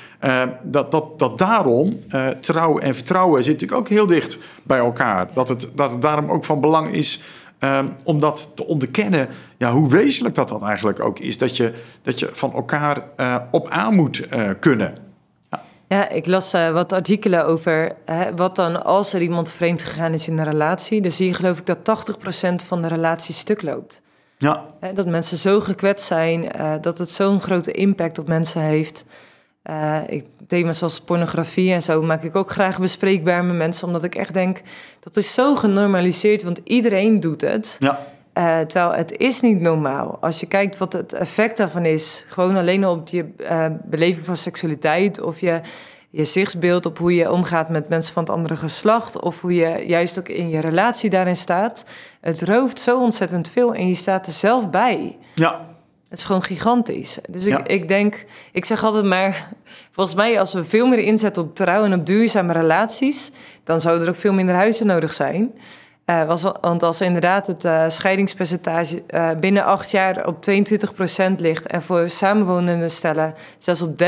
dat, 0.62 0.90
dat, 0.90 1.18
dat 1.18 1.38
daarom 1.38 1.98
trouw 2.40 2.78
en 2.78 2.94
vertrouwen 2.94 3.44
zit 3.44 3.52
natuurlijk 3.52 3.80
ook 3.80 3.88
heel 3.88 4.06
dicht 4.06 4.38
bij 4.62 4.78
elkaar. 4.78 5.28
Dat 5.34 5.48
het, 5.48 5.72
dat 5.74 5.90
het 5.90 6.02
daarom 6.02 6.30
ook 6.30 6.44
van 6.44 6.60
belang 6.60 6.92
is 6.92 7.22
Um, 7.60 7.96
om 8.02 8.20
dat 8.20 8.52
te 8.54 8.66
onderkennen, 8.66 9.28
ja, 9.56 9.72
hoe 9.72 9.90
wezenlijk 9.90 10.34
dat, 10.34 10.48
dat 10.48 10.62
eigenlijk 10.62 11.00
ook 11.00 11.18
is. 11.18 11.38
Dat 11.38 11.56
je, 11.56 11.74
dat 12.02 12.18
je 12.18 12.28
van 12.32 12.52
elkaar 12.52 13.04
uh, 13.16 13.36
op 13.50 13.68
aan 13.68 13.94
moet 13.94 14.26
uh, 14.32 14.50
kunnen. 14.60 14.94
Ja. 15.50 15.62
ja, 15.88 16.08
ik 16.08 16.26
las 16.26 16.54
uh, 16.54 16.70
wat 16.70 16.92
artikelen 16.92 17.46
over 17.46 17.96
wat 18.36 18.56
dan 18.56 18.84
als 18.84 19.12
er 19.12 19.22
iemand 19.22 19.52
vreemd 19.52 19.82
gegaan 19.82 20.12
is 20.12 20.28
in 20.28 20.38
een 20.38 20.44
relatie. 20.44 21.00
Dan 21.00 21.10
zie 21.10 21.26
je 21.26 21.34
geloof 21.34 21.58
ik 21.58 21.66
dat 21.66 22.08
80% 22.62 22.66
van 22.66 22.82
de 22.82 22.88
relatie 22.88 23.34
stuk 23.34 23.62
loopt. 23.62 24.02
Ja. 24.38 24.64
dat 24.94 25.06
mensen 25.06 25.36
zo 25.36 25.60
gekwetst 25.60 26.06
zijn, 26.06 26.50
dat 26.80 26.98
het 26.98 27.10
zo'n 27.10 27.40
grote 27.40 27.72
impact 27.72 28.18
op 28.18 28.28
mensen 28.28 28.62
heeft. 28.62 29.04
Uh, 29.70 30.00
ik, 30.06 30.24
thema's 30.48 30.78
zoals 30.78 31.00
pornografie 31.00 31.72
en 31.72 31.82
zo 31.82 32.02
maak 32.02 32.22
ik 32.22 32.36
ook 32.36 32.50
graag 32.50 32.78
bespreekbaar 32.78 33.44
met 33.44 33.56
mensen, 33.56 33.86
omdat 33.86 34.04
ik 34.04 34.14
echt 34.14 34.34
denk 34.34 34.60
dat 35.00 35.16
is 35.16 35.34
zo 35.34 35.56
genormaliseerd, 35.56 36.42
want 36.42 36.60
iedereen 36.64 37.20
doet 37.20 37.40
het. 37.40 37.76
Ja. 37.78 37.98
Uh, 38.38 38.58
terwijl 38.60 38.92
het 38.92 39.16
is 39.16 39.40
niet 39.40 39.60
normaal. 39.60 40.18
Als 40.20 40.40
je 40.40 40.46
kijkt 40.46 40.78
wat 40.78 40.92
het 40.92 41.12
effect 41.12 41.56
daarvan 41.56 41.84
is, 41.84 42.24
gewoon 42.26 42.56
alleen 42.56 42.86
op 42.86 43.08
je 43.08 43.26
uh, 43.38 43.66
beleving 43.84 44.26
van 44.26 44.36
seksualiteit 44.36 45.20
of 45.20 45.40
je, 45.40 45.60
je 46.10 46.24
zichtsbeeld 46.24 46.86
op 46.86 46.98
hoe 46.98 47.14
je 47.14 47.30
omgaat 47.30 47.68
met 47.68 47.88
mensen 47.88 48.14
van 48.14 48.22
het 48.22 48.32
andere 48.32 48.56
geslacht 48.56 49.20
of 49.20 49.40
hoe 49.40 49.54
je 49.54 49.84
juist 49.86 50.18
ook 50.18 50.28
in 50.28 50.48
je 50.48 50.60
relatie 50.60 51.10
daarin 51.10 51.36
staat. 51.36 51.84
Het 52.20 52.42
rooft 52.42 52.80
zo 52.80 53.00
ontzettend 53.00 53.50
veel 53.50 53.74
en 53.74 53.88
je 53.88 53.94
staat 53.94 54.26
er 54.26 54.32
zelf 54.32 54.70
bij. 54.70 55.16
Ja. 55.34 55.73
Het 56.08 56.18
is 56.18 56.24
gewoon 56.24 56.42
gigantisch. 56.42 57.18
Dus 57.28 57.46
ik, 57.46 57.66
ik 57.66 57.88
denk, 57.88 58.24
ik 58.52 58.64
zeg 58.64 58.84
altijd 58.84 59.04
maar, 59.04 59.48
volgens 59.90 60.16
mij 60.16 60.38
als 60.38 60.54
we 60.54 60.64
veel 60.64 60.86
meer 60.86 60.98
inzetten 60.98 61.42
op 61.42 61.54
trouw 61.54 61.84
en 61.84 61.94
op 61.94 62.06
duurzame 62.06 62.52
relaties, 62.52 63.32
dan 63.64 63.80
zouden 63.80 64.02
er 64.04 64.08
ook 64.08 64.20
veel 64.20 64.32
minder 64.32 64.54
huizen 64.54 64.86
nodig 64.86 65.12
zijn. 65.12 65.52
Uh, 66.06 66.24
was, 66.24 66.42
want 66.60 66.82
als 66.82 67.00
inderdaad 67.00 67.46
het 67.46 67.64
uh, 67.64 67.84
scheidingspercentage 67.88 69.02
uh, 69.08 69.30
binnen 69.40 69.64
acht 69.64 69.90
jaar 69.90 70.26
op 70.26 70.46
22% 71.30 71.36
ligt 71.36 71.66
en 71.66 71.82
voor 71.82 72.08
samenwonende 72.08 72.88
stellen 72.88 73.34
zelfs 73.58 73.82
op 73.82 74.02
33%, 74.02 74.04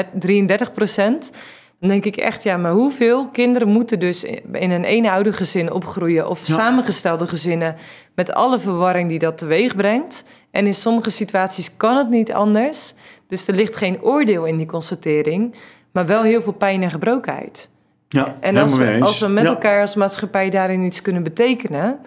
dan 1.80 1.88
denk 1.88 2.04
ik 2.04 2.16
echt, 2.16 2.42
ja, 2.42 2.56
maar 2.56 2.72
hoeveel 2.72 3.28
kinderen 3.28 3.68
moeten 3.68 3.98
dus 3.98 4.24
in 4.52 4.70
een 4.70 4.84
eenoudergezin 4.84 5.72
opgroeien 5.72 6.28
of 6.28 6.40
samengestelde 6.44 7.28
gezinnen 7.28 7.76
met 8.14 8.32
alle 8.32 8.58
verwarring 8.58 9.08
die 9.08 9.18
dat 9.18 9.38
teweeg 9.38 9.76
brengt? 9.76 10.24
En 10.56 10.66
in 10.66 10.74
sommige 10.74 11.10
situaties 11.10 11.76
kan 11.76 11.96
het 11.96 12.08
niet 12.08 12.32
anders. 12.32 12.94
Dus 13.28 13.48
er 13.48 13.54
ligt 13.54 13.76
geen 13.76 14.02
oordeel 14.02 14.44
in 14.44 14.56
die 14.56 14.66
constatering, 14.66 15.54
maar 15.92 16.06
wel 16.06 16.22
heel 16.22 16.42
veel 16.42 16.52
pijn 16.52 16.82
en 16.82 16.90
gebrokenheid. 16.90 17.68
Ja, 18.08 18.36
en 18.40 18.56
als 18.56 18.76
we, 18.76 18.98
als 19.00 19.20
we 19.20 19.28
met 19.28 19.44
elkaar 19.44 19.80
als 19.80 19.94
maatschappij 19.94 20.50
daarin 20.50 20.82
iets 20.82 21.02
kunnen 21.02 21.22
betekenen, 21.22 21.98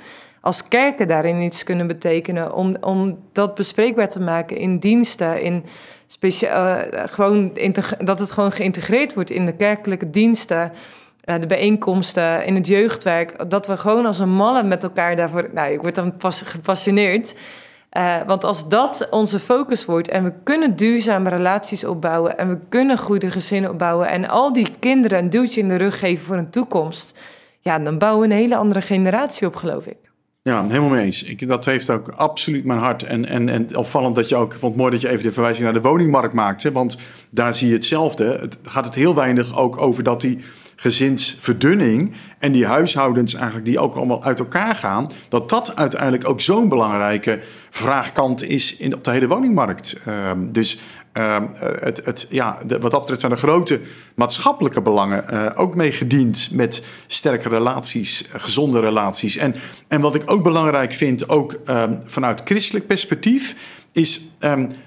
als 0.41 0.67
kerken 0.67 1.07
daarin 1.07 1.41
iets 1.41 1.63
kunnen 1.63 1.88
betekenen, 1.88 2.53
om, 2.53 2.77
om 2.81 3.19
dat 3.31 3.55
bespreekbaar 3.55 4.09
te 4.09 4.21
maken 4.21 4.57
in 4.57 4.79
diensten, 4.79 5.41
in 5.41 5.65
speciaal, 6.07 6.77
uh, 6.77 7.03
gewoon 7.05 7.57
dat 8.03 8.19
het 8.19 8.31
gewoon 8.31 8.51
geïntegreerd 8.51 9.13
wordt 9.13 9.29
in 9.29 9.45
de 9.45 9.55
kerkelijke 9.55 10.09
diensten. 10.09 10.71
de 11.23 11.47
bijeenkomsten, 11.47 12.45
in 12.45 12.55
het 12.55 12.67
jeugdwerk, 12.67 13.49
dat 13.49 13.67
we 13.67 13.77
gewoon 13.77 14.05
als 14.05 14.19
een 14.19 14.33
malle 14.33 14.63
met 14.63 14.83
elkaar 14.83 15.15
daarvoor. 15.15 15.49
Nou, 15.53 15.73
ik 15.73 15.81
word 15.81 15.95
dan 15.95 16.17
pas 16.17 16.41
gepassioneerd. 16.41 17.33
Uh, 17.97 18.17
want 18.28 18.43
als 18.43 18.69
dat 18.69 19.08
onze 19.12 19.39
focus 19.39 19.86
wordt 19.86 20.08
en 20.08 20.23
we 20.23 20.34
kunnen 20.43 20.75
duurzame 20.75 21.30
relaties 21.30 21.86
opbouwen 21.86 22.38
en 22.38 22.49
we 22.49 22.60
kunnen 22.69 22.97
goede 22.97 23.32
gezinnen 23.32 23.71
opbouwen 23.71 24.10
en 24.10 24.28
al 24.28 24.54
die 24.54 24.67
kinderen 24.80 25.19
een 25.19 25.30
duwtje 25.30 25.62
in 25.62 25.67
de 25.67 25.75
rug 25.75 25.99
geven 25.99 26.25
voor 26.25 26.38
een 26.38 26.49
toekomst, 26.49 27.19
ja, 27.60 27.80
dan 27.80 27.97
bouwen 27.97 28.28
we 28.28 28.34
een 28.34 28.39
hele 28.39 28.56
andere 28.56 28.82
generatie 28.82 29.47
op, 29.47 29.56
geloof 29.56 29.86
ik. 29.86 29.97
Ja, 30.41 30.67
helemaal 30.67 30.89
mee 30.89 31.06
eens. 31.06 31.23
Ik, 31.23 31.47
dat 31.47 31.65
heeft 31.65 31.89
ook 31.89 32.10
absoluut 32.10 32.65
mijn 32.65 32.80
hart. 32.80 33.04
En, 33.04 33.25
en, 33.25 33.49
en 33.49 33.75
opvallend 33.78 34.15
dat 34.15 34.30
je 34.30 34.36
ook, 34.36 34.54
vond 34.54 34.75
mooi 34.75 34.91
dat 34.91 35.02
je 35.02 35.10
even 35.10 35.23
de 35.23 35.32
verwijzing 35.32 35.63
naar 35.63 35.73
de 35.73 35.89
woningmarkt 35.89 36.34
maakte. 36.34 36.71
Want 36.71 36.97
daar 37.30 37.54
zie 37.54 37.67
je 37.67 37.73
hetzelfde. 37.73 38.38
Het 38.39 38.58
gaat 38.63 38.86
het 38.86 38.95
heel 38.95 39.15
weinig 39.15 39.58
ook 39.58 39.78
over 39.78 40.04
dat 40.04 40.21
die 40.21 40.43
gezinsverdunning 40.80 42.13
en 42.38 42.52
die 42.52 42.65
huishoudens 42.65 43.34
eigenlijk 43.34 43.65
die 43.65 43.80
ook 43.80 43.96
allemaal 43.96 44.24
uit 44.24 44.39
elkaar 44.39 44.76
gaan, 44.76 45.12
dat 45.30 45.50
dat 45.50 45.76
uiteindelijk 45.76 46.28
ook 46.28 46.42
zo'n 46.42 46.70
belangrijke 46.70 47.39
vraagkant 47.70 48.44
is 48.44 48.78
in, 48.78 48.94
op 48.94 49.04
de 49.04 49.12
hele 49.12 49.28
woningmarkt. 49.28 50.02
Uh, 50.08 50.32
dus 50.38 50.82
uh, 51.13 51.38
het, 51.62 52.06
het, 52.06 52.28
ja, 52.30 52.62
wat 52.68 52.92
dat 52.92 53.00
betreft 53.00 53.20
zijn 53.20 53.32
de 53.32 53.38
grote 53.38 53.82
maatschappelijke 54.15 54.82
belangen 54.82 55.26
uh, 55.34 55.52
ook 55.56 55.76
meegediend 55.76 56.50
met 56.54 56.84
sterke 57.08 57.50
relaties, 57.50 58.28
uh, 58.28 58.30
gezonde 58.38 58.80
relaties. 58.80 59.38
En, 59.38 59.56
en 59.88 60.02
wat 60.02 60.15
ik 60.15 60.32
ook 60.32 60.44
belangrijk 60.44 60.94
vind, 60.94 61.30
ook 61.30 61.56
ehm, 61.65 61.96
vanuit 62.06 62.42
christelijk 62.46 62.88
perspectief, 62.88 63.56
is 63.92 64.28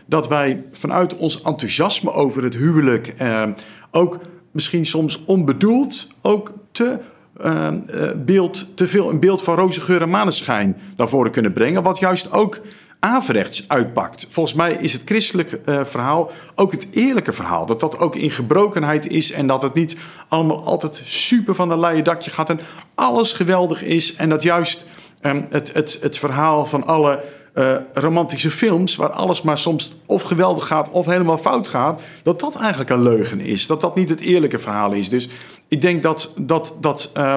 dat 0.06 0.28
wij 0.28 0.62
vanuit 0.72 1.16
ons 1.16 1.42
enthousiasme 1.42 2.12
over 2.12 2.42
het 2.42 2.54
huwelijk 2.54 3.14
ook 3.90 4.20
misschien 4.52 4.86
soms 4.86 5.24
onbedoeld 5.24 6.08
ook 6.22 6.52
te, 6.72 6.98
uh, 7.44 7.68
beeld, 8.16 8.76
te 8.76 8.86
veel 8.86 9.10
een 9.10 9.20
beeld 9.20 9.42
van 9.42 9.54
roze 9.54 9.80
geur 9.80 10.02
en 10.02 10.10
maneschijn 10.10 10.76
naar 10.96 11.08
voren 11.08 11.32
kunnen 11.32 11.52
brengen. 11.52 11.82
Wat 11.82 11.98
juist 11.98 12.32
ook 12.32 12.60
averechts 13.00 13.68
uitpakt. 13.68 14.28
Volgens 14.30 14.54
mij 14.54 14.72
is 14.72 14.92
het 14.92 15.02
christelijke 15.04 15.60
uh, 15.66 15.84
verhaal 15.84 16.30
ook 16.54 16.72
het 16.72 16.88
eerlijke 16.92 17.32
verhaal. 17.32 17.66
Dat 17.66 17.80
dat 17.80 17.98
ook 17.98 18.16
in 18.16 18.30
gebrokenheid 18.30 19.06
is 19.06 19.32
en 19.32 19.46
dat 19.46 19.62
het 19.62 19.74
niet 19.74 19.96
allemaal 20.28 20.64
altijd 20.64 21.00
super 21.04 21.54
van 21.54 21.70
een 21.70 21.80
leien 21.80 22.04
dakje 22.04 22.30
gaat 22.30 22.50
en 22.50 22.60
alles 22.94 23.32
geweldig 23.32 23.82
is. 23.82 24.16
En 24.16 24.28
dat 24.28 24.42
juist 24.42 24.86
um, 25.22 25.46
het, 25.50 25.72
het, 25.72 25.98
het 26.02 26.18
verhaal 26.18 26.66
van 26.66 26.86
alle 26.86 27.24
uh, 27.54 27.76
romantische 27.92 28.50
films, 28.50 28.96
waar 28.96 29.10
alles 29.10 29.42
maar 29.42 29.58
soms 29.58 29.96
of 30.06 30.22
geweldig 30.22 30.66
gaat 30.66 30.90
of 30.90 31.06
helemaal 31.06 31.38
fout 31.38 31.68
gaat, 31.68 32.02
dat 32.22 32.40
dat 32.40 32.56
eigenlijk 32.56 32.90
een 32.90 33.02
leugen 33.02 33.40
is. 33.40 33.66
Dat 33.66 33.80
dat 33.80 33.94
niet 33.94 34.08
het 34.08 34.20
eerlijke 34.20 34.58
verhaal 34.58 34.92
is. 34.92 35.08
Dus 35.08 35.28
ik 35.68 35.80
denk 35.80 36.02
dat, 36.02 36.34
dat, 36.40 36.76
dat 36.80 37.12
uh, 37.16 37.34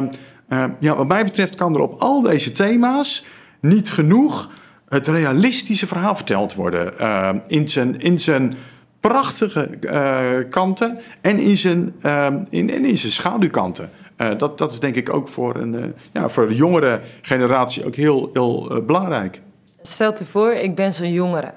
uh, 0.49 0.63
ja, 0.79 0.95
wat 0.95 1.07
mij 1.07 1.23
betreft, 1.23 1.55
kan 1.55 1.75
er 1.75 1.81
op 1.81 1.95
al 1.99 2.21
deze 2.21 2.51
thema's 2.51 3.25
niet 3.61 3.91
genoeg 3.91 4.49
het 4.89 5.07
realistische 5.07 5.87
verhaal 5.87 6.15
verteld 6.15 6.55
worden. 6.55 6.99
Ehm, 6.99 7.39
in, 7.47 7.67
zijn, 7.67 7.99
in 7.99 8.19
zijn 8.19 8.53
prachtige 8.99 9.61
eh, 9.61 10.49
kanten 10.49 10.99
en 11.21 11.39
in 11.39 11.57
zijn, 11.57 11.95
ehm, 12.01 12.43
in, 12.49 12.69
en 12.69 12.85
in 12.85 12.97
zijn 12.97 13.11
schaduwkanten. 13.11 13.89
dat, 14.37 14.57
dat 14.57 14.71
is 14.71 14.79
denk 14.79 14.95
ik 14.95 15.13
ook 15.13 15.27
voor 15.27 15.55
een 15.55 15.93
ja, 16.13 16.29
voor 16.29 16.47
de 16.47 16.55
jongere 16.55 17.01
generatie 17.21 17.85
ook 17.85 17.95
heel, 17.95 18.29
heel 18.33 18.83
belangrijk. 18.85 19.41
Stel 19.87 20.13
je 20.17 20.25
voor, 20.25 20.51
ik 20.51 20.75
ben 20.75 20.93
zo'n 20.93 21.11
jongere. 21.11 21.53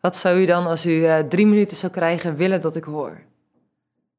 Wat 0.00 0.16
zou 0.16 0.40
u 0.40 0.46
dan, 0.46 0.66
als 0.66 0.86
u 0.86 0.90
uh, 0.90 1.18
drie 1.18 1.46
minuten 1.46 1.76
zou 1.76 1.92
krijgen, 1.92 2.36
willen 2.36 2.60
dat 2.60 2.76
ik 2.76 2.84
hoor? 2.84 3.20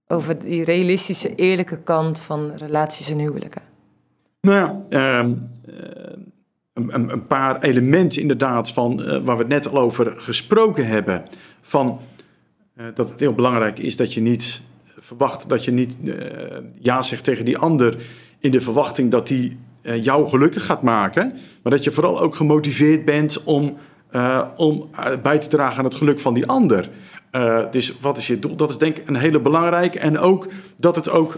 Over 0.08 0.40
die 0.40 0.64
realistische, 0.64 1.36
eerlijke 1.36 1.82
kant 1.82 2.22
van 2.22 2.52
relaties 2.52 3.10
en 3.10 3.20
huwelijken. 3.20 3.62
Nou 4.42 4.84
ja, 4.90 5.24
uh, 5.24 5.32
een, 6.74 7.10
een, 7.12 7.28
paar 7.28 7.62
elementen 7.62 8.22
inderdaad 8.22 8.72
van 8.72 9.00
uh, 9.00 9.08
waar 9.08 9.36
we 9.36 9.42
het 9.42 9.48
net 9.48 9.68
al 9.68 9.78
over 9.78 10.14
gesproken 10.20 10.88
hebben. 10.88 11.24
Van 11.62 12.00
dat 12.94 13.10
het 13.10 13.20
heel 13.20 13.34
belangrijk 13.34 13.80
is 13.80 13.98
dat 13.98 14.14
je 14.14 14.22
niet 14.22 14.62
verwacht 15.00 15.50
dat 15.50 15.66
je 15.66 15.72
niet 15.72 15.98
ja 16.80 17.02
zegt 17.02 17.24
tegen 17.24 17.46
die 17.46 17.58
ander 17.58 17.98
in 18.40 18.52
de 18.52 18.62
verwachting 18.62 19.12
dat 19.12 19.28
die 19.28 19.58
jou 19.94 20.28
gelukkig 20.30 20.66
gaat 20.66 20.82
maken. 20.82 21.34
Maar 21.64 21.72
dat 21.72 21.84
je 21.84 21.92
vooral 21.92 22.20
ook 22.22 22.36
gemotiveerd 22.36 23.06
bent 23.06 23.44
om, 23.44 23.78
uh, 24.12 24.42
om 24.58 24.90
bij 25.22 25.40
te 25.40 25.48
dragen 25.48 25.78
aan 25.78 25.86
het 25.86 25.96
geluk 25.96 26.20
van 26.20 26.34
die 26.34 26.48
ander. 26.48 26.90
Dus 27.72 28.00
wat 28.00 28.18
is 28.18 28.28
je 28.28 28.40
doel? 28.40 28.56
Dat 28.56 28.70
is 28.70 28.78
denk 28.78 28.98
ik 28.98 29.08
een 29.08 29.16
hele 29.16 29.40
belangrijke. 29.40 30.00
En 30.00 30.20
ook 30.20 30.48
dat 30.78 30.96
het 30.96 31.10
ook 31.10 31.38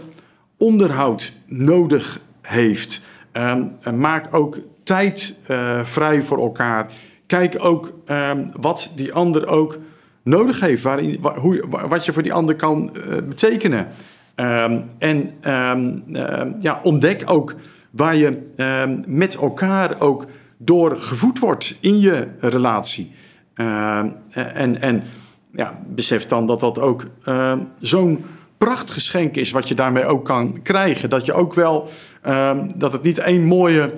onderhoud 0.56 1.32
nodig 1.46 2.20
heeft. 2.42 3.02
Um, 3.32 3.72
maak 3.94 4.34
ook 4.34 4.58
tijd 4.82 5.38
vrij 5.82 6.22
voor 6.22 6.38
elkaar. 6.38 6.92
Kijk 7.26 7.56
ook 7.58 7.92
um, 8.06 8.50
wat 8.60 8.92
die 8.96 9.12
ander 9.12 9.46
ook 9.46 9.78
nodig 10.22 10.60
heeft. 10.60 10.82
Waarin, 10.82 11.20
hoe, 11.36 11.64
wat 11.88 12.04
je 12.04 12.12
voor 12.12 12.22
die 12.22 12.32
ander 12.32 12.56
kan 12.56 12.92
betekenen. 13.28 13.86
Um, 14.36 14.84
en 14.98 15.34
ja, 16.60 16.80
ontdek 16.82 17.22
ook 17.26 17.54
waar 17.98 18.16
je 18.16 18.52
ehm, 18.56 19.02
met 19.06 19.34
elkaar 19.34 20.00
ook 20.00 20.26
door 20.56 20.96
gevoed 20.96 21.38
wordt 21.38 21.78
in 21.80 21.98
je 21.98 22.28
relatie. 22.40 23.14
Uh, 23.56 23.98
en 24.32 24.80
en 24.80 25.02
ja, 25.52 25.78
besef 25.86 26.26
dan 26.26 26.46
dat 26.46 26.60
dat 26.60 26.78
ook 26.78 27.06
uh, 27.24 27.52
zo'n 27.80 28.24
prachtgeschenk 28.58 29.36
is 29.36 29.50
wat 29.50 29.68
je 29.68 29.74
daarmee 29.74 30.04
ook 30.04 30.24
kan 30.24 30.62
krijgen. 30.62 31.10
Dat 31.10 31.24
je 31.24 31.32
ook 31.32 31.54
wel, 31.54 31.88
dat 32.74 32.92
het 32.92 33.02
niet 33.02 33.18
één 33.18 33.44
mooie 33.44 33.92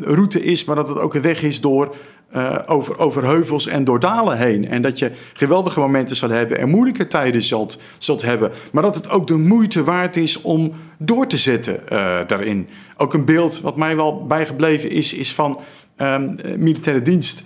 route 0.00 0.44
is, 0.44 0.64
maar 0.64 0.76
dat 0.76 0.88
het 0.88 0.98
ook 0.98 1.14
een 1.14 1.22
weg 1.22 1.42
is 1.42 1.60
door 1.60 1.96
uh, 2.34 2.58
over, 2.66 2.98
over 2.98 3.24
heuvels 3.24 3.66
en 3.66 3.84
door 3.84 4.00
dalen 4.00 4.38
heen. 4.38 4.68
En 4.68 4.82
dat 4.82 4.98
je 4.98 5.10
geweldige 5.32 5.80
momenten 5.80 6.16
zal 6.16 6.30
hebben 6.30 6.58
en 6.58 6.68
moeilijke 6.68 7.06
tijden 7.06 7.42
zult, 7.42 7.80
zult 7.98 8.22
hebben. 8.22 8.52
Maar 8.72 8.82
dat 8.82 8.94
het 8.94 9.10
ook 9.10 9.26
de 9.26 9.36
moeite 9.36 9.84
waard 9.84 10.16
is 10.16 10.42
om 10.42 10.72
door 10.98 11.26
te 11.26 11.36
zetten 11.36 11.80
uh, 11.92 12.18
daarin. 12.26 12.68
Ook 12.96 13.14
een 13.14 13.24
beeld 13.24 13.60
wat 13.60 13.76
mij 13.76 13.96
wel 13.96 14.26
bijgebleven 14.26 14.90
is, 14.90 15.12
is 15.12 15.34
van 15.34 15.60
um, 15.96 16.36
militaire 16.56 17.02
dienst. 17.02 17.44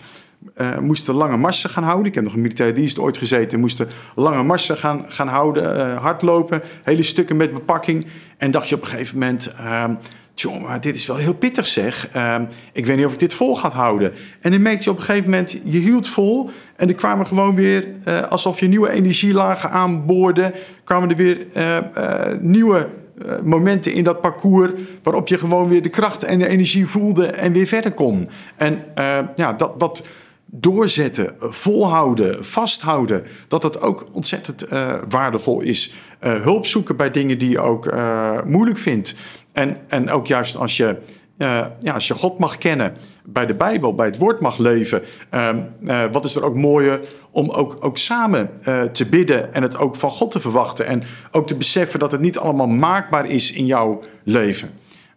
Uh, 0.57 0.79
moesten 0.79 1.14
lange 1.14 1.37
marsen 1.37 1.71
gaan 1.71 1.83
houden. 1.83 2.07
Ik 2.07 2.14
heb 2.14 2.25
nog 2.25 2.33
een 2.33 2.40
militaire 2.40 2.75
dienst 2.75 2.99
ooit 2.99 3.16
gezeten. 3.16 3.61
Moesten 3.61 3.88
lange 4.14 4.43
marsen 4.43 4.77
gaan, 4.77 5.05
gaan 5.09 5.29
houden, 5.29 5.97
hardlopen, 5.97 6.62
hele 6.83 7.03
stukken 7.03 7.37
met 7.37 7.55
bepakking. 7.55 8.07
En 8.37 8.51
dacht 8.51 8.69
je 8.69 8.75
op 8.75 8.81
een 8.81 8.88
gegeven 8.88 9.19
moment, 9.19 9.55
Tjonge, 10.40 10.61
maar 10.61 10.81
dit 10.81 10.94
is 10.94 11.07
wel 11.07 11.16
heel 11.16 11.35
pittig 11.35 11.66
zeg. 11.66 12.09
Uh, 12.16 12.37
ik 12.72 12.87
weet 12.87 12.96
niet 12.96 13.07
of 13.07 13.12
ik 13.12 13.18
dit 13.18 13.35
vol 13.35 13.57
gaat 13.57 13.72
houden. 13.72 14.12
En 14.40 14.50
dan 14.50 14.62
merkte 14.62 14.85
je 14.85 14.90
op 14.90 14.96
een 14.96 15.03
gegeven 15.03 15.31
moment, 15.31 15.59
je 15.64 15.79
hield 15.79 16.09
vol. 16.09 16.50
En 16.76 16.88
er 16.88 16.94
kwamen 16.94 17.26
gewoon 17.26 17.55
weer, 17.55 17.88
uh, 18.09 18.22
alsof 18.22 18.61
je 18.61 18.68
nieuwe 18.68 18.90
energielagen 18.90 19.70
aanboorde... 19.70 20.53
kwamen 20.85 21.11
er 21.11 21.16
weer 21.16 21.46
uh, 21.57 21.76
uh, 21.96 22.38
nieuwe 22.40 22.88
momenten 23.42 23.92
in 23.92 24.05
dat 24.05 24.20
parcours... 24.20 24.70
waarop 25.03 25.29
je 25.29 25.38
gewoon 25.38 25.68
weer 25.68 25.83
de 25.83 25.88
kracht 25.88 26.24
en 26.24 26.38
de 26.38 26.48
energie 26.48 26.87
voelde 26.87 27.26
en 27.26 27.53
weer 27.53 27.66
verder 27.66 27.92
kon. 27.92 28.29
En 28.57 28.85
ja, 29.35 29.53
dat... 29.53 29.81
dat 29.81 30.07
doorzetten, 30.53 31.35
volhouden, 31.40 32.44
vasthouden, 32.44 33.22
dat 33.48 33.62
het 33.62 33.81
ook 33.83 34.07
ontzettend 34.12 34.66
waardevol 35.09 35.61
is. 35.61 35.94
Hulp 36.20 36.66
zoeken 36.66 36.96
bij 36.96 37.11
dingen 37.11 37.38
die 37.38 37.50
je 37.50 37.61
ook 37.61 37.94
moeilijk 38.44 38.79
vindt. 38.79 39.16
En, 39.61 39.77
en 39.88 40.11
ook 40.11 40.27
juist 40.27 40.57
als 40.57 40.77
je, 40.77 40.96
ja, 41.37 41.92
als 41.92 42.09
je 42.09 42.14
God 42.14 42.38
mag 42.38 42.59
kennen, 42.59 42.96
bij 43.25 43.46
de 43.46 43.55
Bijbel, 43.55 43.94
bij 43.94 44.07
het 44.07 44.18
woord 44.18 44.40
mag 44.40 44.59
leven, 44.59 45.03
ehm, 45.31 45.59
wat 46.12 46.25
is 46.25 46.35
er 46.35 46.44
ook 46.44 46.55
mooier 46.55 47.01
om 47.31 47.51
ook, 47.51 47.77
ook 47.81 47.99
samen 47.99 48.51
te 48.92 49.09
bidden 49.09 49.55
en 49.55 49.62
het 49.62 49.79
ook 49.79 49.96
van 49.96 50.11
God 50.11 50.31
te 50.31 50.40
verwachten. 50.40 50.87
En 50.87 51.03
ook 51.31 51.46
te 51.46 51.57
beseffen 51.57 51.99
dat 51.99 52.12
het 52.12 52.20
niet 52.20 52.38
allemaal 52.38 52.66
maakbaar 52.66 53.27
is 53.27 53.53
in 53.53 53.66
jouw 53.66 54.01
leven. 54.25 54.70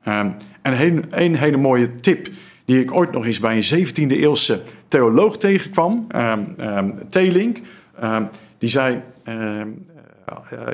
Um, 0.08 0.36
en 0.62 0.82
een, 0.82 1.06
een 1.10 1.36
hele 1.36 1.58
mooie 1.58 1.95
tip 1.95 2.27
die 2.65 2.82
ik 2.82 2.93
ooit 2.93 3.12
nog 3.12 3.25
eens 3.25 3.39
bij 3.39 3.56
een 3.56 3.88
17e 3.88 4.12
eeuwse 4.12 4.62
theoloog 4.88 5.38
tegenkwam, 5.38 6.08
um, 6.15 6.56
um, 6.60 7.08
Telink. 7.08 7.60
Die 8.58 8.69
zei, 8.69 9.01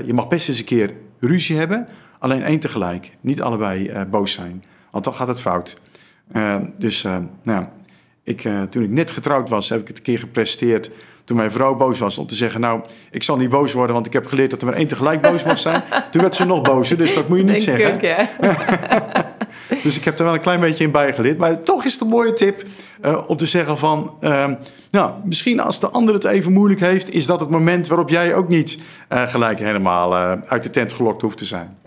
je 0.05 0.13
mag 0.13 0.27
best 0.27 0.49
eens 0.49 0.59
een 0.59 0.65
keer 0.65 0.93
ruzie 1.19 1.57
hebben, 1.57 1.87
alleen 2.19 2.43
één 2.43 2.59
tegelijk. 2.59 3.11
Niet 3.21 3.41
allebei 3.41 3.89
uh, 3.89 4.01
boos 4.09 4.31
zijn, 4.31 4.63
want 4.91 5.03
dan 5.03 5.13
gaat 5.13 5.27
het 5.27 5.41
fout. 5.41 5.81
dus 6.77 7.05
nou, 7.43 7.65
ik, 8.23 8.43
uh, 8.43 8.61
toen 8.61 8.83
ik 8.83 8.89
net 8.89 9.11
getrouwd 9.11 9.49
was, 9.49 9.69
heb 9.69 9.81
ik 9.81 9.87
het 9.87 9.97
een 9.97 10.03
keer 10.03 10.19
gepresteerd 10.19 10.91
toen 11.29 11.37
mijn 11.37 11.51
vrouw 11.51 11.75
boos 11.75 11.99
was 11.99 12.17
om 12.17 12.27
te 12.27 12.35
zeggen... 12.35 12.61
nou, 12.61 12.81
ik 13.11 13.23
zal 13.23 13.37
niet 13.37 13.49
boos 13.49 13.73
worden, 13.73 13.93
want 13.93 14.07
ik 14.07 14.13
heb 14.13 14.25
geleerd 14.25 14.51
dat 14.51 14.61
er 14.61 14.67
maar 14.67 14.75
één 14.75 14.87
tegelijk 14.87 15.21
boos 15.21 15.43
mag 15.43 15.59
zijn. 15.59 15.83
toen 16.11 16.21
werd 16.21 16.35
ze 16.35 16.45
nog 16.45 16.61
bozer, 16.61 16.97
dus 16.97 17.13
dat 17.13 17.27
moet 17.27 17.37
je 17.37 17.43
niet 17.43 17.65
Denk 17.65 17.79
zeggen. 17.79 17.93
Ik, 17.93 18.01
ja. 18.01 18.29
dus 19.83 19.97
ik 19.97 20.03
heb 20.03 20.19
er 20.19 20.25
wel 20.25 20.33
een 20.33 20.41
klein 20.41 20.59
beetje 20.59 20.83
in 20.83 20.91
bijgeleerd. 20.91 21.37
Maar 21.37 21.61
toch 21.61 21.85
is 21.85 21.93
het 21.93 22.01
een 22.01 22.07
mooie 22.07 22.33
tip 22.33 22.63
uh, 23.05 23.23
om 23.27 23.37
te 23.37 23.45
zeggen 23.45 23.77
van... 23.77 24.13
Uh, 24.21 24.47
nou, 24.91 25.11
misschien 25.23 25.59
als 25.59 25.79
de 25.79 25.89
ander 25.89 26.13
het 26.13 26.23
even 26.23 26.53
moeilijk 26.53 26.79
heeft... 26.79 27.13
is 27.13 27.25
dat 27.25 27.39
het 27.39 27.49
moment 27.49 27.87
waarop 27.87 28.09
jij 28.09 28.35
ook 28.35 28.47
niet 28.47 28.79
uh, 29.09 29.27
gelijk 29.27 29.59
helemaal 29.59 30.15
uit 30.47 30.63
de 30.63 30.69
tent 30.69 30.93
gelokt 30.93 31.21
hoeft 31.21 31.37
te 31.37 31.45
zijn. 31.45 31.77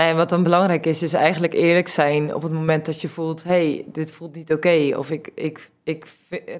Nou, 0.00 0.12
en 0.12 0.18
wat 0.18 0.28
dan 0.28 0.42
belangrijk 0.42 0.86
is, 0.86 1.02
is 1.02 1.12
eigenlijk 1.12 1.52
eerlijk 1.52 1.88
zijn 1.88 2.34
op 2.34 2.42
het 2.42 2.52
moment 2.52 2.86
dat 2.86 3.00
je 3.00 3.08
voelt: 3.08 3.44
hey, 3.44 3.84
dit 3.86 4.10
voelt 4.10 4.34
niet 4.34 4.52
oké. 4.52 4.92
Of 4.96 5.10
ik, 5.10 5.30
ik, 5.34 5.70
ik, 5.84 6.06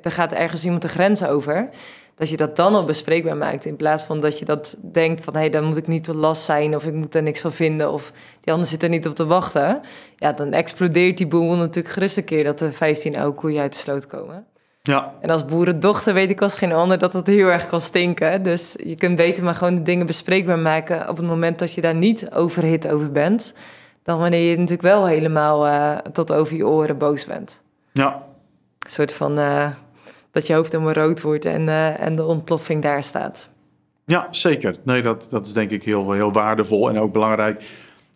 er 0.02 0.12
gaat 0.12 0.32
ergens 0.32 0.64
iemand 0.64 0.82
de 0.82 0.88
grens 0.88 1.24
over. 1.24 1.68
Dat 2.14 2.28
je 2.28 2.36
dat 2.36 2.56
dan 2.56 2.74
al 2.74 2.84
bespreekbaar 2.84 3.36
maakt. 3.36 3.64
In 3.64 3.76
plaats 3.76 4.02
van 4.02 4.20
dat 4.20 4.38
je 4.38 4.44
dat 4.44 4.76
denkt 4.92 5.24
van 5.24 5.34
hé, 5.34 5.40
hey, 5.40 5.50
dan 5.50 5.64
moet 5.64 5.76
ik 5.76 5.86
niet 5.86 6.04
te 6.04 6.14
last 6.14 6.42
zijn. 6.42 6.74
Of 6.74 6.86
ik 6.86 6.92
moet 6.92 7.14
er 7.14 7.22
niks 7.22 7.40
van 7.40 7.52
vinden. 7.52 7.92
Of 7.92 8.12
die 8.40 8.52
ander 8.52 8.68
zit 8.68 8.82
er 8.82 8.88
niet 8.88 9.06
op 9.06 9.14
te 9.14 9.26
wachten. 9.26 9.80
Ja, 10.16 10.32
dan 10.32 10.52
explodeert 10.52 11.16
die 11.16 11.26
boel 11.26 11.56
natuurlijk 11.56 11.94
gerust 11.94 12.16
een 12.16 12.24
keer 12.24 12.44
dat 12.44 12.60
er 12.60 12.72
15 12.72 13.16
oude 13.16 13.36
koeien 13.36 13.60
uit 13.60 13.72
de 13.72 13.78
sloot 13.78 14.06
komen. 14.06 14.46
Ja. 14.82 15.14
En 15.20 15.30
als 15.30 15.44
boerendochter 15.44 16.14
weet 16.14 16.30
ik 16.30 16.42
als 16.42 16.58
geen 16.58 16.72
ander 16.72 16.98
dat 16.98 17.12
het 17.12 17.26
heel 17.26 17.48
erg 17.48 17.66
kan 17.66 17.80
stinken. 17.80 18.42
Dus 18.42 18.76
je 18.84 18.94
kunt 18.94 19.16
beter 19.16 19.44
maar 19.44 19.54
gewoon 19.54 19.74
de 19.74 19.82
dingen 19.82 20.06
bespreekbaar 20.06 20.58
maken 20.58 21.08
op 21.08 21.16
het 21.16 21.26
moment 21.26 21.58
dat 21.58 21.72
je 21.72 21.80
daar 21.80 21.94
niet 21.94 22.30
overhit 22.30 22.88
over 22.88 23.12
bent. 23.12 23.54
Dan 24.02 24.18
wanneer 24.18 24.50
je 24.50 24.56
natuurlijk 24.56 24.82
wel 24.82 25.06
helemaal 25.06 25.66
uh, 25.66 25.96
tot 25.96 26.32
over 26.32 26.56
je 26.56 26.66
oren 26.66 26.98
boos 26.98 27.26
bent. 27.26 27.62
Ja. 27.92 28.22
Een 28.78 28.90
soort 28.90 29.12
van 29.12 29.38
uh, 29.38 29.70
dat 30.30 30.46
je 30.46 30.54
hoofd 30.54 30.72
helemaal 30.72 30.92
rood 30.92 31.20
wordt 31.20 31.44
en, 31.44 31.62
uh, 31.62 32.00
en 32.00 32.16
de 32.16 32.24
ontploffing 32.24 32.82
daar 32.82 33.02
staat. 33.02 33.48
Ja, 34.04 34.26
zeker. 34.30 34.76
Nee, 34.84 35.02
dat, 35.02 35.26
dat 35.30 35.46
is 35.46 35.52
denk 35.52 35.70
ik 35.70 35.84
heel, 35.84 36.12
heel 36.12 36.32
waardevol 36.32 36.88
en 36.88 36.98
ook 36.98 37.12
belangrijk 37.12 37.62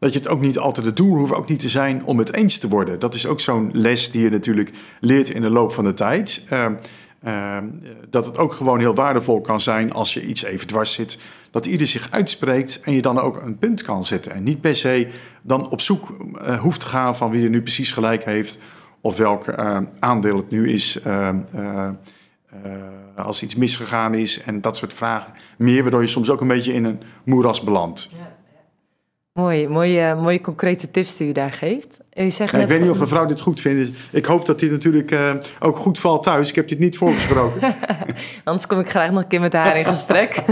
dat 0.05 0.13
je 0.13 0.19
het 0.19 0.29
ook 0.29 0.41
niet 0.41 0.59
altijd 0.59 0.87
het 0.87 0.97
doel 0.97 1.17
hoeft 1.17 1.33
ook 1.33 1.49
niet 1.49 1.59
te 1.59 1.69
zijn 1.69 2.05
om 2.05 2.19
het 2.19 2.33
eens 2.33 2.59
te 2.59 2.69
worden. 2.69 2.99
Dat 3.01 3.15
is 3.15 3.27
ook 3.27 3.41
zo'n 3.41 3.71
les 3.73 4.11
die 4.11 4.23
je 4.23 4.31
natuurlijk 4.31 4.71
leert 5.01 5.29
in 5.29 5.43
de 5.43 5.51
loop 5.51 5.73
van 5.73 5.85
de 5.85 5.95
tijd. 5.95 6.47
Uh, 6.53 6.67
uh, 7.25 7.57
dat 8.11 8.27
het 8.27 8.39
ook 8.39 8.53
gewoon 8.53 8.79
heel 8.79 8.95
waardevol 8.95 9.41
kan 9.41 9.61
zijn 9.61 9.93
als 9.93 10.15
je 10.15 10.27
iets 10.27 10.43
even 10.43 10.67
dwars 10.67 10.93
zit. 10.93 11.19
Dat 11.51 11.67
ieder 11.67 11.87
zich 11.87 12.11
uitspreekt 12.11 12.81
en 12.81 12.93
je 12.93 13.03
dan 13.03 13.19
ook 13.19 13.43
een 13.43 13.59
punt 13.59 13.83
kan 13.83 14.05
zetten. 14.05 14.33
En 14.33 14.43
niet 14.43 14.61
per 14.61 14.75
se 14.75 15.09
dan 15.43 15.71
op 15.71 15.81
zoek 15.81 16.17
uh, 16.35 16.61
hoeft 16.61 16.81
te 16.81 16.87
gaan 16.87 17.17
van 17.17 17.31
wie 17.31 17.45
er 17.45 17.51
nu 17.51 17.63
precies 17.63 17.93
gelijk 17.93 18.25
heeft. 18.25 18.59
Of 19.01 19.17
welk 19.17 19.49
eh, 19.49 19.79
aandeel 19.99 20.37
het 20.37 20.51
nu 20.51 20.73
is 20.73 21.01
ehm, 21.01 21.39
eh, 21.53 21.89
als 23.17 23.43
iets 23.43 23.55
misgegaan 23.55 24.15
is 24.15 24.43
en 24.43 24.61
dat 24.61 24.77
soort 24.77 24.93
vragen. 24.93 25.33
Meer 25.59 25.83
waardoor 25.83 26.01
je 26.01 26.07
soms 26.07 26.31
ook 26.31 26.41
een 26.41 26.49
beetje 26.49 26.73
in 26.73 26.85
een 26.85 27.03
moeras 27.25 27.63
belandt. 27.63 28.11
Ja. 28.13 28.34
Mooi, 29.35 29.69
mooie, 29.69 30.15
mooie 30.15 30.41
concrete 30.41 30.91
tips 30.91 31.17
die 31.17 31.29
u 31.29 31.33
daar 31.33 31.53
geeft. 31.53 32.01
U 32.15 32.31
zegt 32.31 32.53
ja, 32.53 32.59
ik 32.59 32.69
weet 32.69 32.81
niet 32.81 32.91
of 32.91 32.99
mevrouw 32.99 33.27
dit 33.27 33.41
goed 33.41 33.61
vindt. 33.61 33.87
Dus 33.87 34.07
ik 34.11 34.25
hoop 34.25 34.47
dat 34.47 34.59
dit 34.59 34.71
natuurlijk 34.71 35.11
uh, 35.11 35.35
ook 35.61 35.77
goed 35.77 35.99
valt 35.99 36.23
thuis. 36.23 36.49
Ik 36.49 36.55
heb 36.55 36.69
dit 36.69 36.79
niet 36.79 36.97
voorgesproken. 36.97 37.75
Anders 38.45 38.67
kom 38.67 38.79
ik 38.79 38.89
graag 38.89 39.11
nog 39.11 39.23
een 39.23 39.29
keer 39.29 39.41
met 39.41 39.53
haar 39.53 39.77
in 39.77 39.85
gesprek. 39.85 40.45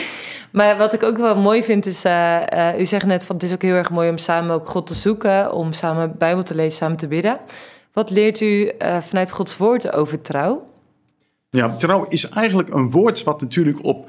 maar 0.52 0.76
wat 0.76 0.92
ik 0.92 1.02
ook 1.02 1.16
wel 1.16 1.36
mooi 1.36 1.62
vind 1.62 1.86
is... 1.86 2.04
Uh, 2.04 2.40
uh, 2.54 2.78
u 2.78 2.84
zegt 2.84 3.06
net 3.06 3.24
van 3.24 3.36
het 3.36 3.44
is 3.44 3.52
ook 3.52 3.62
heel 3.62 3.74
erg 3.74 3.90
mooi 3.90 4.10
om 4.10 4.18
samen 4.18 4.54
ook 4.54 4.66
God 4.68 4.86
te 4.86 4.94
zoeken. 4.94 5.52
Om 5.52 5.72
samen 5.72 6.14
Bijbel 6.18 6.42
te 6.42 6.54
lezen, 6.54 6.78
samen 6.78 6.96
te 6.96 7.08
bidden. 7.08 7.40
Wat 7.92 8.10
leert 8.10 8.40
u 8.40 8.70
vanuit 9.00 9.30
Gods 9.30 9.56
woord 9.56 9.92
over 9.92 10.20
trouw? 10.20 10.66
Ja, 11.50 11.76
trouw 11.76 12.06
is 12.08 12.28
eigenlijk 12.28 12.74
een 12.74 12.90
woord 12.90 13.22
wat 13.22 13.40
natuurlijk 13.40 13.84
op 13.84 14.08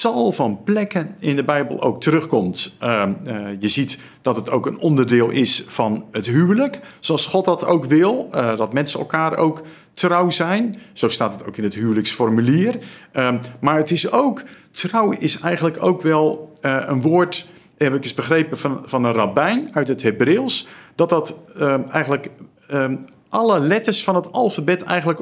tal 0.00 0.32
van 0.32 0.62
plekken 0.64 1.14
in 1.18 1.36
de 1.36 1.44
Bijbel 1.44 1.82
ook 1.82 2.00
terugkomt. 2.00 2.76
Uh, 2.82 3.06
uh, 3.26 3.46
je 3.58 3.68
ziet 3.68 3.98
dat 4.22 4.36
het 4.36 4.50
ook 4.50 4.66
een 4.66 4.78
onderdeel 4.78 5.30
is 5.30 5.64
van 5.66 6.04
het 6.10 6.26
huwelijk, 6.26 6.80
zoals 7.00 7.26
God 7.26 7.44
dat 7.44 7.64
ook 7.64 7.84
wil, 7.84 8.28
uh, 8.34 8.56
dat 8.56 8.72
mensen 8.72 9.00
elkaar 9.00 9.36
ook 9.36 9.62
trouw 9.92 10.30
zijn. 10.30 10.78
Zo 10.92 11.08
staat 11.08 11.32
het 11.32 11.46
ook 11.46 11.56
in 11.56 11.64
het 11.64 11.74
huwelijksformulier. 11.74 12.78
Ehm, 13.12 13.38
maar 13.60 13.76
het 13.76 13.90
is 13.90 14.12
ook, 14.12 14.42
trouw 14.70 15.10
is 15.10 15.40
eigenlijk 15.40 15.82
ook 15.82 16.02
wel 16.02 16.52
eh, 16.60 16.82
een 16.86 17.00
woord, 17.00 17.50
heb 17.76 17.94
ik 17.94 18.04
eens 18.04 18.14
begrepen, 18.14 18.58
van, 18.58 18.80
van 18.84 19.04
een 19.04 19.12
rabbijn 19.12 19.68
uit 19.72 19.88
het 19.88 20.02
Hebreeuws, 20.02 20.68
dat 20.94 21.08
dat 21.08 21.36
ehm, 21.56 21.82
eigenlijk 21.90 22.30
alle 23.28 23.60
letters 23.60 24.04
van 24.04 24.14
het 24.14 24.32
alfabet 24.32 24.82
eigenlijk 24.82 25.20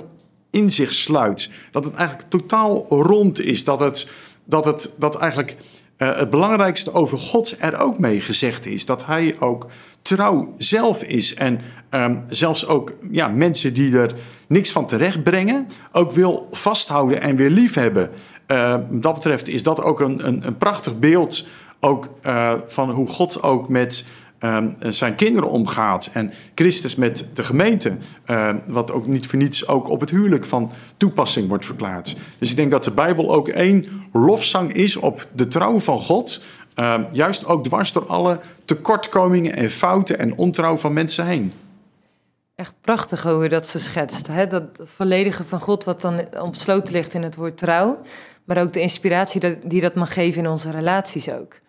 in 0.50 0.70
zich 0.70 0.92
sluit. 0.92 1.50
Dat 1.72 1.84
het 1.84 1.94
eigenlijk 1.94 2.28
totaal 2.28 2.86
rond 2.88 3.40
is, 3.40 3.64
dat 3.64 3.80
het 3.80 4.10
dat, 4.48 4.64
het, 4.64 4.94
dat 4.98 5.16
eigenlijk 5.16 5.56
uh, 5.98 6.16
het 6.16 6.30
belangrijkste 6.30 6.92
over 6.94 7.18
God 7.18 7.56
er 7.60 7.78
ook 7.78 7.98
mee 7.98 8.20
gezegd 8.20 8.66
is. 8.66 8.86
Dat 8.86 9.06
hij 9.06 9.36
ook 9.38 9.66
trouw 10.02 10.54
zelf 10.56 11.02
is. 11.02 11.34
En 11.34 11.60
um, 11.90 12.24
zelfs 12.28 12.66
ook 12.66 12.92
ja, 13.10 13.28
mensen 13.28 13.74
die 13.74 13.98
er 13.98 14.14
niks 14.46 14.72
van 14.72 14.86
terecht 14.86 15.22
brengen, 15.22 15.66
ook 15.92 16.12
wil 16.12 16.48
vasthouden 16.50 17.20
en 17.20 17.36
weer 17.36 17.50
liefhebben. 17.50 18.10
Uh, 18.46 18.76
dat 18.90 19.14
betreft 19.14 19.48
is 19.48 19.62
dat 19.62 19.82
ook 19.82 20.00
een, 20.00 20.26
een, 20.26 20.46
een 20.46 20.56
prachtig 20.56 20.98
beeld 20.98 21.48
ook, 21.80 22.08
uh, 22.22 22.54
van 22.66 22.90
hoe 22.90 23.06
God 23.06 23.42
ook 23.42 23.68
met 23.68 24.08
um, 24.40 24.76
zijn 24.80 25.14
kinderen 25.14 25.50
omgaat. 25.50 26.10
En 26.12 26.32
Christus 26.54 26.96
met 26.96 27.26
de 27.34 27.42
gemeente, 27.42 27.96
uh, 28.26 28.54
wat 28.66 28.92
ook 28.92 29.06
niet 29.06 29.26
voor 29.26 29.38
niets 29.38 29.68
ook 29.68 29.88
op 29.88 30.00
het 30.00 30.10
huwelijk 30.10 30.44
van 30.44 30.70
toepassing 30.96 31.48
wordt 31.48 31.66
verklaard. 31.66 32.16
Dus 32.38 32.50
ik 32.50 32.56
denk 32.56 32.70
dat 32.70 32.84
de 32.84 32.90
Bijbel 32.90 33.34
ook 33.34 33.48
één 33.48 33.86
lofzang 34.12 34.72
is 34.72 34.96
op 34.96 35.26
de 35.34 35.48
trouw 35.48 35.80
van 35.80 35.98
God. 35.98 36.44
Uh, 36.76 37.00
juist 37.12 37.46
ook 37.46 37.64
dwars 37.64 37.92
door 37.92 38.06
alle 38.06 38.40
tekortkomingen 38.64 39.56
en 39.56 39.70
fouten 39.70 40.18
en 40.18 40.36
ontrouw 40.36 40.76
van 40.76 40.92
mensen 40.92 41.26
heen. 41.26 41.52
Echt 42.54 42.74
prachtig 42.80 43.22
hoe 43.22 43.42
je 43.42 43.48
dat 43.48 43.66
zo 43.66 43.78
schetst. 43.78 44.26
Hè? 44.26 44.46
Dat 44.46 44.80
volledige 44.84 45.44
van 45.44 45.60
God 45.60 45.84
wat 45.84 46.00
dan 46.00 46.20
opsloten 46.40 46.94
ligt 46.94 47.14
in 47.14 47.22
het 47.22 47.36
woord 47.36 47.56
trouw. 47.56 48.00
Maar 48.44 48.58
ook 48.58 48.72
de 48.72 48.80
inspiratie 48.80 49.58
die 49.64 49.80
dat 49.80 49.94
mag 49.94 50.12
geven 50.12 50.42
in 50.42 50.48
onze 50.48 50.70
relaties 50.70 51.30
ook. 51.30 51.60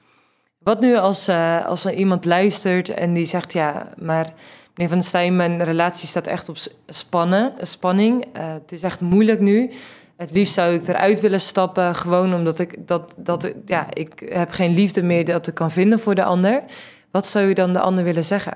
Wat 0.70 0.80
nu 0.80 0.96
als, 0.96 1.30
uh, 1.30 1.66
als 1.66 1.86
er 1.86 1.94
iemand 1.94 2.26
luistert 2.26 2.90
en 2.90 3.14
die 3.14 3.26
zegt: 3.26 3.54
Ja, 3.54 3.90
maar 3.98 4.34
meneer 4.76 4.94
Van 4.94 5.04
Stijn, 5.04 5.36
mijn 5.36 5.64
relatie 5.64 6.08
staat 6.08 6.28
echt 6.28 6.50
op 6.50 6.58
spannen, 6.88 7.54
spanning. 7.62 8.26
Uh, 8.26 8.54
het 8.54 8.72
is 8.72 8.84
echt 8.84 9.00
moeilijk 9.00 9.40
nu. 9.40 9.72
Het 10.18 10.32
liefst 10.32 10.54
zou 10.54 10.74
ik 10.74 10.88
eruit 10.88 11.20
willen 11.20 11.42
stappen, 11.42 11.96
gewoon 11.96 12.34
omdat 12.34 12.60
ik 12.60 12.88
dat, 12.88 13.16
dat 13.18 13.54
ja, 13.66 13.88
ik 13.94 14.30
heb 14.30 14.52
geen 14.52 14.74
liefde 14.74 15.04
meer 15.04 15.26
dat 15.26 15.48
ik 15.48 15.54
kan 15.54 15.72
vinden 15.72 16.00
voor 16.00 16.16
de 16.16 16.24
ander. 16.24 16.64
Wat 17.12 17.28
zou 17.28 17.48
u 17.48 17.54
dan 17.54 17.74
de 17.74 17.80
ander 17.80 18.04
willen 18.04 18.26
zeggen? 18.26 18.54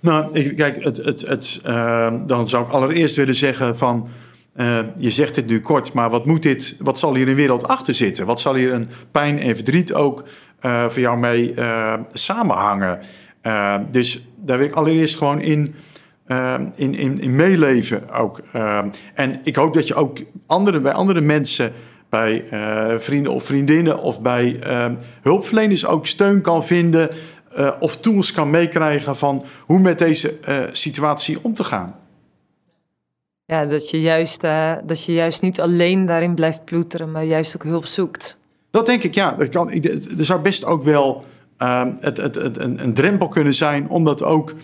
Nou, 0.00 0.52
kijk, 0.54 0.84
het, 0.84 0.96
het, 0.96 1.20
het, 1.20 1.60
uh, 1.66 2.14
dan 2.26 2.48
zou 2.48 2.66
ik 2.66 2.72
allereerst 2.72 3.16
willen 3.16 3.34
zeggen 3.34 3.76
van. 3.76 4.08
Uh, 4.56 4.80
je 4.96 5.10
zegt 5.10 5.36
het 5.36 5.46
nu 5.46 5.60
kort, 5.60 5.92
maar 5.92 6.10
wat 6.10 6.26
moet 6.26 6.42
dit? 6.42 6.76
Wat 6.80 6.98
zal 6.98 7.14
hier 7.14 7.26
de 7.26 7.34
wereld 7.34 7.68
achter 7.68 7.94
zitten? 7.94 8.26
Wat 8.26 8.40
zal 8.40 8.54
hier 8.54 8.72
een 8.72 8.88
pijn 9.10 9.38
en 9.38 9.54
verdriet 9.54 9.94
ook 9.94 10.24
voor 10.60 11.00
jou 11.00 11.18
mee 11.18 11.54
uh, 11.54 11.94
samenhangen. 12.12 12.98
Uh, 13.42 13.76
dus 13.90 14.26
daar 14.36 14.58
wil 14.58 14.66
ik 14.66 14.74
allereerst 14.74 15.16
gewoon 15.16 15.40
in, 15.40 15.74
in, 16.74 16.94
in, 16.94 17.20
in, 17.20 17.36
meeleven 17.36 18.10
ook. 18.10 18.40
en 19.14 19.40
ik 19.42 19.56
hoop 19.56 19.74
dat 19.74 19.86
je 19.86 19.94
ook 19.94 20.18
bij 20.82 20.92
andere 20.92 21.20
mensen, 21.20 21.72
bij 22.08 22.44
vrienden 22.98 23.32
of 23.32 23.44
vriendinnen 23.44 23.98
of 23.98 24.22
bij 24.22 24.60
hulpverleners 25.22 25.86
ook 25.86 26.06
steun 26.06 26.40
kan 26.40 26.66
vinden 26.66 27.10
of 27.80 27.96
tools 27.96 28.32
kan 28.32 28.50
meekrijgen 28.50 29.16
van 29.16 29.44
hoe 29.66 29.80
met 29.80 29.98
deze 29.98 30.38
situatie 30.72 31.38
om 31.42 31.54
te 31.54 31.64
gaan. 31.64 31.94
Ja, 33.44 33.64
dat 33.64 33.90
je, 33.90 34.00
juist, 34.00 34.40
dat 34.84 35.04
je 35.04 35.12
juist 35.12 35.42
niet 35.42 35.60
alleen 35.60 36.06
daarin 36.06 36.34
blijft 36.34 36.64
ploeteren, 36.64 37.12
maar 37.12 37.24
juist 37.24 37.54
ook 37.54 37.64
hulp 37.64 37.84
zoekt. 37.84 38.37
Dat 38.70 38.86
denk 38.86 39.02
ik, 39.02 39.14
ja. 39.14 39.38
Er, 39.38 39.48
kan, 39.48 39.70
er 40.18 40.24
zou 40.24 40.40
best 40.40 40.64
ook 40.64 40.82
wel 40.82 41.24
uh, 41.58 41.86
het, 42.00 42.16
het, 42.16 42.34
het, 42.34 42.58
een, 42.58 42.82
een, 42.82 42.94
drempel 42.94 43.28
kunnen 43.28 43.54
zijn 43.54 43.88
om 43.88 44.04
dat 44.04 44.22
ook 44.22 44.54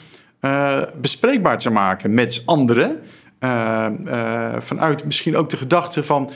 uh, 0.41 0.83
bespreekbaar 1.01 1.59
te 1.59 1.71
maken 1.71 2.15
met 2.15 2.43
anderen. 2.45 3.01
Uh, 3.41 3.87
vanuit 4.59 5.05
misschien 5.05 5.37
ook 5.37 5.51
de 5.51 5.57
gedachte 5.57 6.03
van 6.03 6.31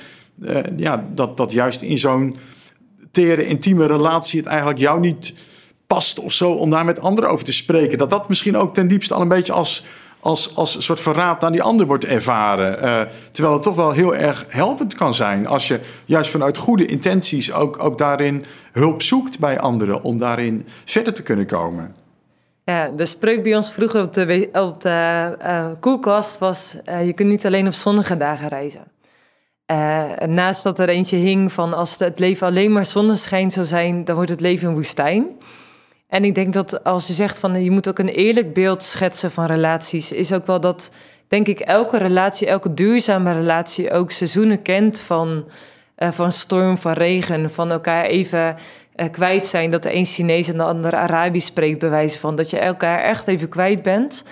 ja, 0.77 1.05
dat, 1.15 1.37
dat 1.37 1.53
juist 1.53 1.83
in 1.83 1.99
zo'n 1.99 2.37
tere, 3.11 3.47
intieme 3.47 3.87
relatie 3.87 4.39
het 4.39 4.49
eigenlijk 4.49 4.79
jou 4.79 5.01
niet 5.01 5.35
past 5.87 6.19
of 6.19 6.33
zo 6.33 6.51
om 6.51 6.71
daar 6.71 6.85
met 6.85 7.01
anderen 7.01 7.31
over 7.31 7.45
te 7.45 7.53
spreken. 7.53 7.99
Dat 7.99 8.11
dat 8.11 8.29
misschien 8.29 8.57
ook 8.57 8.75
ten 8.75 8.89
diepste 8.89 9.15
al 9.15 9.21
een 9.21 9.29
beetje 9.29 9.53
als 9.53 9.87
als, 10.29 10.57
als 10.57 10.77
een 10.77 10.83
soort 10.83 11.01
verraad 11.01 11.45
aan 11.45 11.53
die 11.53 11.63
ander 11.63 11.87
wordt 11.87 12.05
ervaren. 12.05 12.85
Uh, 12.85 13.13
terwijl 13.31 13.55
het 13.55 13.63
toch 13.63 13.77
wel 13.77 13.91
heel 13.91 14.15
erg 14.15 14.45
helpend 14.49 14.95
kan 14.95 15.15
zijn 15.15 15.47
als 15.47 15.69
je 15.69 15.81
juist 16.05 16.31
vanuit 16.31 16.57
goede 16.57 16.87
intenties 16.87 17.53
ook, 17.53 17.79
ook 17.79 17.99
daarin 17.99 18.45
hulp 18.73 19.03
zoekt 19.03 19.39
bij 19.39 19.61
anderen 19.61 20.03
om 20.03 20.19
daarin 20.19 20.67
verder 20.85 21.13
te 21.13 21.23
kunnen 21.23 21.47
komen. 21.47 21.95
Ja, 22.65 22.89
de 22.89 23.05
spreuk 23.05 23.43
bij 23.43 23.57
ons 23.57 23.73
vroeger 23.73 24.03
op 24.03 24.13
de, 24.81 25.37
uh, 25.43 25.67
koelkast 25.81 26.39
was: 26.39 26.77
uh, 26.85 27.07
je 27.07 27.13
kunt 27.13 27.29
niet 27.29 27.47
alleen 27.47 27.67
op 27.67 27.73
zonnige 27.73 28.17
dagen 28.17 28.49
reizen. 28.49 28.85
naast 30.27 30.63
dat 30.63 30.79
er 30.79 30.89
eentje 30.89 31.17
hing 31.17 31.53
van 31.53 31.75
als 31.75 31.99
het 31.99 32.19
leven 32.19 32.47
alleen 32.47 32.73
maar 32.73 32.87
zonneschijn 32.87 33.51
zou 33.51 33.67
zijn, 33.67 34.05
dan 34.05 34.15
wordt 34.15 34.31
het 34.31 34.41
leven 34.41 34.69
een 34.69 34.75
woestijn. 34.75 35.27
En 36.09 36.25
ik 36.25 36.35
denk 36.35 36.53
dat 36.53 36.85
als 36.85 37.07
je 37.07 37.13
zegt 37.13 37.39
van 37.39 37.63
je 37.63 37.71
moet 37.71 37.89
ook 37.89 37.99
een 37.99 38.09
eerlijk 38.09 38.55
beeld 38.55 38.83
schetsen 38.83 39.31
van 39.31 39.47
relaties, 39.47 40.13
is 40.13 40.33
ook 40.33 40.47
wel 40.47 40.61
dat, 40.61 40.91
denk 41.29 41.47
ik, 41.47 41.61
elke 41.61 41.99
relatie, 41.99 42.47
elke 42.47 42.75
duurzame 42.75 43.33
relatie 43.33 43.91
ook 43.91 44.11
seizoenen 44.11 44.63
kent 44.63 45.01
van 45.01 45.45
uh, 45.99 46.11
van 46.11 46.33
storm, 46.33 46.79
van 46.79 46.93
regen, 46.93 47.51
van 47.51 47.71
elkaar 47.71 48.05
even 48.05 48.57
uh, 48.97 49.07
kwijt 49.11 49.47
zijn. 49.47 49.71
Dat 49.71 49.83
de 49.83 49.95
een 49.95 50.05
Chinees 50.05 50.49
en 50.49 50.57
de 50.57 50.63
ander 50.63 50.95
Arabisch 50.95 51.47
spreekt, 51.47 51.79
bij 51.79 51.91
wijze 51.91 52.19
van. 52.19 52.37
Dat 52.37 52.51
je 52.51 52.59
elkaar 52.59 53.01
echt 53.01 53.27
even 53.27 53.49
kwijt 53.49 53.83
bent. 53.83 54.25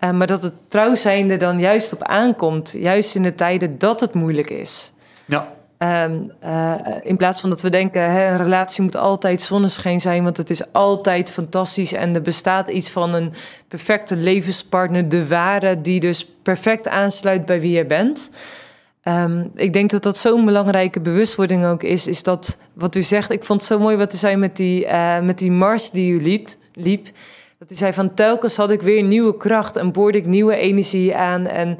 Uh, 0.00 0.10
maar 0.10 0.26
dat 0.26 0.42
het 0.42 0.54
trouw 0.68 0.94
zijnde 0.94 1.36
dan 1.36 1.58
juist 1.58 1.92
op 1.92 2.02
aankomt. 2.02 2.74
Juist 2.78 3.14
in 3.14 3.22
de 3.22 3.34
tijden 3.34 3.78
dat 3.78 4.00
het 4.00 4.14
moeilijk 4.14 4.50
is. 4.50 4.92
Ja. 5.24 5.52
Um, 5.82 6.32
uh, 6.44 6.74
in 7.02 7.16
plaats 7.16 7.40
van 7.40 7.50
dat 7.50 7.62
we 7.62 7.70
denken, 7.70 8.10
hè, 8.10 8.30
een 8.30 8.36
relatie 8.36 8.82
moet 8.82 8.96
altijd 8.96 9.42
zonneschijn 9.42 10.00
zijn, 10.00 10.22
want 10.22 10.36
het 10.36 10.50
is 10.50 10.72
altijd 10.72 11.30
fantastisch 11.30 11.92
en 11.92 12.14
er 12.14 12.22
bestaat 12.22 12.68
iets 12.68 12.90
van 12.90 13.14
een 13.14 13.32
perfecte 13.68 14.16
levenspartner, 14.16 15.08
de 15.08 15.28
ware, 15.28 15.80
die 15.80 16.00
dus 16.00 16.30
perfect 16.42 16.88
aansluit 16.88 17.46
bij 17.46 17.60
wie 17.60 17.76
je 17.76 17.86
bent. 17.86 18.30
Um, 19.04 19.50
ik 19.54 19.72
denk 19.72 19.90
dat 19.90 20.02
dat 20.02 20.18
zo'n 20.18 20.44
belangrijke 20.44 21.00
bewustwording 21.00 21.66
ook 21.66 21.82
is, 21.82 22.06
is 22.06 22.22
dat 22.22 22.56
wat 22.72 22.94
u 22.94 23.02
zegt, 23.02 23.30
ik 23.30 23.44
vond 23.44 23.60
het 23.60 23.70
zo 23.70 23.78
mooi 23.78 23.96
wat 23.96 24.14
u 24.14 24.16
zei 24.16 24.36
met 24.36 24.56
die, 24.56 24.86
uh, 24.86 25.20
met 25.20 25.38
die 25.38 25.50
mars 25.50 25.90
die 25.90 26.12
u 26.12 26.22
liep. 26.74 27.08
Dat 27.58 27.70
u 27.70 27.74
zei 27.74 27.92
van 27.92 28.14
telkens 28.14 28.56
had 28.56 28.70
ik 28.70 28.82
weer 28.82 29.02
nieuwe 29.02 29.36
kracht 29.36 29.76
en 29.76 29.92
boorde 29.92 30.18
ik 30.18 30.26
nieuwe 30.26 30.56
energie 30.56 31.16
aan 31.16 31.46
en 31.46 31.68
uh, 31.68 31.76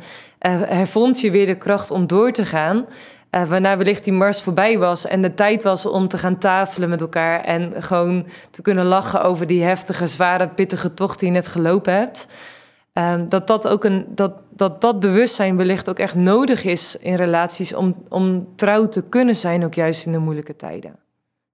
hervond 0.67 1.21
je 1.21 1.31
weer 1.31 1.47
de 1.47 1.55
kracht 1.55 1.91
om 1.91 2.07
door 2.07 2.33
te 2.33 2.45
gaan. 2.45 2.87
Uh, 3.35 3.45
waarna 3.45 3.77
wellicht 3.77 4.05
die 4.05 4.13
mars 4.13 4.43
voorbij 4.43 4.79
was 4.79 5.07
en 5.07 5.23
de 5.23 5.35
tijd 5.35 5.63
was 5.63 5.87
om 5.87 6.09
te 6.09 6.19
gaan 6.19 6.39
tafelen 6.39 6.89
met 6.89 7.01
elkaar 7.01 7.41
en 7.41 7.83
gewoon 7.83 8.27
te 8.51 8.63
kunnen 8.63 8.85
lachen 8.85 9.23
over 9.23 9.47
die 9.47 9.63
heftige, 9.63 10.07
zware, 10.07 10.49
pittige 10.49 10.95
tocht 10.95 11.19
die 11.19 11.29
je 11.29 11.35
net 11.35 11.49
gelopen 11.49 11.95
hebt. 11.95 12.27
Um, 12.93 13.29
dat, 13.29 13.47
dat, 13.47 13.69
ook 13.69 13.85
een, 13.85 14.05
dat, 14.09 14.33
dat 14.51 14.81
dat 14.81 15.01
bewustzijn 15.01 15.57
wellicht 15.57 15.89
ook 15.89 15.99
echt 15.99 16.15
nodig 16.15 16.65
is 16.65 16.97
in 17.01 17.15
relaties 17.15 17.75
om, 17.75 17.97
om 18.09 18.49
trouw 18.57 18.89
te 18.89 19.09
kunnen 19.09 19.37
zijn, 19.37 19.65
ook 19.65 19.75
juist 19.75 20.07
in 20.07 20.13
de 20.13 20.19
moeilijke 20.19 20.57
tijden. 20.57 20.99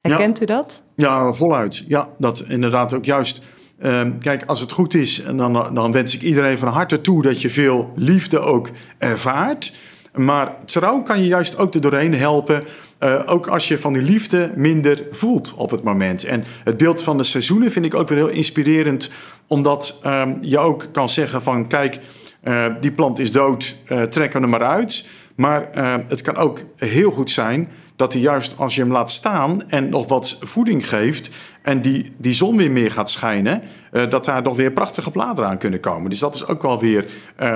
Herkent 0.00 0.38
ja. 0.38 0.44
u 0.44 0.46
dat? 0.46 0.82
Ja, 0.96 1.32
voluit. 1.32 1.84
Ja, 1.88 2.08
dat 2.18 2.44
inderdaad 2.48 2.94
ook 2.94 3.04
juist. 3.04 3.42
Um, 3.82 4.18
kijk, 4.18 4.44
als 4.44 4.60
het 4.60 4.72
goed 4.72 4.94
is, 4.94 5.22
en 5.22 5.36
dan, 5.36 5.74
dan 5.74 5.92
wens 5.92 6.14
ik 6.14 6.22
iedereen 6.22 6.58
van 6.58 6.68
harte 6.68 7.00
toe 7.00 7.22
dat 7.22 7.40
je 7.40 7.50
veel 7.50 7.92
liefde 7.94 8.38
ook 8.38 8.70
ervaart. 8.98 9.76
Maar 10.18 10.56
trouw 10.64 11.02
kan 11.02 11.22
je 11.22 11.26
juist 11.26 11.58
ook 11.58 11.74
er 11.74 11.80
doorheen 11.80 12.14
helpen. 12.14 12.64
Uh, 13.00 13.22
ook 13.26 13.46
als 13.46 13.68
je 13.68 13.78
van 13.78 13.92
die 13.92 14.02
liefde 14.02 14.52
minder 14.54 15.06
voelt 15.10 15.54
op 15.54 15.70
het 15.70 15.82
moment. 15.82 16.24
En 16.24 16.44
het 16.64 16.76
beeld 16.76 17.02
van 17.02 17.16
de 17.16 17.24
seizoenen 17.24 17.72
vind 17.72 17.84
ik 17.84 17.94
ook 17.94 18.08
weer 18.08 18.18
heel 18.18 18.28
inspirerend. 18.28 19.10
Omdat 19.46 20.00
um, 20.06 20.38
je 20.40 20.58
ook 20.58 20.86
kan 20.92 21.08
zeggen 21.08 21.42
van 21.42 21.66
kijk, 21.66 21.98
uh, 22.44 22.66
die 22.80 22.90
plant 22.90 23.18
is 23.18 23.32
dood, 23.32 23.76
uh, 23.88 24.02
trekken 24.02 24.38
we 24.38 24.44
er 24.44 24.50
maar 24.50 24.68
uit. 24.68 25.08
Maar 25.34 25.68
het 26.08 26.22
kan 26.22 26.36
ook 26.36 26.60
heel 26.76 27.10
goed 27.10 27.30
zijn 27.30 27.68
dat 27.96 28.12
hij 28.12 28.22
juist 28.22 28.54
als 28.56 28.74
je 28.74 28.80
hem 28.80 28.92
laat 28.92 29.10
staan 29.10 29.68
en 29.68 29.88
nog 29.88 30.08
wat 30.08 30.38
voeding 30.42 30.88
geeft 30.88 31.30
en 31.62 31.82
die, 31.82 32.12
die 32.16 32.32
zon 32.32 32.56
weer 32.56 32.70
meer 32.70 32.90
gaat 32.90 33.10
schijnen, 33.10 33.62
dat 34.08 34.24
daar 34.24 34.42
nog 34.42 34.56
weer 34.56 34.72
prachtige 34.72 35.10
bladeren 35.10 35.50
aan 35.50 35.58
kunnen 35.58 35.80
komen. 35.80 36.10
Dus 36.10 36.18
dat 36.18 36.34
is 36.34 36.46
ook 36.46 36.62
wel 36.62 36.80
weer, 36.80 37.04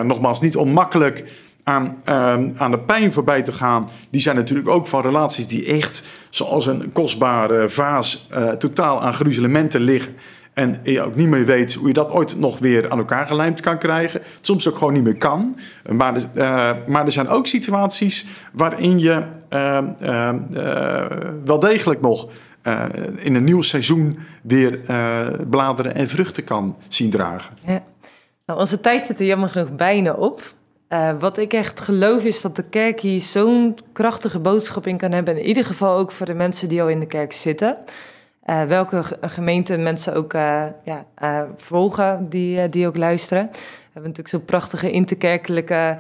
nogmaals, 0.03 0.41
niet 0.41 0.57
onmakkelijk 0.57 1.25
aan, 1.65 1.97
uh, 2.09 2.15
aan 2.57 2.71
de 2.71 2.79
pijn 2.79 3.13
voorbij 3.13 3.43
te 3.43 3.53
gaan. 3.53 3.89
Die 4.11 4.21
zijn 4.21 4.37
natuurlijk 4.37 4.69
ook 4.69 4.87
van 4.87 5.03
relaties 5.03 5.47
die 5.47 5.67
echt, 5.67 6.05
zoals 6.31 6.67
een 6.67 6.93
kostbare 6.93 7.69
vaas, 7.69 8.29
uh, 8.33 8.51
totaal 8.51 9.03
aan 9.03 9.15
gruzelementen 9.15 9.81
liggen. 9.81 10.15
En 10.53 10.81
je 10.83 11.03
ook 11.03 11.15
niet 11.15 11.29
meer 11.29 11.45
weet 11.45 11.75
hoe 11.75 11.89
je 11.89 11.95
dat 11.95 12.11
ooit 12.11 12.39
nog 12.39 12.59
weer 12.59 12.91
aan 12.91 12.99
elkaar 12.99 13.27
gelijmd 13.27 13.61
kan 13.61 13.79
krijgen. 13.79 14.21
Soms 14.41 14.69
ook 14.69 14.77
gewoon 14.77 14.93
niet 14.93 15.03
meer 15.03 15.17
kan. 15.17 15.57
Maar, 15.91 16.15
uh, 16.17 16.23
maar 16.87 17.05
er 17.05 17.13
zijn 17.13 17.29
ook 17.29 17.47
situaties 17.47 18.27
waarin 18.53 18.99
je 18.99 19.23
uh, 19.51 19.79
uh, 20.03 20.31
wel 21.45 21.59
degelijk 21.59 22.01
nog 22.01 22.29
in 23.17 23.35
een 23.35 23.45
nieuw 23.45 23.63
seizoen 23.63 24.19
weer 24.43 24.81
bladeren 25.51 25.95
en 25.95 26.09
vruchten 26.09 26.45
kan 26.45 26.77
zien 26.89 27.11
dragen. 27.11 27.59
Ja. 27.65 27.83
Nou, 28.47 28.61
onze 28.61 28.81
tijd 28.81 29.07
zit 29.07 29.21
er 29.21 29.27
jammer 29.27 29.49
genoeg 29.49 29.75
bijna 29.75 30.13
op. 30.13 30.43
Uh, 30.93 31.11
wat 31.19 31.39
ik 31.39 31.53
echt 31.53 31.81
geloof 31.81 32.25
is 32.25 32.41
dat 32.41 32.57
de 32.57 32.63
kerk 32.63 33.01
hier 33.01 33.21
zo'n 33.21 33.79
krachtige 33.93 34.39
boodschap 34.39 34.87
in 34.87 34.97
kan 34.97 35.13
hebben. 35.13 35.39
In 35.39 35.47
ieder 35.47 35.65
geval 35.65 35.97
ook 35.97 36.13
voor 36.13 36.27
de 36.27 36.35
mensen 36.35 36.69
die 36.69 36.83
al 36.83 36.89
in 36.89 37.01
de 37.01 37.07
kerk 37.07 37.33
zitten. 37.33 37.79
Uh, 38.47 38.63
welke 38.63 39.03
gemeente 39.21 39.77
mensen 39.77 40.15
ook 40.15 40.35
uh, 40.35 40.65
ja, 40.85 41.07
volgen 41.57 42.29
die, 42.29 42.69
die 42.69 42.87
ook 42.87 42.97
luisteren. 42.97 43.49
We 43.53 43.59
hebben 43.93 44.11
natuurlijk 44.11 44.29
zo'n 44.29 44.45
prachtige 44.45 44.91
interkerkelijke 44.91 45.99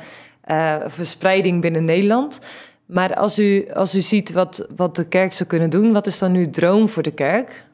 verspreiding 0.87 1.61
binnen 1.61 1.85
Nederland. 1.85 2.41
Maar 2.87 3.15
als 3.15 3.39
u, 3.39 3.71
als 3.75 3.95
u 3.95 4.01
ziet 4.01 4.33
wat, 4.33 4.67
wat 4.77 4.97
de 4.97 5.09
kerk 5.09 5.33
zou 5.33 5.49
kunnen 5.49 5.71
doen, 5.71 5.93
wat 5.93 6.07
is 6.07 6.19
dan 6.19 6.35
uw 6.35 6.51
droom 6.51 6.89
voor 6.89 7.03
de 7.03 7.11
kerk? 7.15 7.65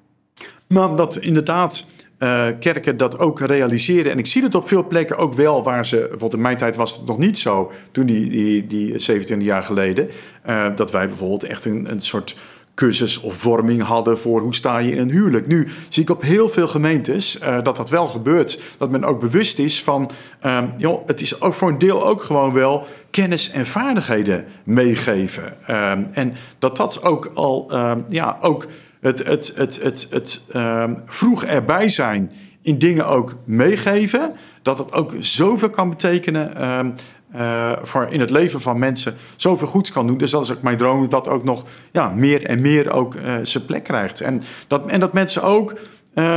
Nou, 0.66 0.96
dat 0.96 1.16
inderdaad 1.16 1.88
uh, 2.18 2.46
kerken 2.60 2.96
dat 2.96 3.18
ook 3.18 3.40
realiseren. 3.40 4.12
En 4.12 4.18
ik 4.18 4.26
zie 4.26 4.42
het 4.42 4.54
op 4.54 4.68
veel 4.68 4.86
plekken 4.86 5.16
ook 5.16 5.34
wel 5.34 5.62
waar 5.62 5.86
ze, 5.86 5.96
bijvoorbeeld 5.96 6.34
in 6.34 6.40
mijn 6.40 6.56
tijd 6.56 6.76
was 6.76 6.96
het 6.96 7.06
nog 7.06 7.18
niet 7.18 7.38
zo, 7.38 7.72
toen 7.92 8.06
die, 8.06 8.30
die, 8.30 8.66
die 8.66 8.98
27 8.98 9.46
jaar 9.46 9.62
geleden, 9.62 10.08
uh, 10.48 10.66
dat 10.76 10.92
wij 10.92 11.06
bijvoorbeeld 11.06 11.44
echt 11.44 11.64
een, 11.64 11.90
een 11.90 12.00
soort 12.00 12.36
cursus 12.78 13.20
of 13.20 13.36
vorming 13.36 13.82
hadden 13.82 14.18
voor 14.18 14.40
hoe 14.40 14.54
sta 14.54 14.78
je 14.78 14.90
in 14.90 14.98
een 14.98 15.10
huwelijk. 15.10 15.46
Nu 15.46 15.68
zie 15.88 16.02
ik 16.02 16.10
op 16.10 16.22
heel 16.22 16.48
veel 16.48 16.68
gemeentes 16.68 17.40
uh, 17.40 17.62
dat 17.62 17.76
dat 17.76 17.90
wel 17.90 18.08
gebeurt. 18.08 18.60
Dat 18.78 18.90
men 18.90 19.04
ook 19.04 19.20
bewust 19.20 19.58
is 19.58 19.82
van, 19.82 20.10
um, 20.46 20.72
joh, 20.76 21.06
het 21.06 21.20
is 21.20 21.40
ook 21.40 21.54
voor 21.54 21.68
een 21.68 21.78
deel 21.78 22.06
ook 22.06 22.22
gewoon 22.22 22.52
wel 22.52 22.86
kennis 23.10 23.50
en 23.50 23.66
vaardigheden 23.66 24.44
meegeven. 24.64 25.44
Um, 25.44 26.08
en 26.12 26.34
dat 26.58 26.76
dat 26.76 27.02
ook 27.02 27.30
al, 27.34 27.74
um, 27.74 28.04
ja, 28.08 28.38
ook 28.40 28.66
het, 29.00 29.24
het, 29.24 29.52
het, 29.56 29.82
het, 29.82 30.06
het 30.10 30.44
um, 30.54 31.02
vroeg 31.06 31.44
erbij 31.44 31.88
zijn 31.88 32.32
in 32.62 32.78
dingen 32.78 33.06
ook 33.06 33.36
meegeven, 33.44 34.32
dat 34.62 34.78
het 34.78 34.92
ook 34.92 35.14
zoveel 35.18 35.70
kan 35.70 35.88
betekenen 35.88 36.68
um, 36.68 36.94
uh, 37.36 37.72
voor 37.82 38.06
in 38.10 38.20
het 38.20 38.30
leven 38.30 38.60
van 38.60 38.78
mensen, 38.78 39.16
zoveel 39.36 39.66
goeds 39.66 39.92
kan 39.92 40.06
doen. 40.06 40.18
Dus 40.18 40.30
dat 40.30 40.42
is 40.42 40.52
ook 40.52 40.62
mijn 40.62 40.76
droom, 40.76 41.08
dat 41.08 41.28
ook 41.28 41.44
nog 41.44 41.64
ja, 41.92 42.08
meer 42.08 42.44
en 42.44 42.60
meer 42.60 42.90
ook 42.90 43.14
uh, 43.14 43.36
zijn 43.42 43.64
plek 43.64 43.84
krijgt. 43.84 44.20
En 44.20 44.42
dat, 44.66 44.86
en 44.86 45.00
dat 45.00 45.12
mensen 45.12 45.42
ook 45.42 45.74
uh, 46.14 46.36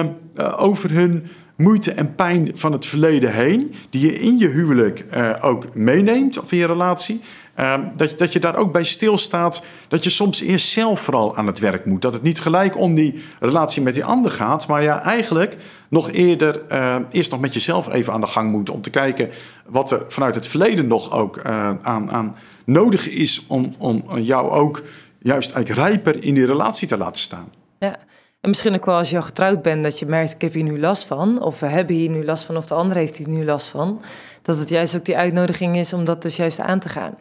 over 0.57 0.91
hun 0.91 1.27
moeite 1.55 1.91
en 1.91 2.15
pijn 2.15 2.51
van 2.53 2.71
het 2.71 2.85
verleden 2.85 3.33
heen, 3.33 3.73
die 3.89 4.01
je 4.01 4.19
in 4.19 4.37
je 4.37 4.47
huwelijk 4.47 5.05
ook 5.41 5.75
meeneemt 5.75 6.39
of 6.39 6.51
in 6.51 6.57
je 6.57 6.65
relatie, 6.65 7.21
Uh, 7.61 7.79
dat, 7.95 8.17
dat 8.17 8.33
je 8.33 8.39
daar 8.39 8.55
ook 8.55 8.71
bij 8.71 8.83
stilstaat. 8.83 9.63
Dat 9.87 10.03
je 10.03 10.09
soms 10.09 10.41
eerst 10.41 10.67
zelf 10.67 11.01
vooral 11.01 11.37
aan 11.37 11.47
het 11.47 11.59
werk 11.59 11.85
moet. 11.85 12.01
Dat 12.01 12.13
het 12.13 12.21
niet 12.21 12.39
gelijk 12.39 12.77
om 12.77 12.95
die 12.95 13.23
relatie 13.39 13.81
met 13.81 13.93
die 13.93 14.05
ander 14.05 14.31
gaat. 14.31 14.67
Maar 14.67 14.83
ja, 14.83 15.01
eigenlijk 15.03 15.57
nog 15.89 16.11
eerder 16.11 16.61
uh, 16.71 16.95
eerst 17.11 17.31
nog 17.31 17.39
met 17.39 17.53
jezelf 17.53 17.93
even 17.93 18.13
aan 18.13 18.21
de 18.21 18.27
gang 18.27 18.51
moet. 18.51 18.69
Om 18.69 18.81
te 18.81 18.89
kijken 18.89 19.29
wat 19.65 19.91
er 19.91 20.05
vanuit 20.07 20.35
het 20.35 20.47
verleden 20.47 20.87
nog 20.87 21.11
ook 21.11 21.37
uh, 21.37 21.43
aan, 21.81 22.11
aan 22.11 22.35
nodig 22.65 23.09
is. 23.09 23.45
Om, 23.47 23.75
om 23.77 24.19
jou 24.19 24.49
ook 24.49 24.83
juist 25.19 25.53
eigenlijk 25.53 25.87
rijper 25.87 26.23
in 26.23 26.33
die 26.33 26.45
relatie 26.45 26.87
te 26.87 26.97
laten 26.97 27.21
staan. 27.21 27.51
Ja. 27.79 27.97
En 28.41 28.49
misschien 28.49 28.75
ook 28.75 28.85
wel 28.85 28.97
als 28.97 29.09
je 29.09 29.15
al 29.15 29.21
getrouwd 29.21 29.61
bent, 29.61 29.83
dat 29.83 29.99
je 29.99 30.05
merkt: 30.05 30.33
ik 30.33 30.41
heb 30.41 30.53
hier 30.53 30.63
nu 30.63 30.79
last 30.79 31.05
van. 31.05 31.41
Of 31.41 31.59
we 31.59 31.65
hebben 31.65 31.95
hier 31.95 32.09
nu 32.09 32.25
last 32.25 32.43
van, 32.43 32.57
of 32.57 32.65
de 32.65 32.73
ander 32.73 32.97
heeft 32.97 33.17
hier 33.17 33.29
nu 33.29 33.45
last 33.45 33.67
van. 33.67 34.01
Dat 34.41 34.57
het 34.57 34.69
juist 34.69 34.95
ook 34.95 35.05
die 35.05 35.17
uitnodiging 35.17 35.77
is 35.77 35.93
om 35.93 36.05
dat 36.05 36.21
dus 36.21 36.35
juist 36.35 36.59
aan 36.59 36.79
te 36.79 36.89
gaan. 36.89 37.13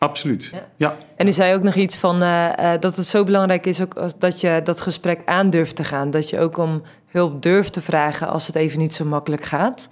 Absoluut. 0.00 0.50
Ja. 0.52 0.66
ja. 0.76 0.96
En 1.16 1.26
u 1.26 1.32
zei 1.32 1.54
ook 1.54 1.62
nog 1.62 1.74
iets 1.74 1.96
van 1.96 2.22
uh, 2.22 2.48
uh, 2.60 2.72
dat 2.80 2.96
het 2.96 3.06
zo 3.06 3.24
belangrijk 3.24 3.66
is 3.66 3.80
ook 3.80 3.94
als, 3.94 4.18
dat 4.18 4.40
je 4.40 4.60
dat 4.64 4.80
gesprek 4.80 5.20
aan 5.24 5.50
durft 5.50 5.76
te 5.76 5.84
gaan. 5.84 6.10
Dat 6.10 6.30
je 6.30 6.38
ook 6.38 6.58
om 6.58 6.82
hulp 7.06 7.42
durft 7.42 7.72
te 7.72 7.80
vragen 7.80 8.28
als 8.28 8.46
het 8.46 8.56
even 8.56 8.78
niet 8.78 8.94
zo 8.94 9.04
makkelijk 9.04 9.44
gaat. 9.44 9.88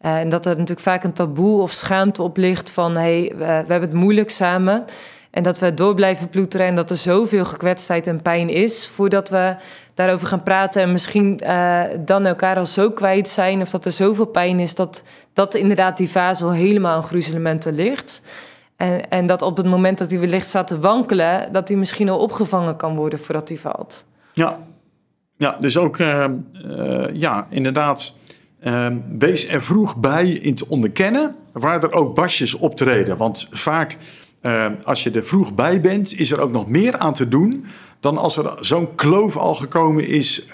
Uh, 0.00 0.18
en 0.18 0.28
dat 0.28 0.46
er 0.46 0.52
natuurlijk 0.52 0.80
vaak 0.80 1.04
een 1.04 1.12
taboe 1.12 1.60
of 1.62 1.70
schaamte 1.70 2.22
op 2.22 2.36
ligt 2.36 2.70
van 2.70 2.96
hé, 2.96 3.00
hey, 3.00 3.28
we, 3.28 3.44
we 3.44 3.44
hebben 3.44 3.80
het 3.80 3.92
moeilijk 3.92 4.30
samen. 4.30 4.84
En 5.30 5.42
dat 5.42 5.58
we 5.58 5.74
door 5.74 5.94
blijven 5.94 6.28
ploeteren 6.28 6.66
en 6.66 6.76
dat 6.76 6.90
er 6.90 6.96
zoveel 6.96 7.44
gekwetstheid 7.44 8.06
en 8.06 8.22
pijn 8.22 8.48
is 8.48 8.90
voordat 8.94 9.28
we 9.28 9.56
daarover 9.94 10.26
gaan 10.26 10.42
praten 10.42 10.82
en 10.82 10.92
misschien 10.92 11.36
dan 12.04 12.26
elkaar 12.26 12.56
al 12.56 12.66
zo 12.66 12.90
kwijt 12.90 13.28
zijn 13.28 13.60
of 13.60 13.70
dat 13.70 13.84
er 13.84 13.92
zoveel 13.92 14.26
pijn 14.26 14.60
is 14.60 14.74
dat, 14.74 15.02
dat 15.32 15.54
inderdaad 15.54 15.96
die 15.96 16.08
fase 16.08 16.44
al 16.44 16.52
helemaal 16.52 16.96
in 16.96 17.02
gruzelementen 17.02 17.74
ligt. 17.74 18.22
En, 18.76 19.10
en 19.10 19.26
dat 19.26 19.42
op 19.42 19.56
het 19.56 19.66
moment 19.66 19.98
dat 19.98 20.10
hij 20.10 20.20
wellicht 20.20 20.46
staat 20.46 20.66
te 20.66 20.78
wankelen, 20.78 21.52
dat 21.52 21.68
hij 21.68 21.76
misschien 21.76 22.08
al 22.08 22.18
opgevangen 22.18 22.76
kan 22.76 22.96
worden 22.96 23.18
voordat 23.18 23.48
hij 23.48 23.58
valt. 23.58 24.04
Ja, 24.32 24.58
ja 25.36 25.56
dus 25.60 25.78
ook, 25.78 25.98
uh, 25.98 26.24
uh, 26.66 27.04
ja, 27.12 27.46
inderdaad, 27.50 28.16
uh, 28.64 28.86
wees 29.18 29.48
er 29.48 29.64
vroeg 29.64 29.96
bij 29.96 30.28
in 30.28 30.54
te 30.54 30.68
onderkennen 30.68 31.34
waar 31.52 31.82
er 31.82 31.92
ook 31.92 32.14
basjes 32.14 32.54
optreden. 32.54 33.16
Want 33.16 33.48
vaak, 33.50 33.96
als 34.84 35.02
je 35.02 35.10
er 35.10 35.24
vroeg 35.24 35.54
bij 35.54 35.80
bent, 35.80 36.18
is 36.18 36.30
er 36.30 36.40
ook 36.40 36.52
nog 36.52 36.68
meer 36.68 36.98
aan 36.98 37.14
te 37.14 37.28
doen 37.28 37.64
dan 38.00 38.18
als 38.18 38.36
er 38.36 38.56
zo'n 38.60 38.94
kloof 38.94 39.36
al 39.36 39.54
gekomen 39.54 40.06
is 40.06 40.46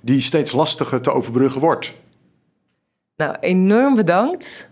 die 0.00 0.20
steeds 0.20 0.52
lastiger 0.52 1.00
te 1.00 1.12
overbruggen 1.12 1.60
wordt. 1.60 1.94
Nou, 3.16 3.36
enorm 3.40 3.94
bedankt. 3.94 4.68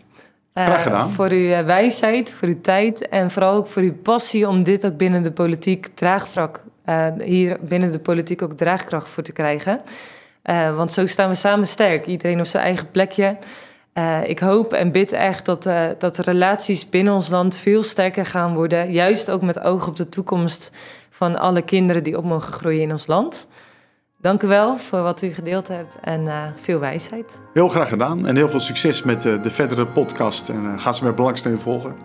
Eh, 0.53 0.65
Graag 0.65 0.83
gedaan. 0.83 1.11
voor 1.11 1.31
uw 1.31 1.51
eh, 1.51 1.65
wijsheid, 1.65 2.35
voor 2.35 2.49
uw 2.49 2.61
tijd 2.61 3.09
en 3.09 3.31
vooral 3.31 3.55
ook 3.55 3.67
voor 3.67 3.83
uw 3.83 3.95
passie 3.95 4.49
om 4.49 4.63
dit 4.63 4.87
ook 4.87 4.97
binnen 4.97 5.23
de 5.23 5.33
politiek 5.33 5.87
draagvlak, 5.95 6.65
eh, 6.85 7.07
hier 7.19 7.59
binnen 7.61 7.93
de 7.93 7.99
politiek 7.99 8.43
ook 8.43 8.53
draagkracht 8.53 9.09
voor 9.09 9.23
te 9.23 9.33
krijgen. 9.33 9.83
Want 10.77 10.93
zo 10.93 11.07
staan 11.07 11.29
we 11.29 11.35
samen 11.35 11.67
sterk, 11.67 12.07
iedereen 12.07 12.39
op 12.41 12.47
zijn 12.47 12.65
eigen 12.65 12.91
plekje. 12.91 13.37
Ik 14.25 14.39
hoop 14.39 14.73
en 14.73 14.93
bid 14.93 15.13
echt 15.13 15.45
dat, 15.45 15.63
dat 15.99 16.17
de 16.17 16.23
relaties 16.23 16.89
binnen 16.89 17.15
ons 17.15 17.29
land 17.29 17.57
veel 17.57 17.83
sterker 17.83 18.27
gaan 18.27 18.55
worden. 18.55 18.93
Juist 18.93 19.31
ook 19.31 19.43
met 19.43 19.61
oog 19.61 19.87
op 19.87 19.97
de 19.97 20.09
toekomst 20.09 20.73
van 21.11 21.39
alle 21.39 21.63
kinderen 21.63 22.05
die 22.05 22.17
op 22.17 22.25
mogen 22.25 22.53
groeien 22.53 22.83
in 22.83 22.91
ons 22.91 23.07
land. 23.07 23.47
Dank 24.21 24.43
u 24.43 24.47
wel 24.47 24.77
voor 24.77 25.03
wat 25.03 25.23
u 25.23 25.33
gedeeld 25.33 25.69
hebt 25.69 25.99
en 26.01 26.29
eh, 26.29 26.47
veel 26.57 26.79
wijsheid. 26.79 27.41
Heel 27.53 27.69
graag 27.69 27.89
gedaan 27.89 28.27
en 28.27 28.37
heel 28.37 28.49
veel 28.49 28.61
succes 28.61 29.03
met 29.03 29.27
eh, 29.27 29.43
de 29.43 29.51
verdere 29.51 29.87
podcast. 29.87 30.49
En 30.49 30.65
eh, 30.65 30.83
ga 30.83 30.93
ze 30.93 31.05
met 31.05 31.15
belangstelling 31.15 31.63
volgen. 31.63 31.97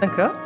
Dank 0.00 0.12
u 0.12 0.16
wel. 0.16 0.45